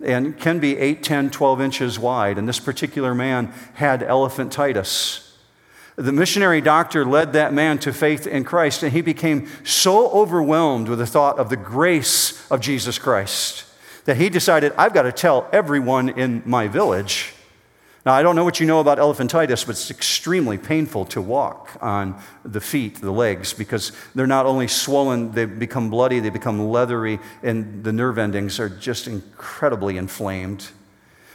And 0.00 0.38
can 0.38 0.60
be 0.60 0.78
8, 0.78 1.02
10, 1.02 1.30
12 1.30 1.60
inches 1.60 1.98
wide. 1.98 2.38
And 2.38 2.48
this 2.48 2.60
particular 2.60 3.12
man 3.12 3.52
had 3.74 4.02
elephantitis. 4.02 5.26
The 5.96 6.12
missionary 6.12 6.60
doctor 6.60 7.04
led 7.04 7.32
that 7.32 7.52
man 7.52 7.78
to 7.80 7.92
faith 7.92 8.26
in 8.26 8.44
Christ, 8.44 8.84
and 8.84 8.92
he 8.92 9.02
became 9.02 9.48
so 9.64 10.10
overwhelmed 10.12 10.88
with 10.88 11.00
the 11.00 11.06
thought 11.06 11.38
of 11.38 11.50
the 11.50 11.56
grace 11.56 12.50
of 12.50 12.60
Jesus 12.60 12.98
Christ 12.98 13.64
that 14.04 14.16
he 14.16 14.30
decided, 14.30 14.72
I've 14.78 14.94
got 14.94 15.02
to 15.02 15.12
tell 15.12 15.48
everyone 15.52 16.08
in 16.08 16.42
my 16.46 16.68
village 16.68 17.34
now, 18.06 18.14
I 18.14 18.22
don't 18.22 18.34
know 18.34 18.44
what 18.44 18.60
you 18.60 18.66
know 18.66 18.80
about 18.80 18.96
elephantitis, 18.96 19.66
but 19.66 19.72
it's 19.72 19.90
extremely 19.90 20.56
painful 20.56 21.04
to 21.06 21.20
walk 21.20 21.76
on 21.82 22.18
the 22.46 22.60
feet, 22.60 23.02
the 23.02 23.10
legs, 23.10 23.52
because 23.52 23.92
they're 24.14 24.26
not 24.26 24.46
only 24.46 24.68
swollen, 24.68 25.32
they 25.32 25.44
become 25.44 25.90
bloody, 25.90 26.18
they 26.18 26.30
become 26.30 26.70
leathery, 26.70 27.18
and 27.42 27.84
the 27.84 27.92
nerve 27.92 28.16
endings 28.16 28.58
are 28.58 28.70
just 28.70 29.06
incredibly 29.06 29.98
inflamed. 29.98 30.68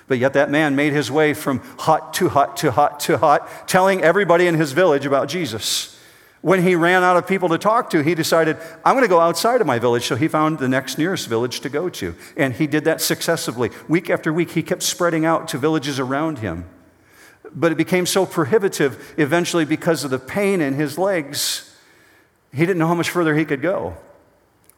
But 0.08 0.18
yet, 0.18 0.34
that 0.34 0.50
man 0.50 0.76
made 0.76 0.94
his 0.94 1.12
way 1.12 1.36
from 1.36 1.60
hot 1.78 2.16
to 2.16 2.30
hot 2.30 2.58
to 2.58 2.72
hot 2.72 3.00
to 3.02 3.20
hot, 3.20 3.68
telling 3.68 4.02
everybody 4.02 4.48
in 4.48 4.56
his 4.56 4.72
village 4.72 5.06
about 5.06 5.30
Jesus. 5.30 5.95
When 6.46 6.62
he 6.62 6.76
ran 6.76 7.02
out 7.02 7.18
of 7.18 7.26
people 7.26 7.50
to 7.50 7.58
talk 7.58 7.90
to, 7.90 8.04
he 8.04 8.14
decided, 8.14 8.58
I'm 8.86 8.94
going 8.94 9.04
to 9.04 9.10
go 9.10 9.20
outside 9.20 9.62
of 9.62 9.66
my 9.66 9.80
village. 9.80 10.06
So 10.06 10.16
he 10.16 10.28
found 10.28 10.60
the 10.60 10.70
next 10.70 11.00
nearest 11.00 11.28
village 11.28 11.62
to 11.62 11.70
go 11.70 11.90
to. 11.90 12.14
And 12.38 12.54
he 12.54 12.68
did 12.68 12.84
that 12.84 13.02
successively. 13.02 13.72
Week 13.88 14.12
after 14.12 14.32
week, 14.32 14.52
he 14.52 14.62
kept 14.62 14.84
spreading 14.84 15.26
out 15.26 15.48
to 15.48 15.58
villages 15.58 16.00
around 16.00 16.38
him. 16.38 16.66
But 17.52 17.72
it 17.72 17.80
became 17.80 18.06
so 18.06 18.28
prohibitive 18.28 19.16
eventually 19.18 19.66
because 19.66 20.04
of 20.04 20.12
the 20.12 20.20
pain 20.20 20.62
in 20.62 20.76
his 20.76 21.00
legs, 21.00 21.76
he 22.54 22.60
didn't 22.60 22.78
know 22.78 22.90
how 22.90 22.94
much 22.94 23.10
further 23.10 23.34
he 23.34 23.44
could 23.44 23.64
go. 23.64 23.98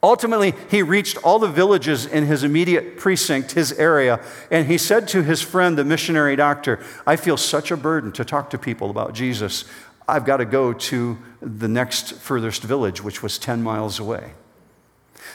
Ultimately, 0.02 0.54
he 0.70 0.82
reached 0.82 1.18
all 1.18 1.38
the 1.38 1.48
villages 1.48 2.06
in 2.06 2.24
his 2.24 2.44
immediate 2.44 2.96
precinct, 2.96 3.52
his 3.52 3.72
area, 3.72 4.20
and 4.50 4.68
he 4.68 4.78
said 4.78 5.08
to 5.08 5.22
his 5.22 5.42
friend, 5.42 5.76
the 5.76 5.84
missionary 5.84 6.36
doctor, 6.36 6.78
I 7.04 7.16
feel 7.16 7.36
such 7.36 7.72
a 7.72 7.76
burden 7.76 8.12
to 8.12 8.24
talk 8.24 8.48
to 8.50 8.58
people 8.58 8.90
about 8.90 9.12
Jesus. 9.12 9.64
I've 10.08 10.24
got 10.24 10.38
to 10.38 10.44
go 10.44 10.72
to 10.72 11.18
the 11.40 11.68
next 11.68 12.14
furthest 12.14 12.62
village, 12.62 13.04
which 13.04 13.22
was 13.22 13.38
10 13.38 13.62
miles 13.62 13.98
away. 13.98 14.32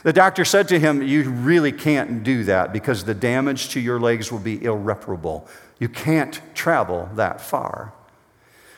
The 0.01 0.13
doctor 0.13 0.43
said 0.43 0.67
to 0.69 0.79
him, 0.79 1.01
You 1.01 1.29
really 1.29 1.71
can't 1.71 2.23
do 2.23 2.43
that 2.45 2.73
because 2.73 3.03
the 3.03 3.13
damage 3.13 3.69
to 3.69 3.79
your 3.79 3.99
legs 3.99 4.31
will 4.31 4.39
be 4.39 4.63
irreparable. 4.63 5.47
You 5.79 5.89
can't 5.89 6.41
travel 6.55 7.09
that 7.15 7.39
far. 7.39 7.93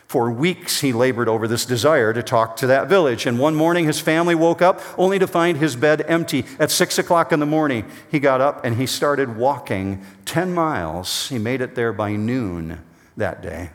For 0.06 0.30
weeks, 0.30 0.82
he 0.82 0.92
labored 0.92 1.28
over 1.28 1.48
this 1.48 1.66
desire 1.66 2.12
to 2.12 2.22
talk 2.22 2.56
to 2.58 2.68
that 2.68 2.88
village. 2.88 3.26
And 3.26 3.40
one 3.40 3.56
morning, 3.56 3.86
his 3.86 3.98
family 3.98 4.36
woke 4.36 4.62
up 4.62 4.80
only 4.96 5.18
to 5.18 5.26
find 5.26 5.58
his 5.58 5.74
bed 5.74 6.04
empty. 6.06 6.44
At 6.60 6.70
six 6.70 6.96
o'clock 6.98 7.32
in 7.32 7.40
the 7.40 7.46
morning, 7.46 7.90
he 8.08 8.20
got 8.20 8.40
up 8.40 8.64
and 8.64 8.76
he 8.76 8.86
started 8.86 9.36
walking 9.36 10.04
10 10.24 10.54
miles. 10.54 11.28
He 11.28 11.38
made 11.38 11.60
it 11.60 11.74
there 11.74 11.92
by 11.92 12.14
noon 12.14 12.84
that 13.16 13.42
day. 13.42 13.70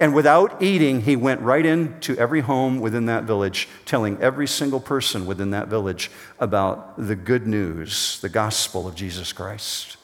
And 0.00 0.14
without 0.14 0.62
eating, 0.62 1.02
he 1.02 1.14
went 1.14 1.42
right 1.42 1.64
into 1.64 2.16
every 2.16 2.40
home 2.40 2.80
within 2.80 3.04
that 3.06 3.24
village, 3.24 3.68
telling 3.84 4.18
every 4.22 4.48
single 4.48 4.80
person 4.80 5.26
within 5.26 5.50
that 5.50 5.68
village 5.68 6.10
about 6.38 6.96
the 6.96 7.14
good 7.14 7.46
news, 7.46 8.18
the 8.20 8.30
gospel 8.30 8.88
of 8.88 8.94
Jesus 8.94 9.34
Christ. 9.34 9.98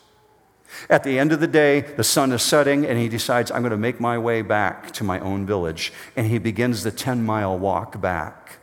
At 0.90 1.02
the 1.02 1.18
end 1.18 1.32
of 1.32 1.40
the 1.40 1.46
day, 1.46 1.80
the 1.80 2.04
sun 2.04 2.30
is 2.32 2.42
setting, 2.42 2.84
and 2.84 2.98
he 2.98 3.08
decides, 3.08 3.50
I'm 3.50 3.62
going 3.62 3.70
to 3.70 3.78
make 3.78 3.98
my 3.98 4.18
way 4.18 4.42
back 4.42 4.90
to 4.92 5.04
my 5.04 5.18
own 5.20 5.46
village. 5.46 5.94
And 6.14 6.26
he 6.26 6.36
begins 6.36 6.82
the 6.82 6.90
10 6.90 7.24
mile 7.24 7.58
walk 7.58 7.98
back. 7.98 8.58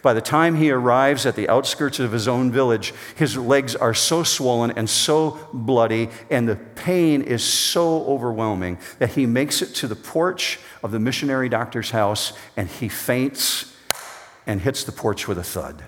By 0.00 0.14
the 0.14 0.20
time 0.20 0.54
he 0.54 0.70
arrives 0.70 1.26
at 1.26 1.36
the 1.36 1.48
outskirts 1.48 2.00
of 2.00 2.12
his 2.12 2.26
own 2.26 2.50
village, 2.50 2.94
his 3.14 3.36
legs 3.36 3.76
are 3.76 3.94
so 3.94 4.22
swollen 4.22 4.70
and 4.72 4.88
so 4.88 5.38
bloody, 5.52 6.08
and 6.30 6.48
the 6.48 6.56
pain 6.56 7.22
is 7.22 7.44
so 7.44 8.04
overwhelming 8.06 8.78
that 8.98 9.10
he 9.10 9.26
makes 9.26 9.60
it 9.60 9.74
to 9.76 9.86
the 9.86 9.96
porch 9.96 10.58
of 10.82 10.92
the 10.92 10.98
missionary 10.98 11.48
doctor's 11.48 11.90
house 11.90 12.32
and 12.56 12.68
he 12.68 12.88
faints 12.88 13.76
and 14.46 14.60
hits 14.60 14.84
the 14.84 14.92
porch 14.92 15.28
with 15.28 15.38
a 15.38 15.44
thud. 15.44 15.84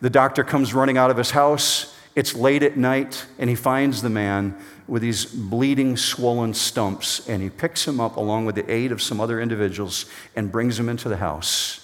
The 0.00 0.10
doctor 0.10 0.44
comes 0.44 0.74
running 0.74 0.98
out 0.98 1.10
of 1.10 1.16
his 1.16 1.30
house. 1.30 1.96
It's 2.14 2.34
late 2.34 2.62
at 2.62 2.76
night, 2.76 3.26
and 3.38 3.50
he 3.50 3.56
finds 3.56 4.02
the 4.02 4.10
man 4.10 4.56
with 4.86 5.02
these 5.02 5.24
bleeding, 5.24 5.96
swollen 5.96 6.54
stumps, 6.54 7.28
and 7.28 7.42
he 7.42 7.50
picks 7.50 7.88
him 7.88 7.98
up 7.98 8.16
along 8.16 8.46
with 8.46 8.54
the 8.54 8.70
aid 8.70 8.92
of 8.92 9.02
some 9.02 9.20
other 9.20 9.40
individuals 9.40 10.06
and 10.36 10.52
brings 10.52 10.78
him 10.78 10.88
into 10.88 11.08
the 11.08 11.16
house 11.16 11.83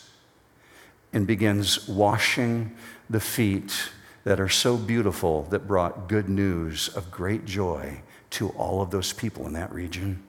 and 1.13 1.27
begins 1.27 1.89
washing 1.89 2.77
the 3.09 3.21
feet 3.21 3.91
that 4.25 4.41
are 4.41 4.49
so 4.49 4.77
beautiful 4.77 5.43
that 5.45 5.67
brought 5.67 6.09
good 6.09 6.29
news 6.29 6.89
of 6.89 7.11
great 7.11 7.45
joy 7.45 8.01
to 8.31 8.51
all 8.51 8.81
of 8.81 8.91
those 8.91 9.13
people 9.13 9.47
in 9.47 9.53
that 9.55 9.73
region. 9.73 10.23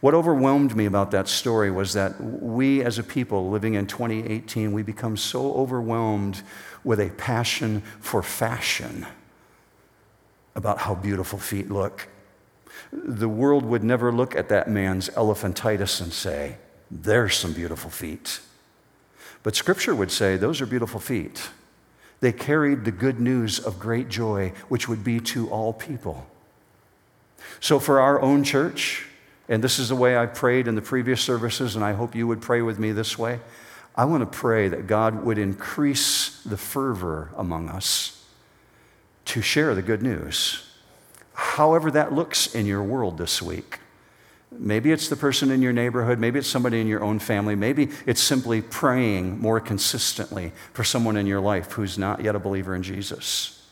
What 0.00 0.14
overwhelmed 0.14 0.76
me 0.76 0.84
about 0.84 1.12
that 1.12 1.28
story 1.28 1.70
was 1.70 1.94
that 1.94 2.20
we 2.20 2.82
as 2.82 2.98
a 2.98 3.02
people 3.02 3.50
living 3.50 3.74
in 3.74 3.86
2018, 3.86 4.72
we 4.72 4.82
become 4.82 5.16
so 5.16 5.54
overwhelmed 5.54 6.42
with 6.84 7.00
a 7.00 7.10
passion 7.10 7.82
for 8.00 8.22
fashion 8.22 9.06
about 10.54 10.78
how 10.78 10.94
beautiful 10.94 11.38
feet 11.38 11.70
look. 11.70 12.08
The 12.92 13.28
world 13.28 13.64
would 13.64 13.84
never 13.84 14.12
look 14.12 14.36
at 14.36 14.48
that 14.50 14.68
man's 14.68 15.08
elephantitis 15.10 16.00
and 16.02 16.12
say, 16.12 16.56
There's 16.90 17.36
some 17.36 17.52
beautiful 17.52 17.90
feet. 17.90 18.40
But 19.42 19.56
Scripture 19.56 19.94
would 19.94 20.10
say, 20.10 20.36
Those 20.36 20.60
are 20.60 20.66
beautiful 20.66 21.00
feet. 21.00 21.50
They 22.20 22.32
carried 22.32 22.84
the 22.84 22.92
good 22.92 23.18
news 23.18 23.58
of 23.58 23.80
great 23.80 24.08
joy, 24.08 24.52
which 24.68 24.88
would 24.88 25.02
be 25.02 25.18
to 25.20 25.50
all 25.50 25.72
people. 25.72 26.26
So, 27.58 27.80
for 27.80 28.00
our 28.00 28.20
own 28.20 28.44
church, 28.44 29.06
and 29.48 29.62
this 29.62 29.78
is 29.78 29.88
the 29.88 29.96
way 29.96 30.16
I 30.16 30.26
prayed 30.26 30.68
in 30.68 30.76
the 30.76 30.82
previous 30.82 31.20
services, 31.20 31.74
and 31.74 31.84
I 31.84 31.92
hope 31.92 32.14
you 32.14 32.26
would 32.28 32.40
pray 32.40 32.62
with 32.62 32.78
me 32.78 32.92
this 32.92 33.18
way. 33.18 33.40
I 33.94 34.04
want 34.04 34.22
to 34.22 34.38
pray 34.38 34.68
that 34.68 34.86
God 34.86 35.24
would 35.24 35.36
increase 35.36 36.42
the 36.44 36.56
fervor 36.56 37.30
among 37.36 37.68
us 37.68 38.24
to 39.26 39.42
share 39.42 39.74
the 39.74 39.82
good 39.82 40.02
news, 40.02 40.70
however 41.34 41.90
that 41.90 42.12
looks 42.12 42.54
in 42.54 42.66
your 42.66 42.82
world 42.82 43.18
this 43.18 43.42
week. 43.42 43.80
Maybe 44.58 44.92
it's 44.92 45.08
the 45.08 45.16
person 45.16 45.50
in 45.50 45.62
your 45.62 45.72
neighborhood, 45.72 46.18
maybe 46.18 46.38
it's 46.38 46.48
somebody 46.48 46.80
in 46.80 46.86
your 46.86 47.02
own 47.02 47.18
family, 47.18 47.54
maybe 47.54 47.88
it's 48.06 48.20
simply 48.20 48.62
praying 48.62 49.40
more 49.40 49.60
consistently 49.60 50.52
for 50.72 50.84
someone 50.84 51.16
in 51.16 51.26
your 51.26 51.40
life 51.40 51.72
who's 51.72 51.98
not 51.98 52.22
yet 52.22 52.36
a 52.36 52.38
believer 52.38 52.74
in 52.74 52.82
Jesus. 52.82 53.66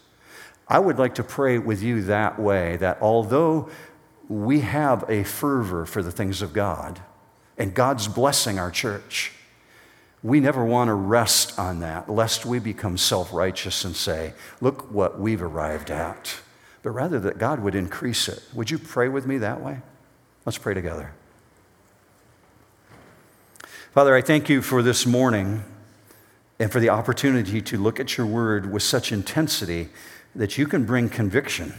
I 0.66 0.78
would 0.78 0.98
like 0.98 1.16
to 1.16 1.24
pray 1.24 1.58
with 1.58 1.82
you 1.82 2.02
that 2.02 2.38
way 2.38 2.76
that 2.76 2.98
although 3.00 3.68
we 4.28 4.60
have 4.60 5.04
a 5.08 5.24
fervor 5.24 5.84
for 5.84 6.02
the 6.02 6.12
things 6.12 6.42
of 6.42 6.52
God 6.52 7.00
and 7.58 7.74
God's 7.74 8.06
blessing 8.06 8.58
our 8.58 8.70
church, 8.70 9.32
we 10.22 10.38
never 10.38 10.64
want 10.64 10.88
to 10.88 10.94
rest 10.94 11.58
on 11.58 11.80
that, 11.80 12.08
lest 12.08 12.46
we 12.46 12.58
become 12.58 12.96
self 12.96 13.32
righteous 13.32 13.84
and 13.84 13.96
say, 13.96 14.34
Look 14.60 14.90
what 14.92 15.18
we've 15.18 15.42
arrived 15.42 15.90
at. 15.90 16.36
But 16.82 16.90
rather 16.90 17.18
that 17.20 17.38
God 17.38 17.60
would 17.60 17.74
increase 17.74 18.28
it. 18.28 18.42
Would 18.54 18.70
you 18.70 18.78
pray 18.78 19.08
with 19.08 19.26
me 19.26 19.38
that 19.38 19.60
way? 19.60 19.80
Let's 20.46 20.58
pray 20.58 20.74
together. 20.74 21.12
Father, 23.92 24.14
I 24.14 24.22
thank 24.22 24.48
you 24.48 24.62
for 24.62 24.82
this 24.82 25.04
morning 25.04 25.64
and 26.58 26.72
for 26.72 26.80
the 26.80 26.88
opportunity 26.88 27.60
to 27.60 27.76
look 27.76 28.00
at 28.00 28.16
your 28.16 28.26
word 28.26 28.72
with 28.72 28.82
such 28.82 29.12
intensity 29.12 29.88
that 30.34 30.56
you 30.56 30.66
can 30.66 30.84
bring 30.84 31.08
conviction. 31.08 31.74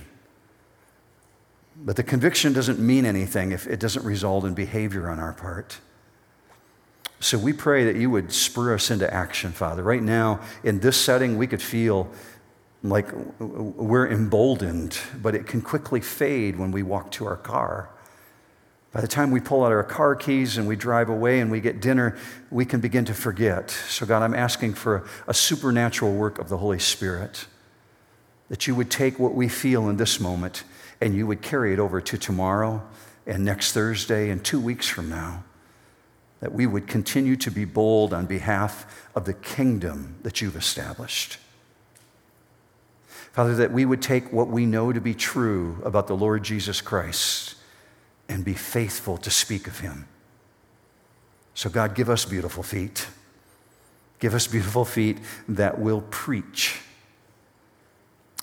But 1.76 1.96
the 1.96 2.04
conviction 2.04 2.54
doesn't 2.54 2.80
mean 2.80 3.06
anything 3.06 3.52
if 3.52 3.66
it 3.66 3.80
doesn't 3.80 4.06
result 4.06 4.46
in 4.46 4.54
behavior 4.54 5.10
on 5.10 5.20
our 5.20 5.34
part. 5.34 5.80
So 7.20 7.38
we 7.38 7.54
pray 7.54 7.86
that 7.86 7.96
you 7.96 8.10
would 8.10 8.32
spur 8.32 8.76
us 8.76 8.92
into 8.92 9.12
action, 9.12 9.52
Father. 9.52 9.82
Right 9.82 10.04
now, 10.04 10.42
in 10.64 10.80
this 10.80 10.98
setting, 10.98 11.38
we 11.38 11.48
could 11.48 11.62
feel 11.62 12.10
like 12.84 13.08
we're 13.40 14.10
emboldened, 14.10 15.00
but 15.22 15.34
it 15.34 15.48
can 15.48 15.62
quickly 15.62 16.02
fade 16.02 16.58
when 16.58 16.72
we 16.72 16.84
walk 16.84 17.12
to 17.12 17.26
our 17.26 17.38
car. 17.38 17.90
By 18.92 19.00
the 19.00 19.08
time 19.08 19.32
we 19.32 19.40
pull 19.40 19.64
out 19.64 19.72
our 19.72 19.84
car 19.84 20.16
keys 20.16 20.58
and 20.58 20.68
we 20.68 20.76
drive 20.76 21.08
away 21.08 21.40
and 21.40 21.50
we 21.50 21.62
get 21.62 21.82
dinner, 21.82 22.18
we 22.50 22.66
can 22.66 22.82
begin 22.82 23.06
to 23.06 23.14
forget. 23.14 23.72
So, 23.72 24.06
God, 24.06 24.22
I'm 24.22 24.36
asking 24.36 24.74
for 24.74 25.08
a 25.28 25.34
supernatural 25.34 26.14
work 26.14 26.40
of 26.40 26.50
the 26.50 26.58
Holy 26.58 26.80
Spirit, 26.80 27.46
that 28.50 28.68
you 28.68 28.76
would 28.76 28.92
take 28.92 29.18
what 29.18 29.34
we 29.34 29.48
feel 29.48 29.88
in 29.88 29.96
this 29.96 30.20
moment 30.20 30.66
and 31.00 31.16
you 31.16 31.26
would 31.26 31.42
carry 31.42 31.72
it 31.72 31.80
over 31.80 32.02
to 32.02 32.18
tomorrow 32.18 32.84
and 33.26 33.46
next 33.46 33.72
Thursday 33.72 34.30
and 34.30 34.44
two 34.44 34.60
weeks 34.60 34.90
from 34.90 35.10
now 35.10 35.44
that 36.42 36.52
we 36.52 36.66
would 36.66 36.88
continue 36.88 37.36
to 37.38 37.52
be 37.52 37.66
bold 37.66 38.14
on 38.14 38.26
behalf 38.26 39.08
of 39.16 39.26
the 39.26 39.34
kingdom 39.34 40.16
that 40.24 40.42
you've 40.42 40.56
established. 40.56 41.38
Father, 43.32 43.56
that 43.56 43.72
we 43.72 43.86
would 43.86 44.02
take 44.02 44.34
what 44.34 44.48
we 44.48 44.66
know 44.66 44.92
to 44.92 45.00
be 45.00 45.14
true 45.14 45.80
about 45.86 46.08
the 46.08 46.18
Lord 46.18 46.44
Jesus 46.44 46.82
Christ 46.82 47.56
and 48.32 48.46
be 48.46 48.54
faithful 48.54 49.18
to 49.18 49.30
speak 49.30 49.68
of 49.68 49.80
him. 49.80 50.08
So, 51.54 51.70
God, 51.70 51.96
give 51.96 52.10
us 52.10 52.24
beautiful 52.24 52.64
feet. 52.64 53.08
Give 54.20 54.34
us 54.34 54.48
beautiful 54.48 54.86
feet 54.86 55.18
that 55.50 55.80
will 55.80 56.02
preach. 56.10 56.80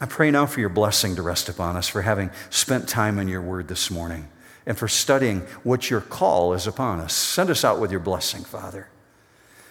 I 0.01 0.07
pray 0.07 0.31
now 0.31 0.47
for 0.47 0.61
your 0.61 0.69
blessing 0.69 1.17
to 1.17 1.23
rest 1.23 1.49
upon 1.49 1.77
us 1.77 1.89
for 1.89 2.03
having 2.03 2.31
spent 2.51 2.89
time 2.89 3.19
in 3.19 3.29
your 3.29 3.41
word 3.41 3.69
this 3.69 3.91
morning 3.91 4.29
and 4.67 4.77
for 4.77 4.89
studying 4.89 5.41
what 5.63 5.91
your 5.91 6.03
call 6.03 6.53
is 6.53 6.67
upon 6.67 7.01
us. 7.01 7.15
Send 7.15 7.49
us 7.49 7.65
out 7.65 7.81
with 7.81 7.91
your 7.91 8.01
blessing, 8.01 8.45
Father. 8.45 8.89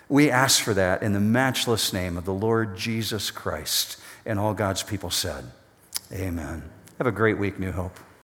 We 0.10 0.32
ask 0.32 0.64
for 0.64 0.74
that 0.74 1.04
in 1.04 1.14
the 1.14 1.20
matchless 1.20 1.94
name 1.94 2.18
of 2.18 2.26
the 2.26 2.34
Lord 2.34 2.76
Jesus 2.76 3.30
Christ. 3.30 3.98
And 4.26 4.40
all 4.40 4.54
God's 4.54 4.82
people 4.82 5.12
said, 5.12 5.46
Amen. 6.12 6.64
Have 6.98 7.08
a 7.08 7.12
great 7.12 7.38
week, 7.38 7.60
New 7.60 7.72
Hope. 7.72 8.00